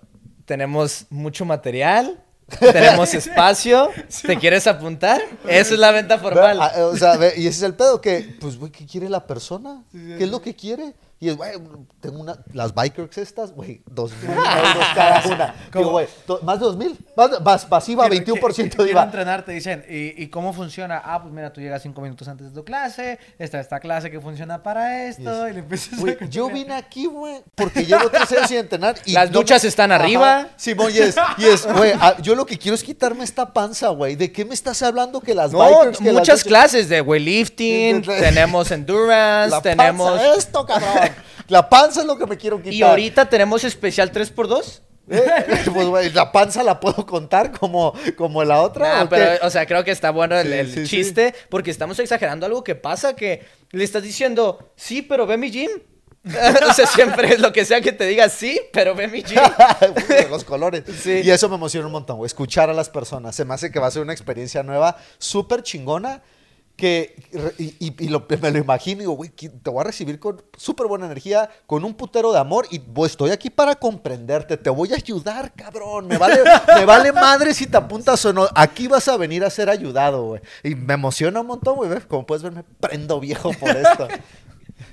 Tenemos 0.46 1.06
mucho 1.10 1.44
material, 1.44 2.24
tenemos 2.60 3.14
espacio. 3.14 3.90
¿Te 4.26 4.38
quieres 4.38 4.68
apuntar? 4.68 5.22
Esa 5.46 5.74
es 5.74 5.80
la 5.80 5.92
venta 5.92 6.16
Ve, 6.16 6.22
formal. 6.22 6.60
o 6.82 6.96
sea, 6.96 7.18
ve, 7.18 7.34
y 7.36 7.42
ese 7.48 7.58
es 7.58 7.64
el 7.64 7.74
pedo 7.74 8.00
que, 8.00 8.38
pues, 8.40 8.58
güey, 8.58 8.72
¿qué 8.72 8.86
quiere 8.86 9.10
la 9.10 9.28
persona? 9.28 9.84
¿Qué 9.92 10.24
es 10.24 10.30
lo 10.30 10.42
que 10.42 10.56
quiere? 10.56 10.94
Y 11.26 11.30
es, 11.30 11.38
güey, 11.38 11.54
tengo 12.02 12.20
una, 12.20 12.38
las 12.54 12.74
bikers 12.76 13.18
estas, 13.18 13.52
güey, 13.52 13.82
dos 13.90 14.12
mil 14.22 14.30
euros 14.32 14.86
cada 14.94 15.24
una. 15.28 15.56
Digo, 15.74 15.90
güey, 15.90 16.08
más 16.44 16.60
de 16.60 16.66
dos 16.66 16.78
mil, 16.78 16.96
más, 17.18 17.42
más 17.42 17.66
pasiva, 17.66 18.08
Quiero- 18.08 18.26
21% 18.36 18.56
de 18.56 18.70
quiero 18.70 18.90
IVA. 18.92 19.04
entrenar, 19.06 19.44
te 19.44 19.54
dicen, 19.54 19.84
¿y, 19.90 20.22
y 20.22 20.28
cómo 20.28 20.54
funciona? 20.54 21.02
Ah, 21.04 21.22
pues 21.22 21.34
mira, 21.34 21.52
tú 21.52 21.62
llegas 21.62 21.82
cinco 21.82 22.02
minutos 22.02 22.28
antes 22.28 22.48
de 22.50 22.54
tu 22.54 22.64
clase, 22.64 23.18
está 23.40 23.60
esta 23.60 23.80
clase 23.80 24.12
que 24.12 24.22
funciona 24.22 24.62
para 24.62 25.06
esto, 25.08 25.48
y, 25.50 25.54
le 25.54 25.60
empiezas 25.62 26.00
Güey, 26.00 26.16
a 26.22 26.26
yo 26.26 26.48
vine 26.50 26.74
aquí, 26.76 27.08
güey, 27.08 27.42
porque 27.56 27.84
llevo 27.86 28.08
tres 28.12 28.32
años 28.34 28.48
sin 28.50 28.58
entrenar. 28.58 28.96
Y 29.06 29.14
Las 29.14 29.32
no 29.32 29.40
duchas 29.40 29.64
me- 29.64 29.70
están 29.70 29.92
arriba. 29.92 30.50
Simón, 30.58 30.92
y 30.94 31.00
es, 31.00 31.16
y 31.40 31.46
es, 31.46 31.66
güey, 31.66 31.94
ah, 32.00 32.16
yo 32.22 32.36
lo 32.36 32.46
que 32.46 32.60
quiero 32.60 32.76
es 32.76 32.84
quitarme 32.84 33.24
esta 33.24 33.52
panza, 33.52 33.88
güey. 33.90 34.16
¿De 34.16 34.32
qué 34.32 34.46
me 34.46 34.54
estás 34.54 34.84
hablando 34.84 35.22
que 35.22 35.34
las 35.34 35.52
No, 35.52 35.58
bikers, 35.58 35.98
que 35.98 36.04
las 36.06 36.14
muchas 36.14 36.40
duchas- 36.40 36.44
clases 36.44 36.90
de 36.90 37.02
weightlifting, 37.02 38.02
tenemos 38.04 38.70
endurance, 38.72 39.50
La 39.56 39.62
tenemos... 39.62 40.12
panza, 40.12 40.36
esto, 40.36 40.66
cabrón. 40.66 41.10
La 41.48 41.70
panza 41.70 42.02
es 42.02 42.08
lo 42.08 42.18
que 42.18 42.26
me 42.26 42.38
quiero 42.38 42.58
quitar. 42.58 42.74
Y 42.74 42.82
ahorita 42.82 43.30
tenemos 43.30 43.64
especial 43.64 44.12
3x2. 44.12 44.82
Eh, 45.08 45.22
pues, 45.72 45.88
güey, 45.88 46.12
la 46.12 46.32
panza 46.32 46.64
la 46.64 46.80
puedo 46.80 47.06
contar 47.06 47.52
como, 47.52 47.94
como 48.16 48.44
la 48.44 48.62
otra. 48.62 48.96
Nah, 48.96 49.04
¿o 49.04 49.10
pero, 49.10 49.40
qué? 49.40 49.46
o 49.46 49.50
sea, 49.50 49.66
creo 49.68 49.84
que 49.84 49.92
está 49.92 50.10
bueno 50.10 50.36
el, 50.38 50.48
Sí, 50.48 50.54
el 50.54 50.68
sí, 50.68 50.88
sí. 50.88 50.98
chiste 50.98 51.36
porque 51.50 51.70
estamos 51.70 52.00
exagerando 52.00 52.46
algo 52.46 52.64
que 52.64 52.76
pasa 52.76 53.16
que 53.16 53.46
le 53.72 53.84
estás 53.84 54.02
diciendo, 54.02 54.72
sí, 54.76 55.02
pero 55.02 55.28
ve 55.28 55.38
mi 55.38 55.52
gym. 55.52 55.70
o 56.70 56.74
sea, 56.74 56.88
siempre 56.88 57.36
es 57.36 57.40
lo 57.40 57.54
que 57.54 57.66
sea 57.66 57.82
que 57.82 57.92
te 57.92 58.08
diga, 58.08 58.30
sí, 58.30 58.60
pero 58.74 58.96
ve 58.96 59.08
mi 59.08 59.22
gym. 59.22 59.40
Los 60.32 60.44
colores. 60.44 60.84
Sí. 61.04 61.22
Y 61.24 61.30
eso 61.30 61.50
me 61.50 61.56
emociona 61.56 61.86
un 61.86 61.92
montón, 61.92 62.18
güey. 62.18 62.26
Escuchar 62.26 62.72
a 62.72 62.74
las 62.74 62.90
personas. 62.90 63.36
Se 63.36 63.46
me 63.46 63.54
hace 63.54 63.72
que 63.72 63.80
va 63.80 63.88
a 63.88 63.92
ser 63.92 64.02
una 64.02 64.14
experiencia 64.14 64.64
nueva, 64.64 64.98
súper 65.20 65.62
chingona. 65.62 66.24
Que, 66.76 67.16
y, 67.58 67.74
y- 67.80 67.96
y 68.06 68.10
lo- 68.10 68.26
me 68.42 68.52
lo 68.52 68.58
imagino 68.58 68.98
y 68.98 69.04
digo, 69.04 69.14
güey, 69.14 69.30
te 69.30 69.70
voy 69.70 69.80
a 69.80 69.84
recibir 69.86 70.20
con 70.20 70.42
súper 70.58 70.88
buena 70.88 71.06
energía, 71.06 71.50
con 71.68 71.86
un 71.86 71.94
putero 71.94 72.34
de 72.34 72.40
amor 72.40 72.68
y 72.70 72.82
estoy 73.06 73.32
aquí 73.32 73.50
para 73.50 73.76
comprenderte, 73.76 74.58
te 74.58 74.70
voy 74.70 74.92
a 74.92 74.96
ayudar, 74.98 75.54
cabrón, 75.54 76.08
me 76.08 76.18
vale, 76.18 76.42
me 76.76 76.84
vale 76.84 77.14
madre 77.14 77.54
si 77.54 77.66
te 77.68 77.78
apuntas 77.78 78.26
o 78.26 78.34
no, 78.34 78.48
aquí 78.54 78.88
vas 78.90 79.08
a 79.08 79.16
venir 79.16 79.46
a 79.46 79.50
ser 79.50 79.70
ayudado, 79.70 80.26
güey. 80.26 80.42
Y 80.64 80.76
me 80.76 80.96
emociona 80.96 81.40
un 81.40 81.48
montón, 81.48 81.78
güey, 81.78 81.90
como 82.10 82.26
puedes 82.26 82.44
ver, 82.44 82.52
me 82.52 82.64
prendo 82.64 83.22
viejo 83.22 83.52
por 83.54 83.70
esto. 83.70 84.08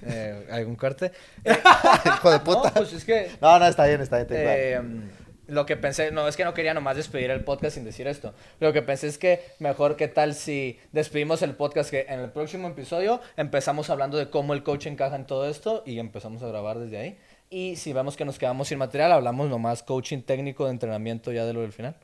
Eh, 0.04 0.46
¿Algún 0.50 0.76
corte? 0.76 1.10
Hijo 1.44 2.30
de 2.30 2.38
No, 2.38 2.44
puta. 2.44 2.72
pues 2.72 2.92
es 2.92 3.04
que 3.04 3.30
No, 3.40 3.58
no, 3.58 3.66
está 3.66 3.84
bien, 3.86 4.00
está 4.00 4.16
bien. 4.22 4.26
está 4.32 4.54
bien. 4.54 5.02
Eh, 5.10 5.21
lo 5.52 5.66
que 5.66 5.76
pensé, 5.76 6.10
no, 6.10 6.26
es 6.26 6.36
que 6.36 6.44
no 6.44 6.54
quería 6.54 6.72
nomás 6.72 6.96
despedir 6.96 7.30
el 7.30 7.44
podcast 7.44 7.74
sin 7.74 7.84
decir 7.84 8.06
esto. 8.06 8.32
Lo 8.58 8.72
que 8.72 8.80
pensé 8.80 9.06
es 9.06 9.18
que 9.18 9.42
mejor 9.58 9.96
qué 9.96 10.08
tal 10.08 10.34
si 10.34 10.78
despedimos 10.92 11.42
el 11.42 11.54
podcast 11.54 11.90
que 11.90 12.06
en 12.08 12.20
el 12.20 12.30
próximo 12.30 12.68
episodio 12.68 13.20
empezamos 13.36 13.90
hablando 13.90 14.16
de 14.16 14.30
cómo 14.30 14.54
el 14.54 14.62
coach 14.62 14.86
encaja 14.86 15.14
en 15.14 15.26
todo 15.26 15.48
esto 15.48 15.82
y 15.84 15.98
empezamos 15.98 16.42
a 16.42 16.48
grabar 16.48 16.78
desde 16.78 16.98
ahí. 16.98 17.18
Y 17.50 17.76
si 17.76 17.92
vemos 17.92 18.16
que 18.16 18.24
nos 18.24 18.38
quedamos 18.38 18.68
sin 18.68 18.78
material, 18.78 19.12
hablamos 19.12 19.50
nomás 19.50 19.82
coaching 19.82 20.22
técnico 20.22 20.64
de 20.64 20.70
entrenamiento 20.70 21.32
ya 21.32 21.44
de 21.44 21.52
lo 21.52 21.60
del 21.60 21.72
final. 21.72 21.96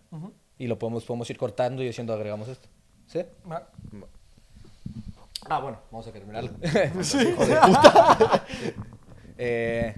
Y 0.58 0.66
lo 0.66 0.78
podemos, 0.78 1.04
podemos 1.04 1.30
ir 1.30 1.38
cortando 1.38 1.82
y 1.82 1.86
diciendo 1.86 2.12
agregamos 2.12 2.48
esto. 2.48 2.68
¿Sí? 3.06 3.24
Ah, 5.48 5.60
bueno, 5.60 5.78
vamos 5.90 6.06
a 6.06 6.12
terminarlo. 6.12 6.50
Hijo 6.62 7.46
de 7.46 7.56
puta. 7.56 8.44
Eh. 9.40 9.94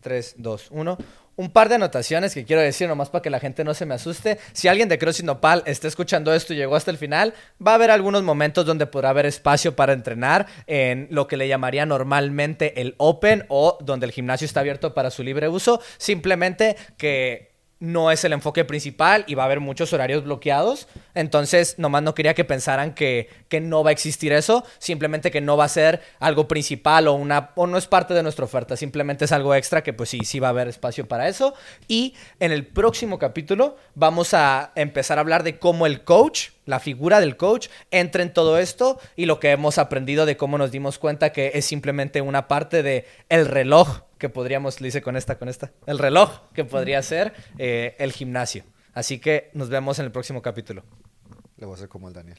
3, 0.00 0.34
2, 0.38 0.68
1. 0.70 0.98
Un 1.36 1.50
par 1.50 1.68
de 1.68 1.76
anotaciones 1.76 2.34
que 2.34 2.44
quiero 2.44 2.62
decir 2.62 2.88
nomás 2.88 3.10
para 3.10 3.22
que 3.22 3.30
la 3.30 3.38
gente 3.38 3.62
no 3.62 3.72
se 3.72 3.86
me 3.86 3.94
asuste. 3.94 4.38
Si 4.52 4.66
alguien 4.66 4.88
de 4.88 4.98
CrossFit 4.98 5.24
Nopal 5.24 5.62
está 5.66 5.86
escuchando 5.86 6.34
esto 6.34 6.52
y 6.52 6.56
llegó 6.56 6.74
hasta 6.74 6.90
el 6.90 6.98
final, 6.98 7.32
va 7.64 7.72
a 7.72 7.74
haber 7.76 7.92
algunos 7.92 8.24
momentos 8.24 8.66
donde 8.66 8.86
podrá 8.86 9.10
haber 9.10 9.26
espacio 9.26 9.76
para 9.76 9.92
entrenar 9.92 10.46
en 10.66 11.06
lo 11.12 11.28
que 11.28 11.36
le 11.36 11.46
llamaría 11.46 11.86
normalmente 11.86 12.80
el 12.80 12.96
Open 12.96 13.44
o 13.48 13.78
donde 13.80 14.06
el 14.06 14.12
gimnasio 14.12 14.46
está 14.46 14.60
abierto 14.60 14.94
para 14.94 15.12
su 15.12 15.22
libre 15.22 15.48
uso. 15.48 15.80
Simplemente 15.96 16.76
que 16.96 17.47
no 17.80 18.10
es 18.10 18.24
el 18.24 18.32
enfoque 18.32 18.64
principal 18.64 19.24
y 19.26 19.34
va 19.34 19.44
a 19.44 19.46
haber 19.46 19.60
muchos 19.60 19.92
horarios 19.92 20.24
bloqueados. 20.24 20.88
Entonces, 21.14 21.76
nomás 21.78 22.02
no 22.02 22.14
quería 22.14 22.34
que 22.34 22.44
pensaran 22.44 22.94
que, 22.94 23.28
que 23.48 23.60
no 23.60 23.84
va 23.84 23.90
a 23.90 23.92
existir 23.92 24.32
eso. 24.32 24.64
Simplemente 24.78 25.30
que 25.30 25.40
no 25.40 25.56
va 25.56 25.64
a 25.64 25.68
ser 25.68 26.00
algo 26.18 26.48
principal 26.48 27.06
o, 27.08 27.14
una, 27.14 27.50
o 27.54 27.66
no 27.66 27.78
es 27.78 27.86
parte 27.86 28.14
de 28.14 28.22
nuestra 28.22 28.44
oferta. 28.44 28.76
Simplemente 28.76 29.24
es 29.24 29.32
algo 29.32 29.54
extra 29.54 29.82
que 29.82 29.92
pues 29.92 30.10
sí, 30.10 30.20
sí 30.24 30.40
va 30.40 30.48
a 30.48 30.50
haber 30.50 30.68
espacio 30.68 31.06
para 31.06 31.28
eso. 31.28 31.54
Y 31.86 32.14
en 32.40 32.52
el 32.52 32.66
próximo 32.66 33.18
capítulo 33.18 33.76
vamos 33.94 34.34
a 34.34 34.72
empezar 34.74 35.18
a 35.18 35.20
hablar 35.20 35.44
de 35.44 35.58
cómo 35.58 35.86
el 35.86 36.02
coach, 36.02 36.48
la 36.66 36.80
figura 36.80 37.20
del 37.20 37.36
coach, 37.36 37.68
entra 37.90 38.22
en 38.22 38.32
todo 38.32 38.58
esto 38.58 38.98
y 39.14 39.26
lo 39.26 39.38
que 39.38 39.52
hemos 39.52 39.78
aprendido 39.78 40.26
de 40.26 40.36
cómo 40.36 40.58
nos 40.58 40.72
dimos 40.72 40.98
cuenta 40.98 41.32
que 41.32 41.52
es 41.54 41.64
simplemente 41.64 42.20
una 42.20 42.48
parte 42.48 42.82
de 42.82 43.06
el 43.28 43.46
reloj 43.46 44.07
que 44.18 44.28
podríamos, 44.28 44.80
le 44.80 44.88
hice 44.88 45.02
con 45.02 45.16
esta, 45.16 45.38
con 45.38 45.48
esta, 45.48 45.72
el 45.86 45.98
reloj 45.98 46.50
que 46.52 46.64
podría 46.64 47.02
ser 47.02 47.32
eh, 47.58 47.96
el 47.98 48.12
gimnasio. 48.12 48.64
Así 48.92 49.18
que 49.18 49.50
nos 49.54 49.68
vemos 49.68 49.98
en 49.98 50.06
el 50.06 50.12
próximo 50.12 50.42
capítulo. 50.42 50.82
Le 51.56 51.66
voy 51.66 51.74
a 51.74 51.76
hacer 51.76 51.88
como 51.88 52.08
el 52.08 52.14
Daniel. 52.14 52.38